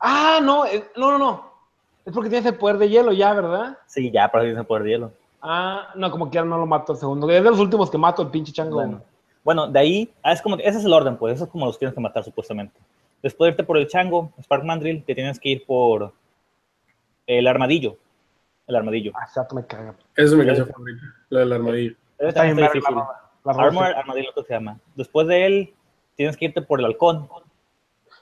Ah, 0.00 0.40
no, 0.42 0.64
eh, 0.66 0.88
no, 0.96 1.10
no, 1.10 1.18
no. 1.18 1.52
Es 2.04 2.14
porque 2.14 2.30
tienes 2.30 2.46
el 2.46 2.56
poder 2.56 2.78
de 2.78 2.88
hielo 2.88 3.12
ya, 3.12 3.34
¿verdad? 3.34 3.78
Sí, 3.86 4.10
ya, 4.10 4.30
pero 4.30 4.44
tienes 4.44 4.60
el 4.60 4.66
poder 4.66 4.84
de 4.84 4.90
hielo. 4.90 5.12
Ah, 5.42 5.90
no, 5.94 6.10
como 6.10 6.30
quiera 6.30 6.46
no 6.46 6.58
lo 6.58 6.66
mato 6.66 6.92
el 6.92 6.98
segundo. 6.98 7.28
Es 7.30 7.42
de 7.42 7.50
los 7.50 7.58
últimos 7.60 7.90
que 7.90 7.98
mato 7.98 8.22
el 8.22 8.28
pinche 8.28 8.52
chango. 8.52 8.76
Bueno, 8.76 9.02
bueno, 9.44 9.66
de 9.66 9.78
ahí, 9.78 10.14
ah, 10.22 10.32
es 10.32 10.42
como, 10.42 10.56
ese 10.56 10.78
es 10.78 10.84
el 10.84 10.92
orden, 10.92 11.16
pues, 11.16 11.34
eso 11.34 11.44
es 11.44 11.50
como 11.50 11.66
los 11.66 11.78
tienes 11.78 11.94
que 11.94 12.00
matar 12.00 12.24
supuestamente. 12.24 12.78
Después 13.22 13.48
de 13.48 13.52
irte 13.52 13.64
por 13.64 13.76
el 13.76 13.88
chango, 13.88 14.32
Spark 14.40 14.64
Mandrill, 14.64 15.04
te 15.04 15.14
tienes 15.14 15.40
que 15.40 15.48
ir 15.50 15.66
por 15.66 16.12
el 17.26 17.46
armadillo. 17.46 17.96
El 18.66 18.76
armadillo. 18.76 19.12
Ah, 19.14 19.24
exacto, 19.26 19.54
me 19.54 19.66
caga. 19.66 19.94
Esa 20.14 20.26
es 20.26 20.34
mi 20.34 20.46
canción 20.46 20.68
favorita, 20.68 21.02
la 21.30 21.40
del 21.40 21.52
armadillo. 21.52 21.96
Ese 22.18 22.28
Está 22.28 22.40
también 22.40 22.56
bien 22.56 22.70
difícil. 22.72 22.94
la 22.94 23.52
Armor, 23.52 23.84
armadillo, 23.86 24.32
que 24.34 24.42
se 24.42 24.54
llama. 24.54 24.78
Después 24.94 25.26
de 25.26 25.46
él, 25.46 25.74
tienes 26.16 26.36
que 26.36 26.46
irte 26.46 26.62
por 26.62 26.80
el 26.80 26.86
halcón. 26.86 27.28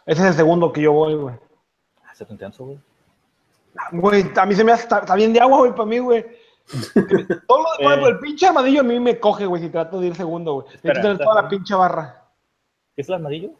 Ese 0.07 0.23
es 0.23 0.29
el 0.29 0.35
segundo 0.35 0.73
que 0.73 0.81
yo 0.83 0.93
voy, 0.93 1.15
güey. 1.15 1.35
Ah, 2.05 2.15
se 2.15 2.25
te 2.25 2.33
intenso, 2.33 2.65
güey. 2.65 2.79
Güey, 3.93 4.25
a 4.37 4.47
mí 4.47 4.55
se 4.55 4.65
me 4.65 4.73
hace, 4.73 4.85
está, 4.85 5.15
bien 5.15 5.33
de 5.33 5.41
agua, 5.41 5.59
güey, 5.59 5.73
para 5.73 5.85
mí, 5.87 5.99
güey. 5.99 6.25
Todo 7.47 7.63
lo 7.63 7.69
demás, 7.79 7.99
Eh. 7.99 8.09
el 8.09 8.19
pinche 8.21 8.47
armadillo 8.47 8.81
a 8.81 8.85
mí 8.85 8.99
me 8.99 9.19
coge, 9.21 9.45
güey, 9.47 9.63
si 9.63 9.69
trato 9.69 10.01
de 10.01 10.07
ir 10.09 10.15
segundo, 10.17 10.55
güey. 10.55 10.67
Espera, 10.75 11.01
tener 11.03 11.19
toda 11.19 11.43
la 11.43 11.49
pinche 11.49 11.75
barra. 11.75 12.23
¿Qué 12.95 13.03
es 13.03 13.09
el 13.09 13.15
armadillo? 13.17 13.51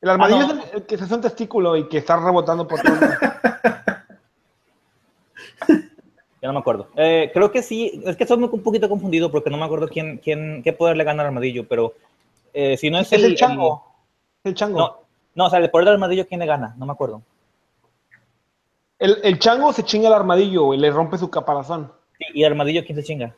El 0.00 0.10
armadillo 0.10 0.40
Ah, 0.40 0.52
no. 0.54 0.60
es 0.62 0.70
el, 0.70 0.76
el 0.78 0.86
que 0.86 0.98
se 0.98 1.04
hace 1.04 1.14
un 1.14 1.20
testículo 1.20 1.76
y 1.76 1.88
que 1.88 1.98
está 1.98 2.16
rebotando 2.16 2.66
por 2.66 2.80
todo. 2.80 2.94
Ya 6.40 6.48
no 6.48 6.54
me 6.54 6.58
acuerdo. 6.58 6.88
Eh, 6.96 7.30
creo 7.32 7.52
que 7.52 7.62
sí, 7.62 8.02
es 8.04 8.16
que 8.16 8.24
estoy 8.24 8.36
un 8.42 8.62
poquito 8.64 8.88
confundido 8.88 9.30
porque 9.30 9.48
no 9.48 9.56
me 9.56 9.64
acuerdo 9.64 9.86
quién, 9.86 10.18
quién, 10.18 10.60
qué 10.64 10.72
poder 10.72 10.96
le 10.96 11.04
gana 11.04 11.22
al 11.22 11.28
armadillo, 11.28 11.68
pero 11.68 11.94
eh, 12.52 12.76
si 12.76 12.90
no 12.90 12.98
es, 12.98 13.12
es 13.12 13.22
el 13.22 13.36
chango. 13.36 13.84
El 14.42 14.52
chango. 14.54 14.76
No, 14.76 15.01
no, 15.34 15.46
o 15.46 15.50
sea, 15.50 15.58
el 15.58 15.70
poder 15.70 15.86
del 15.86 15.94
armadillo, 15.94 16.26
¿quién 16.26 16.40
le 16.40 16.46
gana? 16.46 16.74
No 16.78 16.86
me 16.86 16.92
acuerdo. 16.92 17.22
El, 18.98 19.18
el 19.24 19.38
chango 19.38 19.72
se 19.72 19.82
chinga 19.82 20.08
al 20.08 20.14
armadillo, 20.14 20.64
güey, 20.64 20.78
le 20.78 20.90
rompe 20.90 21.18
su 21.18 21.28
caparazón. 21.30 21.92
Sí, 22.18 22.24
¿Y 22.34 22.44
el 22.44 22.52
armadillo 22.52 22.84
quién 22.84 22.96
se 22.96 23.02
chinga? 23.04 23.34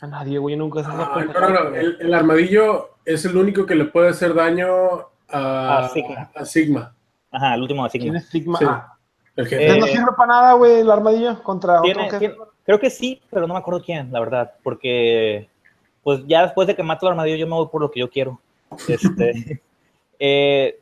A 0.00 0.06
nadie, 0.06 0.38
güey, 0.38 0.56
nunca 0.56 0.82
se 0.82 0.90
Ah, 0.90 1.24
no, 1.24 1.40
no, 1.48 1.48
no, 1.70 1.74
El, 1.76 1.96
el 2.00 2.14
armadillo 2.14 2.90
es 3.04 3.24
el 3.24 3.36
único 3.36 3.64
que 3.64 3.74
le 3.76 3.84
puede 3.86 4.08
hacer 4.10 4.34
daño 4.34 4.66
a, 5.28 5.78
A 5.84 5.88
Sigma. 5.90 6.30
a 6.34 6.44
Sigma, 6.44 6.94
Ajá, 7.30 7.54
el 7.54 7.62
último 7.62 7.84
de 7.84 7.90
¿Quién 7.90 8.02
Sigma. 8.02 8.18
es 8.18 8.28
Sigma? 8.28 8.58
Sí. 8.58 8.64
Ah. 8.68 8.92
el 9.36 9.52
Eh, 9.52 9.78
no 9.78 9.86
sirve 9.86 10.12
para 10.16 10.26
nada, 10.26 10.52
güey, 10.54 10.80
el 10.80 10.90
armadillo 10.90 11.42
contra 11.42 11.80
Tiene- 11.82 12.00
otro 12.06 12.18
jefe. 12.18 12.18
tiene- 12.34 12.50
creo 12.64 12.80
que 12.80 12.90
sí, 12.90 13.22
pero 13.30 13.46
no 13.46 13.54
me 13.54 13.60
acuerdo 13.60 13.82
quién, 13.84 14.10
la 14.12 14.20
verdad, 14.20 14.52
porque 14.62 15.48
pues 16.02 16.20
ya 16.26 16.42
después 16.42 16.66
de 16.68 16.74
que 16.76 16.82
mato 16.82 17.06
al 17.06 17.12
armadillo 17.12 17.36
yo 17.36 17.46
me 17.46 17.54
voy 17.54 17.68
por 17.68 17.80
lo 17.80 17.90
que 17.90 18.00
yo 18.00 18.10
quiero. 18.10 18.40
Este, 18.88 19.60
eh, 20.18 20.80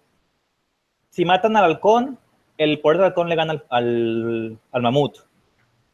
si 1.15 1.25
matan 1.25 1.57
al 1.57 1.65
halcón, 1.65 2.19
el 2.59 2.81
poder 2.81 2.99
del 2.99 3.07
halcón 3.07 3.29
le 3.29 3.37
gana 3.37 3.53
al, 3.53 3.65
al, 3.71 4.59
al 4.73 4.83
mamut. 4.83 5.19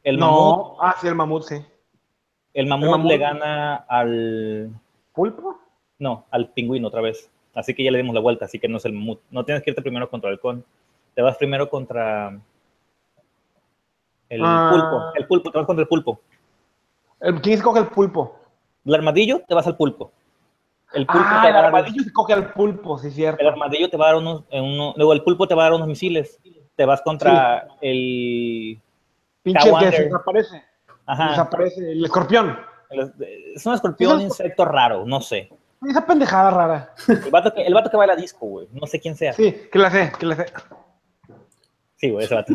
El 0.03 0.17
mamut, 0.17 0.39
no. 0.39 0.77
Ah, 0.81 0.95
sí, 0.99 1.07
el 1.09 1.15
mamut, 1.15 1.43
sí. 1.43 1.57
el 2.55 2.67
mamut 2.67 2.89
mamut. 2.91 3.11
le 3.11 3.19
gana 3.19 3.77
al 3.77 4.71
¿Pulpo? 5.13 5.59
no, 5.99 6.25
al 6.31 6.49
pingüino 6.49 6.89
otra 6.89 7.03
vez. 7.03 7.31
Así 7.55 7.75
que 7.75 7.85
ya 7.85 7.91
le 7.91 7.99
dimos 7.99 8.15
la 8.15 8.21
vuelta, 8.23 8.47
así 8.47 8.59
que 8.59 8.69
no 8.69 8.79
es 8.79 8.85
el 8.87 8.95
mamut. 8.95 9.21
No 9.31 9.45
tienes 9.45 9.63
que 9.63 9.71
irte 9.71 9.83
primero 9.83 10.09
contra 10.09 10.31
el 10.31 10.37
halcón. 10.37 10.65
Te 11.15 11.21
vas 11.21 11.37
primero 11.37 11.69
contra 11.69 12.41
el 14.31 14.41
Ah. 14.43 14.71
pulpo. 14.73 15.13
El 15.17 15.27
pulpo, 15.27 15.51
te 15.51 15.59
vas 15.59 15.67
contra 15.67 15.83
el 15.83 15.89
pulpo. 15.89 16.21
¿Quién 17.43 17.59
escoge 17.59 17.81
el 17.81 17.89
pulpo? 17.89 18.37
El 18.87 18.95
armadillo 18.95 19.43
te 19.47 19.55
vas 19.55 19.67
al 19.67 19.77
pulpo. 19.77 20.13
El 20.93 21.07
pulpo 21.07 21.23
Ah, 21.25 21.41
te 21.45 21.51
el 21.51 21.57
armadillo 21.57 22.03
se 22.03 22.13
coge 22.13 22.33
al 22.33 22.53
pulpo, 22.53 22.99
sí, 22.99 23.11
cierto. 23.11 23.41
el 23.41 23.49
armadillo 23.49 23.89
te 23.89 23.97
va 23.97 24.07
a 24.07 24.09
dar 24.09 24.17
unos, 24.17 24.45
uno- 24.51 24.93
luego 24.97 25.13
el 25.13 25.23
pulpo 25.23 25.47
te 25.47 25.55
va 25.55 25.63
a 25.63 25.65
dar 25.67 25.75
unos 25.75 25.87
misiles. 25.87 26.39
Te 26.75 26.85
vas 26.85 27.01
contra 27.03 27.69
el 27.81 28.81
Pinche 29.43 29.71
que 29.79 29.93
se 29.93 30.03
desaparece. 30.05 30.65
ajá, 31.07 31.29
Desaparece. 31.31 31.93
El 31.93 32.05
escorpión. 32.05 32.59
el- 32.91 33.13
es 33.55 33.65
un 33.67 33.75
escorpión, 33.75 34.11
Es 34.13 34.17
un- 34.17 34.23
insecto 34.23 34.65
raro, 34.65 35.05
no 35.07 35.21
sé. 35.21 35.51
Esa 35.89 36.05
pendejada 36.05 36.51
rara. 36.51 36.95
El 37.09 37.31
vato 37.31 37.55
que, 37.55 37.63
el 37.63 37.73
vato 37.73 37.89
que 37.91 37.97
baila 37.97 38.17
disco, 38.17 38.45
güey, 38.47 38.69
no 38.73 38.87
sé 38.87 38.99
quién 39.01 39.15
sea. 39.17 39.33
Sí, 39.33 39.55
que 39.73 39.79
la 39.79 39.91
sé, 39.91 40.13
que 40.19 40.27
la 40.27 40.37
sé. 40.37 40.47
Sí, 41.97 42.11
güey, 42.11 42.25
ese 42.25 42.35
vato. 42.35 42.55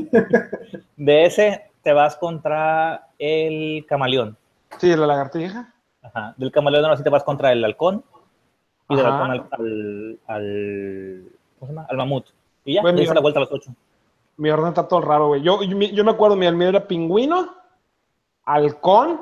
De 0.98 1.26
ese 1.26 1.72
te 1.84 1.94
vas 1.94 2.16
contra 2.18 3.08
el 3.20 3.86
camaleón. 3.88 4.38
Sí, 4.80 4.96
la 4.96 5.06
lagartija. 5.08 5.74
Ajá. 6.02 6.34
Del 6.38 6.52
camaleón 6.52 6.84
ahora 6.86 6.98
sí 6.98 7.04
te 7.04 7.10
vas 7.10 7.24
contra 7.24 7.52
el 7.52 7.64
halcón. 7.64 8.04
Y 8.90 9.00
halcón 9.00 9.32
al, 9.32 9.48
al, 9.52 10.20
al- 10.28 11.24
¿cómo 11.60 11.68
se 11.68 11.74
llama? 11.74 11.88
Al 11.90 11.98
mamut. 11.98 12.26
Y 12.66 12.74
ya, 12.76 12.82
Bueno, 12.82 13.00
le 13.00 13.06
la 13.06 13.22
vuelta 13.22 13.40
a 13.40 13.44
los 13.44 13.52
ocho. 13.52 13.72
Mi 14.38 14.50
orden 14.50 14.68
está 14.70 14.88
todo 14.88 15.02
raro, 15.02 15.28
güey. 15.30 15.42
Yo, 15.42 15.64
yo, 15.64 15.78
yo 15.78 16.04
me 16.04 16.12
acuerdo, 16.12 16.36
mi 16.36 16.46
el 16.46 16.56
mío 16.56 16.70
era 16.70 16.88
pingüino, 16.88 17.56
halcón, 18.44 19.22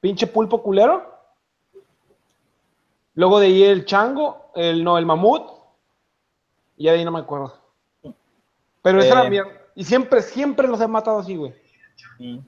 pinche 0.00 0.26
pulpo 0.26 0.62
culero. 0.62 1.16
Luego 3.14 3.40
de 3.40 3.46
ahí 3.46 3.62
el 3.64 3.84
chango, 3.84 4.50
el 4.54 4.82
no, 4.84 4.98
el 4.98 5.06
mamut. 5.06 5.42
Y 6.76 6.84
ya 6.84 6.92
de 6.92 6.98
ahí 6.98 7.04
no 7.04 7.10
me 7.12 7.20
acuerdo. 7.20 7.54
Pero 8.82 9.00
esa 9.00 9.24
Eh. 9.24 9.26
era 9.26 9.44
mi, 9.44 9.50
Y 9.74 9.84
siempre, 9.84 10.22
siempre 10.22 10.68
los 10.68 10.80
he 10.80 10.86
matado 10.88 11.18
así, 11.18 11.36
güey. 11.36 11.54
Mm. 12.18 12.38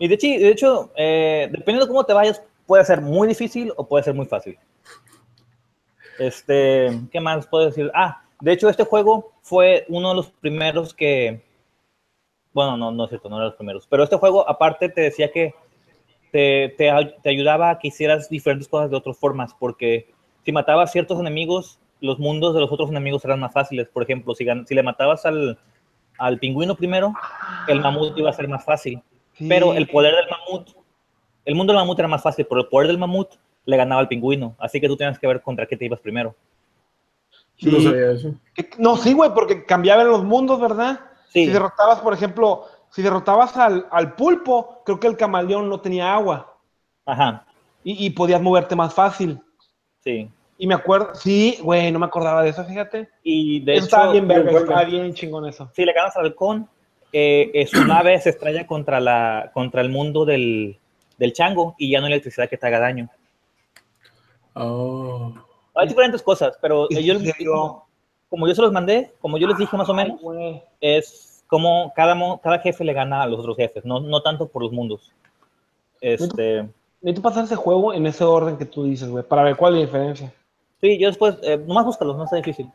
Y 0.00 0.08
de 0.08 0.14
hecho, 0.14 0.26
de 0.26 0.48
hecho 0.48 0.90
eh, 0.96 1.48
dependiendo 1.50 1.84
de 1.86 1.88
cómo 1.88 2.04
te 2.04 2.12
vayas, 2.12 2.42
puede 2.66 2.84
ser 2.84 3.00
muy 3.00 3.26
difícil 3.28 3.72
o 3.76 3.86
puede 3.86 4.04
ser 4.04 4.14
muy 4.14 4.26
fácil. 4.26 4.56
Este, 6.18 6.90
¿qué 7.10 7.20
más 7.20 7.46
puedo 7.46 7.66
decir? 7.66 7.90
Ah, 7.94 8.22
de 8.40 8.52
hecho, 8.52 8.68
este 8.68 8.84
juego 8.84 9.32
fue 9.42 9.84
uno 9.88 10.10
de 10.10 10.16
los 10.16 10.30
primeros 10.30 10.94
que. 10.94 11.42
Bueno, 12.52 12.76
no, 12.76 12.90
no 12.90 13.04
es 13.04 13.10
cierto, 13.10 13.28
no 13.28 13.36
era 13.36 13.46
los 13.46 13.56
primeros. 13.56 13.86
Pero 13.86 14.02
este 14.02 14.16
juego, 14.16 14.48
aparte, 14.48 14.88
te 14.88 15.00
decía 15.00 15.30
que 15.30 15.54
te, 16.32 16.74
te, 16.76 16.90
te 17.22 17.30
ayudaba 17.30 17.70
a 17.70 17.78
que 17.78 17.88
hicieras 17.88 18.28
diferentes 18.28 18.68
cosas 18.68 18.90
de 18.90 18.96
otras 18.96 19.16
formas, 19.16 19.54
porque 19.58 20.12
si 20.44 20.52
matabas 20.52 20.92
ciertos 20.92 21.20
enemigos, 21.20 21.78
los 22.00 22.18
mundos 22.18 22.54
de 22.54 22.60
los 22.60 22.72
otros 22.72 22.90
enemigos 22.90 23.24
eran 23.24 23.40
más 23.40 23.52
fáciles. 23.52 23.88
Por 23.88 24.02
ejemplo, 24.02 24.34
si, 24.34 24.46
si 24.66 24.74
le 24.74 24.82
matabas 24.82 25.26
al, 25.26 25.58
al 26.18 26.38
pingüino 26.38 26.74
primero, 26.74 27.12
el 27.68 27.80
mamut 27.80 28.16
iba 28.18 28.30
a 28.30 28.34
ser 28.34 28.48
más 28.48 28.64
fácil. 28.64 29.02
Pero 29.48 29.74
el 29.74 29.88
poder 29.88 30.14
del 30.14 30.26
mamut, 30.28 30.70
el 31.44 31.54
mundo 31.54 31.72
del 31.72 31.80
mamut 31.80 31.98
era 31.98 32.08
más 32.08 32.22
fácil, 32.22 32.46
pero 32.48 32.62
el 32.62 32.68
poder 32.68 32.88
del 32.88 32.98
mamut 32.98 33.34
le 33.68 33.76
ganaba 33.76 34.00
al 34.00 34.08
pingüino. 34.08 34.56
Así 34.58 34.80
que 34.80 34.88
tú 34.88 34.96
tenías 34.96 35.18
que 35.18 35.26
ver 35.26 35.42
contra 35.42 35.66
qué 35.66 35.76
te 35.76 35.84
ibas 35.84 36.00
primero. 36.00 36.34
Sí. 37.58 37.70
No 37.70 37.80
sabía 37.82 38.12
eso. 38.12 38.34
No, 38.78 38.96
sí, 38.96 39.12
güey, 39.12 39.30
porque 39.34 39.66
cambiaban 39.66 40.08
los 40.08 40.24
mundos, 40.24 40.58
¿verdad? 40.58 41.00
Sí. 41.28 41.44
Si 41.44 41.52
derrotabas, 41.52 42.00
por 42.00 42.14
ejemplo, 42.14 42.64
si 42.90 43.02
derrotabas 43.02 43.58
al, 43.58 43.86
al, 43.90 44.14
pulpo, 44.14 44.82
creo 44.86 44.98
que 44.98 45.06
el 45.06 45.18
camaleón 45.18 45.68
no 45.68 45.82
tenía 45.82 46.14
agua. 46.14 46.56
Ajá. 47.04 47.44
Y, 47.84 48.06
y 48.06 48.10
podías 48.10 48.40
moverte 48.40 48.74
más 48.74 48.94
fácil. 48.94 49.38
Sí. 50.02 50.30
Y 50.56 50.66
me 50.66 50.74
acuerdo, 50.74 51.14
sí, 51.14 51.58
güey, 51.60 51.92
no 51.92 51.98
me 51.98 52.06
acordaba 52.06 52.42
de 52.42 52.48
eso, 52.48 52.64
fíjate. 52.64 53.10
Y 53.22 53.60
de 53.60 53.74
eso 53.74 53.84
hecho, 53.84 53.96
estaba 53.96 54.12
bien 54.12 54.26
verga, 54.26 54.50
estaba 54.50 54.84
bien 54.84 55.12
chingón 55.12 55.46
eso. 55.46 55.70
Si 55.74 55.84
le 55.84 55.92
ganas 55.92 56.16
al 56.16 56.24
halcón, 56.24 56.66
eh, 57.12 57.50
eh, 57.52 57.66
su 57.66 57.84
nave 57.84 58.18
se 58.18 58.30
estrella 58.30 58.66
contra, 58.66 58.98
la, 58.98 59.50
contra 59.52 59.82
el 59.82 59.90
mundo 59.90 60.24
del, 60.24 60.78
del 61.18 61.32
chango 61.34 61.74
y 61.76 61.90
ya 61.90 62.00
no 62.00 62.06
hay 62.06 62.12
electricidad 62.12 62.48
que 62.48 62.56
te 62.56 62.66
haga 62.66 62.78
daño. 62.78 63.10
Oh. 64.58 65.34
Hay 65.74 65.88
diferentes 65.88 66.22
cosas, 66.22 66.58
pero 66.60 66.88
como, 66.88 67.86
como, 68.28 68.48
yo 68.48 68.54
se 68.54 68.62
los 68.62 68.72
mandé, 68.72 69.12
como 69.20 69.38
yo 69.38 69.46
les 69.46 69.58
dije 69.58 69.76
más 69.76 69.88
o 69.88 69.94
menos, 69.94 70.18
Ay, 70.36 70.62
es 70.80 71.44
como 71.46 71.92
cada, 71.94 72.16
cada 72.40 72.58
jefe 72.58 72.84
le 72.84 72.92
gana 72.92 73.22
a 73.22 73.26
los 73.26 73.38
otros 73.40 73.56
jefes, 73.56 73.84
no, 73.84 74.00
no 74.00 74.22
tanto 74.22 74.48
por 74.48 74.62
los 74.62 74.72
mundos. 74.72 75.12
Este... 76.00 76.68
Necesito 77.00 77.22
pasar 77.22 77.44
ese 77.44 77.54
juego 77.54 77.94
en 77.94 78.06
ese 78.06 78.24
orden 78.24 78.56
que 78.56 78.64
tú 78.64 78.82
dices, 78.82 79.08
güey, 79.08 79.22
para 79.22 79.44
ver 79.44 79.56
cuál 79.56 79.74
es 79.74 79.80
la 79.80 79.86
diferencia. 79.86 80.34
Sí, 80.80 80.98
yo 80.98 81.06
después, 81.06 81.36
eh, 81.42 81.56
nomás 81.56 81.84
búscalos, 81.84 82.16
no 82.16 82.24
está 82.24 82.36
difícil. 82.36 82.68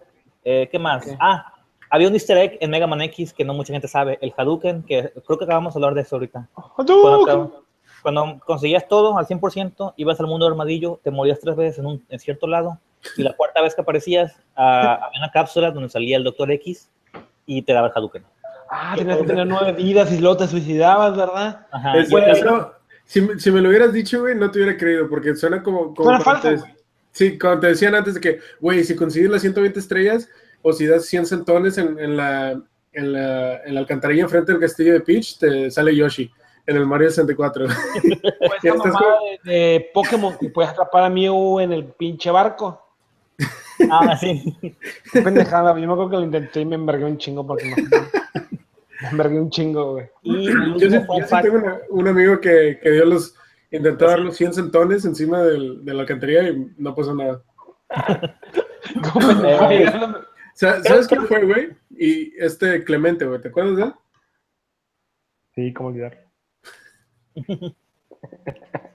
Eh, 0.46 0.70
¿Qué 0.72 0.80
más? 0.80 1.04
Okay. 1.04 1.18
Ah, 1.20 1.54
había 1.90 2.08
un 2.08 2.14
easter 2.14 2.38
egg 2.38 2.58
en 2.62 2.72
Mega 2.72 2.88
Man 2.88 3.02
X 3.02 3.34
que 3.34 3.44
no 3.44 3.54
mucha 3.54 3.74
gente 3.74 3.88
sabe, 3.88 4.18
el 4.22 4.34
Hadouken, 4.36 4.84
que 4.84 5.12
creo 5.26 5.38
que 5.38 5.44
acabamos 5.46 5.74
de 5.74 5.78
hablar 5.78 5.94
de 5.94 6.02
eso 6.02 6.16
ahorita. 6.16 6.48
Cuando, 6.76 7.66
cuando, 8.04 8.40
conseguías 8.46 8.88
todo 8.88 9.18
al 9.18 9.26
100%, 9.26 9.94
ibas 9.98 10.20
al 10.20 10.28
mundo 10.28 10.46
del 10.46 10.54
armadillo, 10.54 11.00
te 11.04 11.10
morías 11.10 11.40
tres 11.40 11.56
veces 11.56 11.80
en, 11.80 11.86
un, 11.86 12.06
en 12.10 12.20
cierto 12.20 12.46
lado, 12.46 12.80
y 13.18 13.24
la 13.24 13.34
cuarta 13.34 13.62
vez 13.62 13.74
que 13.74 13.82
aparecías, 13.82 14.34
uh, 14.58 14.62
había 14.62 15.20
una 15.20 15.32
cápsula 15.32 15.72
donde 15.72 15.90
salía 15.90 16.18
el 16.18 16.24
Doctor 16.24 16.52
X 16.52 16.90
y 17.46 17.62
te 17.64 17.74
daba 17.74 17.88
el 17.88 17.94
Hadouken. 17.96 18.24
Ah, 18.70 18.94
tenías 18.98 19.18
que 19.18 19.26
tener 19.26 19.48
nueve 19.48 19.72
vidas 19.74 20.12
y 20.12 20.20
luego 20.20 20.38
te 20.38 20.48
suicidabas, 20.48 21.16
¿verdad? 21.16 21.66
Ajá. 21.72 21.98
Es, 21.98 22.12
eso, 22.12 22.74
si, 23.06 23.28
si, 23.40 23.52
me 23.52 23.62
lo 23.62 23.70
hubieras 23.70 23.94
dicho, 23.94 24.22
güey, 24.22 24.36
no 24.36 24.52
te 24.52 24.60
hubiera 24.60 24.78
creído, 24.78 25.10
porque 25.10 25.36
suena 25.36 25.64
como... 25.64 25.94
como 25.94 26.10
suena 26.10 26.20
falso, 26.20 26.50
te, 26.50 26.74
Sí, 27.12 27.38
como 27.38 27.60
te 27.60 27.68
decían 27.68 27.94
antes 27.94 28.16
de 28.16 28.20
que, 28.20 28.40
güey, 28.60 28.84
si 28.84 28.96
consigues 28.96 29.30
las 29.30 29.42
120 29.42 29.80
estrellas 29.80 30.28
o 30.64 30.74
si 30.74 30.88
das 30.88 31.06
100 31.06 31.28
centones 31.28 31.78
en, 31.78 32.00
en, 32.00 32.18
la, 32.18 32.60
en, 32.92 33.14
la, 33.14 33.58
en 33.64 33.76
la 33.76 33.80
alcantarilla 33.82 34.24
enfrente 34.24 34.52
del 34.52 34.62
castillo 34.62 34.94
de 34.94 35.00
Peach, 35.02 35.38
te 35.38 35.70
sale 35.70 35.96
Yoshi 35.96 36.32
en 36.66 36.78
el 36.78 36.86
Mario 36.86 37.10
64. 37.10 37.66
Pues 37.66 37.74
esa 38.64 38.76
mamada 38.76 39.16
de, 39.44 39.52
de, 39.52 39.90
Pokémon 39.94 40.36
que 40.40 40.50
puedes 40.50 40.72
atrapar 40.72 41.04
a 41.04 41.10
Mew 41.10 41.60
en 41.60 41.74
el 41.74 41.86
pinche 41.86 42.32
barco. 42.32 42.82
Ah, 43.90 44.16
sí. 44.18 44.56
Qué 45.12 45.22
pendejada, 45.22 45.78
yo 45.80 45.88
me 45.88 45.94
acuerdo 45.94 46.12
que 46.12 46.18
lo 46.18 46.24
intenté 46.24 46.62
y 46.62 46.66
me 46.66 46.76
envergué 46.76 47.06
un 47.06 47.18
chingo 47.18 47.46
porque 47.46 47.70
no. 47.70 47.76
Me 49.02 49.10
envergué 49.10 49.40
un 49.40 49.50
chingo, 49.50 49.94
güey. 49.94 50.10
Y 50.22 50.46
yo 50.46 50.80
sí, 50.80 50.80
yo 50.80 51.28
sí 51.28 51.36
tengo 51.42 51.58
una, 51.58 51.80
un 51.90 52.08
amigo 52.08 52.40
que, 52.40 52.80
que 52.82 52.92
dio 52.92 53.06
los 53.06 53.36
Intentó 53.74 54.06
dar 54.06 54.20
los 54.20 54.38
100 54.38 54.54
centones 54.54 55.04
encima 55.04 55.42
del, 55.42 55.84
de 55.84 55.94
la 55.96 56.02
alcantarilla 56.02 56.48
y 56.48 56.72
no 56.78 56.94
pasó 56.94 57.16
nada. 57.16 57.42
¿Sabes 60.54 61.08
quién 61.08 61.26
fue, 61.26 61.44
güey? 61.44 61.76
Y 61.90 62.36
este 62.38 62.84
Clemente, 62.84 63.26
güey, 63.26 63.42
¿te 63.42 63.48
acuerdas 63.48 63.78
de 63.78 63.84
él? 63.84 63.94
Sí, 65.56 65.74
cómo 65.74 65.90
olvidar. 65.90 66.23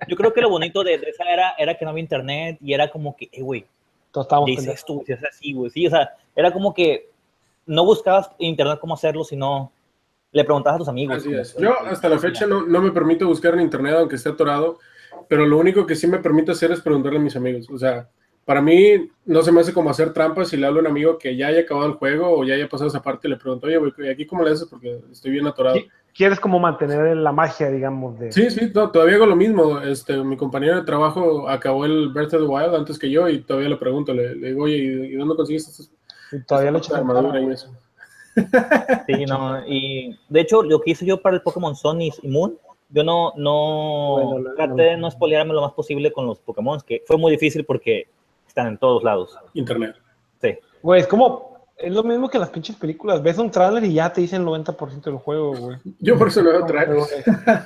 Yo 0.08 0.16
creo 0.16 0.32
que 0.32 0.40
lo 0.40 0.50
bonito 0.50 0.82
de, 0.82 0.98
de, 0.98 1.10
esa 1.10 1.24
era 1.24 1.54
era 1.58 1.76
que 1.76 1.84
no 1.84 1.90
había 1.90 2.02
internet 2.02 2.58
y 2.62 2.72
era 2.72 2.90
como 2.90 3.14
que, 3.16 3.28
eh, 3.30 3.42
güey, 3.42 3.66
todos 4.10 4.26
estábamos 4.26 4.50
dices 4.50 4.84
tú, 4.84 5.00
dices 5.06 5.22
así, 5.24 5.52
güey, 5.52 5.70
sí, 5.70 5.86
o 5.86 5.90
sea, 5.90 6.10
era 6.34 6.52
como 6.52 6.72
que 6.72 7.10
no 7.66 7.84
buscabas 7.84 8.30
internet 8.38 8.78
cómo 8.80 8.94
hacerlo, 8.94 9.24
sino 9.24 9.70
le 10.32 10.44
preguntabas 10.44 10.76
a 10.76 10.78
tus 10.78 10.88
amigos. 10.88 11.18
Así 11.18 11.34
es. 11.34 11.56
Yo 11.56 11.78
hasta 11.80 12.08
la 12.08 12.18
fecha 12.18 12.46
no, 12.46 12.66
no, 12.66 12.80
me 12.80 12.92
permito 12.92 13.26
buscar 13.26 13.54
en 13.54 13.60
internet 13.60 13.94
aunque 13.98 14.16
esté 14.16 14.30
atorado, 14.30 14.78
pero 15.28 15.46
lo 15.46 15.58
único 15.58 15.86
que 15.86 15.94
sí 15.94 16.06
me 16.06 16.18
permite 16.18 16.52
hacer 16.52 16.72
es 16.72 16.80
preguntarle 16.80 17.18
a 17.18 17.22
mis 17.22 17.36
amigos. 17.36 17.68
O 17.70 17.78
sea, 17.78 18.08
para 18.44 18.62
mí 18.62 19.10
no 19.26 19.42
se 19.42 19.52
me 19.52 19.60
hace 19.60 19.74
como 19.74 19.90
hacer 19.90 20.12
trampas 20.14 20.48
si 20.48 20.56
le 20.56 20.66
hablo 20.66 20.78
a 20.78 20.82
un 20.82 20.86
amigo 20.86 21.18
que 21.18 21.36
ya 21.36 21.48
haya 21.48 21.60
acabado 21.60 21.86
el 21.86 21.94
juego 21.94 22.30
o 22.30 22.44
ya 22.44 22.54
haya 22.54 22.68
pasado 22.68 22.88
esa 22.88 23.02
parte 23.02 23.28
y 23.28 23.30
le 23.30 23.36
pregunto, 23.36 23.66
oye, 23.66 23.76
güey, 23.76 24.10
¿aquí 24.10 24.26
cómo 24.26 24.42
le 24.42 24.52
haces? 24.52 24.66
Porque 24.68 25.00
estoy 25.12 25.32
bien 25.32 25.46
atorado. 25.46 25.78
¿Quieres 26.18 26.40
como 26.40 26.58
mantener 26.58 27.16
la 27.16 27.30
magia, 27.30 27.70
digamos? 27.70 28.18
De... 28.18 28.32
Sí, 28.32 28.50
sí, 28.50 28.72
no, 28.74 28.90
todavía 28.90 29.14
hago 29.14 29.26
lo 29.26 29.36
mismo. 29.36 29.78
Este, 29.78 30.16
mi 30.16 30.36
compañero 30.36 30.74
de 30.74 30.82
trabajo 30.82 31.48
acabó 31.48 31.84
el 31.84 32.08
Breath 32.08 32.34
of 32.34 32.40
the 32.40 32.46
Wild 32.48 32.74
antes 32.74 32.98
que 32.98 33.08
yo 33.08 33.28
y 33.28 33.40
todavía 33.42 33.68
le 33.68 33.76
pregunto, 33.76 34.12
le, 34.12 34.34
le 34.34 34.48
digo, 34.48 34.64
oye, 34.64 34.78
¿y 34.78 35.14
dónde 35.14 35.36
consigues 35.36 35.68
estos? 35.68 35.92
Y 36.32 36.42
todavía 36.42 36.72
le 36.72 36.78
echas 36.78 36.96
armadura 36.96 37.40
y 37.40 37.52
eso. 37.52 37.72
Sí, 39.06 39.26
no, 39.26 39.64
y 39.64 40.18
de 40.28 40.40
hecho 40.40 40.64
lo 40.64 40.80
que 40.80 40.90
hice 40.90 41.06
yo 41.06 41.22
para 41.22 41.36
el 41.36 41.42
Pokémon 41.42 41.76
Sun 41.76 42.02
y 42.02 42.10
Moon, 42.24 42.58
yo 42.88 43.04
no, 43.04 43.32
no 43.36 44.24
bueno, 44.24 44.50
traté 44.56 44.82
de 44.82 44.96
no 44.96 45.08
spoilearme 45.12 45.54
lo 45.54 45.62
más 45.62 45.72
posible 45.72 46.10
con 46.10 46.26
los 46.26 46.40
Pokémon, 46.40 46.80
que 46.84 47.00
fue 47.06 47.16
muy 47.16 47.30
difícil 47.30 47.64
porque 47.64 48.08
están 48.44 48.66
en 48.66 48.78
todos 48.78 49.04
lados. 49.04 49.38
Internet. 49.54 49.94
Sí. 50.40 50.58
Güey, 50.82 51.02
es 51.02 51.06
como, 51.06 51.57
es 51.78 51.92
lo 51.92 52.02
mismo 52.02 52.28
que 52.28 52.38
las 52.38 52.50
pinches 52.50 52.76
películas, 52.76 53.22
ves 53.22 53.38
un 53.38 53.50
trailer 53.50 53.84
y 53.84 53.94
ya 53.94 54.12
te 54.12 54.20
dicen 54.20 54.42
el 54.42 54.48
90% 54.48 55.02
del 55.02 55.16
juego, 55.16 55.54
güey. 55.56 55.78
Yo 56.00 56.18
por 56.18 56.28
eso 56.28 56.42
no 56.42 56.50
veo 56.50 56.66
trailers. 56.66 57.08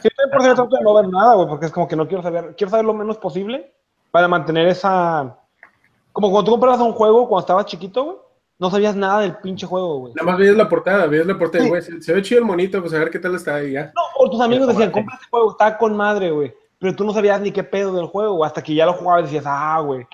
Sí, 0.02 0.08
por 0.30 0.42
eso 0.42 0.54
trato 0.54 0.76
de 0.76 0.82
no 0.82 0.94
ver 0.94 1.08
nada, 1.08 1.34
güey, 1.34 1.48
porque 1.48 1.66
es 1.66 1.72
como 1.72 1.88
que 1.88 1.96
no 1.96 2.06
quiero 2.06 2.22
saber, 2.22 2.54
quiero 2.56 2.70
saber 2.70 2.84
lo 2.84 2.94
menos 2.94 3.18
posible 3.18 3.72
para 4.10 4.28
mantener 4.28 4.68
esa... 4.68 5.36
Como 6.12 6.30
cuando 6.30 6.44
tú 6.44 6.50
comprabas 6.52 6.80
un 6.80 6.92
juego 6.92 7.26
cuando 7.26 7.40
estabas 7.40 7.66
chiquito, 7.66 8.04
güey 8.04 8.16
no 8.62 8.70
sabías 8.70 8.94
nada 8.94 9.22
del 9.22 9.34
pinche 9.38 9.66
juego, 9.66 9.98
güey. 9.98 10.14
Nada 10.14 10.30
más 10.30 10.38
veías 10.38 10.54
la 10.54 10.68
portada, 10.68 11.06
veías 11.06 11.26
la 11.26 11.36
portada, 11.36 11.66
güey. 11.66 11.82
Sí. 11.82 11.94
Se, 11.94 12.02
se, 12.02 12.12
ve 12.12 12.22
chido 12.22 12.38
el 12.38 12.46
monito, 12.46 12.80
pues 12.80 12.94
a 12.94 12.98
ver 12.98 13.10
qué 13.10 13.18
tal 13.18 13.34
está 13.34 13.56
ahí 13.56 13.72
ya. 13.72 13.86
No, 13.92 14.02
o 14.18 14.30
tus 14.30 14.40
amigos 14.40 14.68
decían, 14.68 14.92
compra 14.92 15.16
este 15.16 15.26
juego, 15.28 15.50
está 15.50 15.76
con 15.76 15.96
madre, 15.96 16.30
güey. 16.30 16.54
Pero 16.78 16.94
tú 16.94 17.04
no 17.04 17.12
sabías 17.12 17.40
ni 17.40 17.50
qué 17.50 17.64
pedo 17.64 17.92
del 17.92 18.06
juego, 18.06 18.44
hasta 18.44 18.62
que 18.62 18.72
ya 18.72 18.86
lo 18.86 18.92
jugabas 18.92 19.22
y 19.22 19.24
decías, 19.24 19.46
ah, 19.48 19.80
güey. 19.80 20.06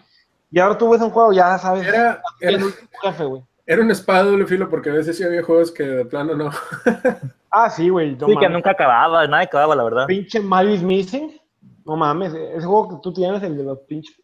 Y 0.50 0.58
ahora 0.58 0.78
tú 0.78 0.88
ves 0.88 1.02
un 1.02 1.10
juego, 1.10 1.30
ya 1.34 1.58
sabes. 1.58 1.86
Era, 1.86 2.22
era 2.40 2.56
el 2.56 2.64
último 2.64 2.88
jefe, 3.02 3.24
güey. 3.24 3.42
Era 3.70 3.82
una 3.82 3.92
espada 3.92 4.24
de 4.24 4.30
doble 4.30 4.46
filo, 4.46 4.70
porque 4.70 4.88
a 4.88 4.94
veces 4.94 5.18
sí 5.18 5.22
había 5.22 5.42
juegos 5.42 5.70
que 5.70 5.82
de 5.82 6.04
plano 6.06 6.34
no. 6.34 6.50
ah, 7.50 7.68
sí, 7.68 7.90
güey. 7.90 8.12
No 8.12 8.26
sí, 8.26 8.32
mames. 8.32 8.48
que 8.48 8.54
nunca 8.54 8.70
acababa, 8.70 9.26
nadie 9.26 9.44
acababa, 9.44 9.76
la 9.76 9.84
verdad. 9.84 10.06
Pinche 10.06 10.40
Mario 10.40 10.72
is 10.72 10.82
Missing. 10.82 11.38
No 11.84 11.94
mames, 11.94 12.32
ese 12.32 12.66
juego 12.66 12.88
que 12.88 12.96
tú 13.02 13.12
tienes, 13.12 13.42
el 13.42 13.58
de 13.58 13.64
los 13.64 13.78
pinches. 13.80 14.18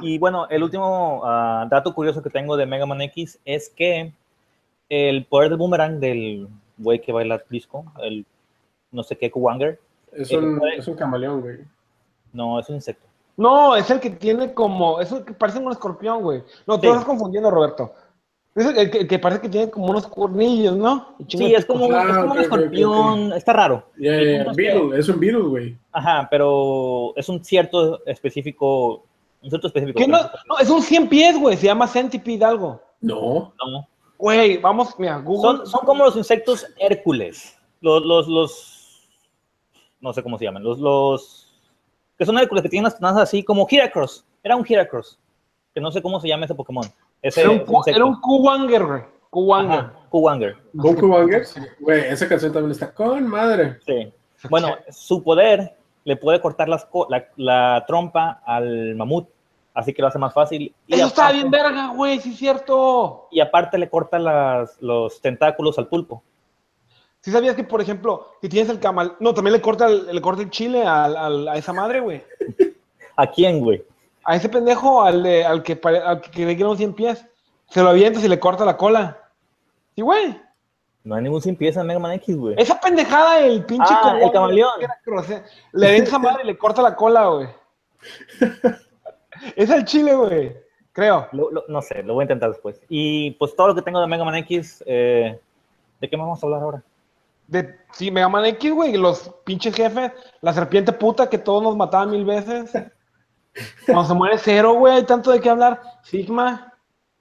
Y 0.00 0.16
bueno, 0.18 0.46
el 0.48 0.62
último 0.62 1.22
uh, 1.24 1.68
dato 1.68 1.92
curioso 1.92 2.22
que 2.22 2.30
tengo 2.30 2.56
de 2.56 2.66
Mega 2.66 2.86
Man 2.86 3.00
X 3.02 3.40
es 3.44 3.68
que 3.68 4.12
el 4.88 5.26
poder 5.26 5.48
del 5.48 5.58
boomerang 5.58 5.98
del 5.98 6.46
güey 6.78 7.00
que 7.00 7.10
baila 7.10 7.42
disco, 7.50 7.84
el 8.00 8.24
no 8.92 9.02
sé 9.02 9.18
qué, 9.18 9.28
Kuwanger. 9.28 9.80
Es 10.12 10.30
un, 10.30 10.58
puede... 10.58 10.76
es 10.76 10.86
un 10.86 10.94
camaleón, 10.94 11.40
güey. 11.40 11.58
No, 12.32 12.60
es 12.60 12.68
un 12.68 12.76
insecto. 12.76 13.08
No, 13.36 13.74
es 13.76 13.90
el 13.90 14.00
que 14.00 14.10
tiene 14.10 14.52
como. 14.54 15.00
Es 15.00 15.10
el 15.12 15.24
que 15.24 15.32
parece 15.32 15.58
un 15.58 15.72
escorpión, 15.72 16.22
güey. 16.22 16.42
No, 16.66 16.78
te 16.78 16.86
sí. 16.86 16.90
estás 16.92 17.04
confundiendo, 17.04 17.50
Roberto. 17.50 17.92
Es 18.54 18.66
el 18.66 18.90
que, 18.90 18.98
el 18.98 19.08
que, 19.08 19.18
parece 19.18 19.40
que 19.40 19.48
tiene 19.48 19.70
como 19.70 19.86
unos 19.86 20.06
cornillos, 20.06 20.76
¿no? 20.76 21.16
Sí, 21.26 21.54
es 21.54 21.64
como, 21.64 21.86
ah, 21.86 22.02
es 22.02 22.16
como 22.16 22.20
okay, 22.20 22.30
un 22.30 22.38
escorpión. 22.38 22.92
Okay, 22.92 23.26
okay. 23.26 23.38
Está 23.38 23.52
raro. 23.54 23.86
Yeah, 23.96 24.20
yeah. 24.20 24.52
Beetle, 24.54 24.90
que... 24.90 24.98
es 24.98 25.08
un 25.08 25.18
Beetle, 25.18 25.42
güey. 25.42 25.78
Ajá, 25.92 26.28
pero 26.30 27.14
es 27.16 27.28
un 27.30 27.42
cierto 27.42 28.04
específico 28.04 29.04
un 29.42 29.50
cierto 29.50 29.66
específico. 29.66 29.98
¿Qué 29.98 30.06
no? 30.06 30.18
no, 30.48 30.58
es 30.58 30.70
un 30.70 30.82
100 30.82 31.08
pies, 31.08 31.38
güey. 31.38 31.56
Se 31.56 31.66
llama 31.66 31.88
Centipede 31.88 32.44
algo. 32.44 32.80
No. 33.00 33.52
No. 33.58 33.88
Güey, 34.16 34.58
vamos, 34.58 34.94
mira, 34.98 35.18
Google. 35.18 35.58
Son, 35.58 35.66
son, 35.66 35.80
como 35.84 36.04
los 36.04 36.16
insectos 36.16 36.64
Hércules. 36.78 37.58
Los, 37.80 38.04
los, 38.04 38.28
los. 38.28 39.08
No 40.00 40.12
sé 40.12 40.22
cómo 40.22 40.38
se 40.38 40.44
llaman. 40.44 40.62
Los. 40.62 40.78
los 40.78 41.41
que 42.22 42.26
son 42.26 42.38
Hércules, 42.38 42.62
que 42.62 42.68
tienen 42.68 42.84
las 42.84 42.96
tenadas 42.96 43.22
así 43.24 43.42
como 43.42 43.66
Heracross. 43.68 44.24
Era 44.44 44.54
un 44.54 44.64
Heracross. 44.68 45.18
Que 45.74 45.80
no 45.80 45.90
sé 45.90 46.00
cómo 46.00 46.20
se 46.20 46.28
llama 46.28 46.44
ese 46.44 46.54
Pokémon. 46.54 46.84
Ese 47.20 47.40
era 47.40 47.50
un, 47.50 47.64
era 47.86 48.04
un 48.04 48.20
Kuwanger, 48.20 48.84
güey. 48.84 49.02
Kuwanger. 49.28 49.86
Kuwanger. 50.08 50.56
Bon 50.72 50.94
Kuwanger, 50.94 51.42
güey, 51.80 52.00
esa 52.06 52.28
canción 52.28 52.52
también 52.52 52.70
está 52.70 52.94
con 52.94 53.26
madre. 53.26 53.80
Sí. 53.84 54.12
Bueno, 54.48 54.76
su 54.90 55.20
poder 55.24 55.74
le 56.04 56.16
puede 56.16 56.40
cortar 56.40 56.68
las 56.68 56.84
co- 56.84 57.08
la, 57.10 57.26
la 57.36 57.84
trompa 57.88 58.40
al 58.46 58.94
mamut, 58.94 59.28
así 59.74 59.92
que 59.92 60.00
lo 60.02 60.06
hace 60.08 60.18
más 60.20 60.32
fácil. 60.32 60.72
Y 60.86 60.94
Eso 60.94 61.06
está 61.06 61.32
bien 61.32 61.50
verga, 61.50 61.88
güey, 61.88 62.20
sí 62.20 62.30
es 62.34 62.38
cierto. 62.38 63.26
Y 63.32 63.40
aparte 63.40 63.78
le 63.78 63.88
corta 63.90 64.20
las, 64.20 64.80
los 64.80 65.20
tentáculos 65.20 65.76
al 65.78 65.88
pulpo. 65.88 66.22
¿Sí 67.22 67.30
sabías 67.30 67.54
que, 67.56 67.64
por 67.64 67.80
ejemplo, 67.80 68.28
si 68.42 68.48
tienes 68.48 68.68
el 68.68 68.80
camal... 68.80 69.16
No, 69.20 69.32
también 69.32 69.52
le 69.54 69.60
corta 69.62 69.86
el, 69.86 70.06
le 70.14 70.20
corta 70.20 70.42
el 70.42 70.50
chile 70.50 70.84
al- 70.84 71.16
al- 71.16 71.48
a 71.48 71.56
esa 71.56 71.72
madre, 71.72 72.00
güey. 72.00 72.22
¿A 73.16 73.28
quién, 73.30 73.60
güey? 73.60 73.84
A 74.24 74.34
ese 74.36 74.48
pendejo, 74.48 75.02
al, 75.02 75.22
de- 75.22 75.44
al 75.44 75.62
que, 75.62 75.76
pare- 75.76 76.00
al 76.00 76.20
que 76.20 76.44
le 76.44 76.56
quedan 76.56 76.76
100 76.76 76.94
pies, 76.94 77.24
se 77.70 77.80
lo 77.82 77.90
avientas 77.90 78.24
y 78.24 78.28
le 78.28 78.40
corta 78.40 78.64
la 78.64 78.76
cola. 78.76 79.18
Sí, 79.94 80.02
güey. 80.02 80.36
No 81.04 81.14
hay 81.14 81.22
ningún 81.22 81.40
sin 81.42 81.56
pieza 81.56 81.80
en 81.80 81.86
Mega 81.86 81.98
Man 82.00 82.12
X, 82.12 82.36
güey. 82.36 82.54
Esa 82.58 82.78
pendejada, 82.80 83.40
el 83.40 83.64
pinche 83.64 83.92
Ah, 83.92 84.18
el 84.20 84.30
camaleón. 84.32 84.70
que. 84.80 85.42
Le 85.72 85.86
avienta 85.88 86.08
esa 86.10 86.18
madre 86.18 86.42
y 86.42 86.46
le 86.46 86.58
corta 86.58 86.82
la 86.82 86.94
cola, 86.96 87.26
güey. 87.28 87.48
es 89.56 89.70
el 89.70 89.84
chile, 89.84 90.14
güey. 90.14 90.56
Creo. 90.92 91.28
Lo- 91.32 91.50
lo- 91.50 91.64
no 91.68 91.82
sé, 91.82 92.02
lo 92.02 92.14
voy 92.14 92.22
a 92.22 92.24
intentar 92.24 92.50
después. 92.50 92.80
Y 92.88 93.32
pues 93.32 93.54
todo 93.56 93.68
lo 93.68 93.74
que 93.74 93.82
tengo 93.82 94.00
de 94.00 94.06
Mega 94.06 94.24
Man 94.24 94.34
X, 94.36 94.82
eh, 94.86 95.38
¿de 96.00 96.08
qué 96.10 96.16
vamos 96.16 96.42
a 96.42 96.46
hablar 96.46 96.62
ahora? 96.62 96.82
De, 97.46 97.76
sí, 97.92 98.10
Mega 98.10 98.28
Man 98.28 98.44
X, 98.46 98.72
güey, 98.72 98.96
los 98.96 99.30
pinches 99.44 99.74
jefes, 99.74 100.12
la 100.40 100.52
serpiente 100.52 100.92
puta 100.92 101.28
que 101.28 101.38
todos 101.38 101.62
nos 101.62 101.76
mataban 101.76 102.10
mil 102.10 102.24
veces. 102.24 102.72
Cuando 103.84 104.04
se 104.04 104.14
muere 104.14 104.38
cero, 104.38 104.74
güey, 104.74 104.94
hay 104.94 105.04
tanto 105.04 105.30
de 105.30 105.40
qué 105.40 105.50
hablar. 105.50 105.80
Sigma, 106.02 106.72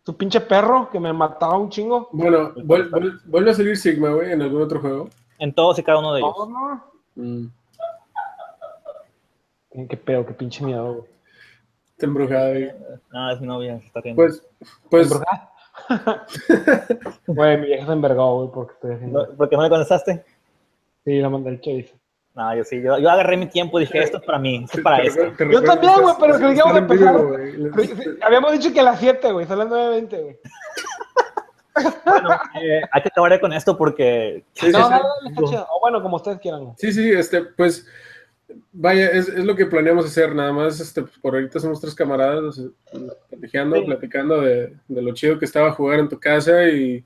tu 0.03 0.15
pinche 0.15 0.39
perro 0.39 0.89
que 0.89 0.99
me 0.99 1.11
mataba 1.11 1.57
un 1.57 1.69
chingo. 1.69 2.07
Bueno, 2.13 2.53
vuel- 2.55 2.89
vuel- 2.89 3.21
vuelve 3.25 3.51
a 3.51 3.53
salir 3.53 3.75
Sigma, 3.77 4.09
güey, 4.11 4.31
en 4.31 4.41
algún 4.41 4.61
otro 4.61 4.79
juego. 4.79 5.09
En 5.39 5.53
todos 5.53 5.77
y 5.79 5.83
cada 5.83 5.99
uno 5.99 6.13
de 6.13 6.21
ellos. 6.21 6.33
No, 6.37 6.45
no. 6.47 6.83
Mm, 7.15 7.47
Qué 9.89 9.97
pedo, 9.97 10.25
qué 10.25 10.33
pinche 10.33 10.63
miedo, 10.65 10.93
güey. 10.93 11.05
está 11.91 12.05
embrujada 12.05 12.45
ahí. 12.47 12.71
No, 13.11 13.31
es 13.31 13.39
mi 13.41 13.47
novia, 13.47 13.79
se 13.79 13.87
está 13.87 14.01
riendo. 14.01 14.21
Pues, 14.21 14.45
pues, 14.89 15.11
¿Embrujada? 15.11 15.50
Güey, 17.27 17.57
mi 17.57 17.67
vieja 17.67 17.85
se 17.85 17.91
envergó, 17.91 18.37
güey, 18.37 18.51
porque 18.53 18.73
estoy 18.73 18.91
haciendo. 18.93 19.27
No, 19.27 19.35
¿Por 19.35 19.49
qué 19.49 19.55
no 19.55 19.63
le 19.63 19.69
contestaste? 19.69 20.23
Sí, 21.05 21.19
la 21.19 21.29
mandé 21.29 21.49
el 21.51 21.61
chorizo. 21.61 21.95
No, 22.33 22.55
yo 22.55 22.63
sí, 22.63 22.81
yo, 22.81 22.97
yo 22.97 23.09
agarré 23.09 23.35
mi 23.35 23.47
tiempo 23.47 23.77
y 23.77 23.83
dije, 23.83 23.99
esto 23.99 24.17
es 24.17 24.23
para 24.23 24.39
mí, 24.39 24.63
esto 24.63 24.77
es 24.77 24.83
para 24.83 25.03
te 25.03 25.51
Yo 25.51 25.61
también, 25.63 25.93
güey, 26.01 26.15
pero 26.19 26.35
creí 26.37 26.55
que. 26.55 27.87
Sí, 27.87 27.95
sí, 28.03 28.09
Habíamos 28.21 28.53
dicho 28.53 28.73
que 28.73 28.79
a 28.79 28.83
las 28.83 28.99
7, 28.99 29.31
güey, 29.33 29.45
son 29.45 29.59
las 29.59 29.67
9.20, 29.67 30.21
güey. 30.21 30.39
Bueno, 32.05 32.29
eh, 32.61 32.81
hay 32.91 33.01
que 33.01 33.07
acabar 33.09 33.39
con 33.39 33.53
esto 33.53 33.77
porque... 33.77 34.43
Sí, 34.53 34.67
sí, 34.67 34.71
No, 34.71 34.83
sí. 34.85 34.89
dale, 34.91 35.03
dale, 35.03 35.29
está 35.29 35.43
chido. 35.43 35.67
O 35.71 35.79
bueno, 35.79 36.01
como 36.01 36.17
ustedes 36.17 36.39
quieran. 36.39 36.63
güey. 36.63 36.75
Sí, 36.77 36.91
sí, 36.91 37.11
este, 37.11 37.43
pues, 37.43 37.85
vaya, 38.71 39.09
es, 39.09 39.27
es 39.29 39.43
lo 39.45 39.55
que 39.55 39.65
planeamos 39.65 40.05
hacer, 40.05 40.33
nada 40.35 40.51
más, 40.53 40.79
este, 40.79 41.03
por 41.21 41.35
ahorita 41.35 41.59
somos 41.59 41.79
tres 41.81 41.93
camaradas, 41.95 42.61
platicando, 43.29 43.75
Sí. 43.77 43.83
platicando 43.85 44.41
de, 44.41 44.73
de 44.87 45.01
lo 45.01 45.13
chido 45.13 45.37
que 45.39 45.45
estaba 45.45 45.71
jugar 45.71 45.99
en 45.99 46.09
tu 46.09 46.19
casa 46.19 46.67
y, 46.69 47.03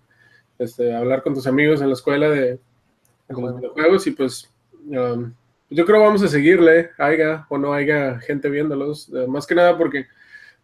este, 0.59 0.93
hablar 0.95 1.21
con 1.23 1.33
tus 1.33 1.47
amigos 1.47 1.81
en 1.81 1.87
la 1.87 1.93
escuela 1.93 2.29
de, 2.29 2.51
de 2.51 2.59
los 3.29 3.57
videojuegos 3.57 4.07
y 4.07 4.11
pues, 4.11 4.51
um, 4.85 5.33
yo 5.69 5.85
creo 5.85 5.99
vamos 6.01 6.21
a 6.23 6.27
seguirle, 6.27 6.91
haya 6.97 7.45
o 7.49 7.57
no 7.57 7.73
haya 7.73 8.19
gente 8.19 8.49
viéndolos, 8.49 9.09
eh, 9.13 9.25
más 9.27 9.45
que 9.47 9.55
nada 9.55 9.77
porque 9.77 10.05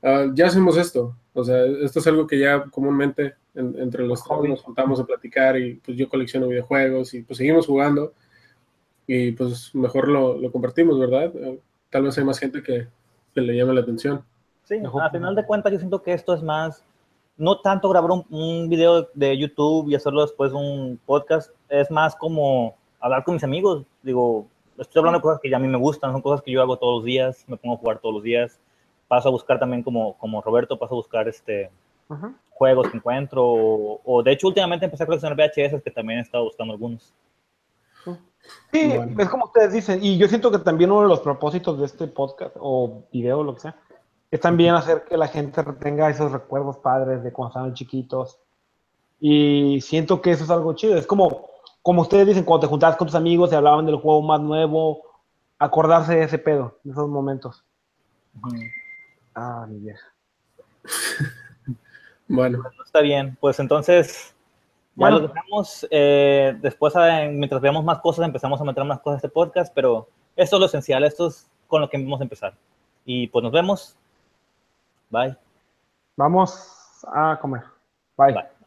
ah, 0.04 0.28
ya 0.34 0.48
hacemos 0.48 0.78
esto, 0.78 1.16
o 1.34 1.44
sea, 1.44 1.66
esto 1.66 2.00
es 2.00 2.08
algo 2.08 2.28
que 2.28 2.38
ya 2.40 2.64
comúnmente 2.72 3.34
en- 3.56 3.76
entre 3.80 4.06
los 4.06 4.24
tres 4.24 4.48
nos 4.50 4.62
juntamos 4.62 5.00
a 5.00 5.06
platicar 5.06 5.58
y 5.58 5.76
pues 5.76 5.98
yo 5.98 6.08
colecciono 6.08 6.48
videojuegos 6.48 7.14
y 7.14 7.24
pues 7.24 7.38
seguimos 7.38 7.66
jugando 7.68 8.14
y 9.14 9.34
pues 9.34 9.76
mejor 9.76 10.08
lo, 10.08 10.38
lo 10.38 10.50
compartimos, 10.54 10.98
¿verdad? 10.98 11.34
Tal 11.90 12.04
vez 12.04 12.18
hay 12.18 12.24
más 12.24 12.40
gente 12.40 12.64
que, 12.64 12.88
que 13.34 13.42
le 13.42 13.58
llame 13.58 13.74
la 13.74 13.82
atención. 13.82 14.24
Sí, 14.64 14.80
Mejor 14.80 15.04
que 15.04 15.18
final 15.18 15.36
de 15.36 15.46
cuentas 15.46 15.74
yo 15.74 15.80
siento 15.80 16.02
que 16.02 16.14
esto 16.14 16.34
es 16.34 16.42
más, 16.42 16.86
no 17.36 17.60
tanto 17.60 17.90
grabar 17.90 18.12
un, 18.12 18.26
un 18.30 18.70
video 18.70 19.10
de 19.14 19.38
YouTube 19.38 19.90
y 19.90 19.96
hacerlo 19.96 20.22
después 20.22 20.54
un 20.54 20.98
podcast, 21.06 21.52
es 21.68 21.92
más 21.92 22.16
como 22.16 22.78
hablar 23.02 23.26
con 23.26 23.34
mis 23.34 23.44
amigos. 23.44 23.84
Digo, 24.02 24.48
estoy 24.78 25.02
hablando 25.02 25.20
de 25.20 25.24
cosas 25.24 25.42
que 25.42 25.50
ya 25.50 25.58
a 25.58 25.60
mí 25.60 25.68
me 25.68 25.78
gustan, 25.78 26.14
son 26.14 26.22
cosas 26.22 26.42
que 26.42 26.52
yo 26.52 26.62
hago 26.62 26.78
todos 26.78 27.00
los 27.00 27.04
días, 27.04 27.44
me 27.50 27.58
pongo 27.58 27.76
a 27.76 27.80
jugar 27.80 28.00
todos 28.00 28.16
los 28.16 28.24
días. 28.24 28.62
Paso 29.10 29.28
a 29.28 29.32
buscar 29.32 29.60
también 29.60 29.84
como, 29.84 30.18
como 30.20 30.42
Roberto, 30.42 30.80
paso 30.80 30.94
a 30.94 30.98
buscar 30.98 31.28
este, 31.28 31.70
Ajá. 32.08 32.34
juegos 32.52 32.90
que 32.90 32.96
encuentro, 32.96 33.44
o, 33.46 34.00
o 34.06 34.24
de 34.24 34.32
hecho 34.32 34.48
últimamente 34.48 34.86
empecé 34.86 35.04
a 35.04 35.06
coleccionar 35.06 35.36
VHS 35.38 35.84
que 35.84 35.92
también 35.92 36.20
he 36.20 36.22
estado 36.22 36.46
buscando 36.46 36.72
algunos. 36.72 37.14
Sí, 38.72 38.88
Bueno. 38.96 39.22
es 39.22 39.30
como 39.30 39.46
ustedes 39.46 39.74
dicen. 39.74 40.00
Y 40.02 40.18
yo 40.18 40.28
siento 40.28 40.52
que 40.52 40.60
también 40.60 40.92
uno 40.92 41.04
de 41.04 41.08
los 41.10 41.20
propósitos 41.22 41.80
de 41.80 41.86
este 41.86 42.08
podcast 42.08 42.56
o 42.60 43.04
video, 43.12 43.44
lo 43.44 43.54
que 43.56 43.62
sea, 43.62 43.76
es 44.30 44.40
también 44.40 44.76
hacer 44.76 45.04
que 45.04 45.18
la 45.18 45.28
gente 45.28 45.62
tenga 45.80 46.10
esos 46.10 46.32
recuerdos 46.32 46.78
padres 46.78 47.24
de 47.24 47.32
cuando 47.34 47.50
estaban 47.50 47.74
chiquitos. 47.74 48.40
Y 49.20 49.80
siento 49.82 50.22
que 50.22 50.32
eso 50.32 50.44
es 50.46 50.50
algo 50.50 50.74
chido. 50.74 50.98
Es 50.98 51.06
como, 51.06 51.48
como 51.82 52.02
ustedes 52.02 52.28
dicen, 52.28 52.44
cuando 52.44 52.66
te 52.66 52.70
juntabas 52.70 52.96
con 52.98 53.08
tus 53.08 53.16
amigos 53.16 53.52
y 53.52 53.56
hablaban 53.56 53.86
del 53.86 53.98
juego 53.98 54.22
más 54.22 54.40
nuevo, 54.42 55.02
acordarse 55.60 56.16
de 56.16 56.24
ese 56.24 56.40
pedo, 56.40 56.80
de 56.84 56.92
esos 56.92 57.08
momentos. 57.10 57.64
Ah, 59.36 59.66
mi 59.70 59.80
vieja. 59.80 60.08
Bueno, 62.28 62.64
Está 62.86 63.02
bien, 63.02 63.38
pues 63.42 63.60
entonces 63.60 64.34
ya 64.96 64.96
Bueno. 64.96 65.20
lo 65.20 65.28
dejamos. 65.28 65.88
eh, 65.90 66.56
después, 66.62 66.94
eh, 66.98 67.30
mientras 67.34 67.62
veamos 67.62 67.84
más 67.84 68.00
cosas, 68.00 68.26
empezamos 68.26 68.60
a 68.60 68.64
meter 68.64 68.84
más 68.84 69.00
cosas 69.00 69.16
a 69.16 69.18
este 69.26 69.30
podcast, 69.30 69.74
pero 69.74 70.08
esto 70.36 70.56
es 70.56 70.60
lo 70.60 70.66
esencial, 70.66 71.04
esto 71.04 71.28
es 71.28 71.50
con 71.68 71.82
lo 71.82 71.90
que 71.90 71.98
vamos 71.98 72.20
a 72.20 72.24
empezar. 72.24 72.54
Y 73.06 73.28
pues 73.28 73.44
nos 73.44 73.52
vemos. 73.52 73.98
Bye. 75.10 75.36
Vamos 76.18 77.04
a 77.08 77.38
comer. 77.42 77.64
Bye. 78.18 78.34
Bye. 78.34 78.61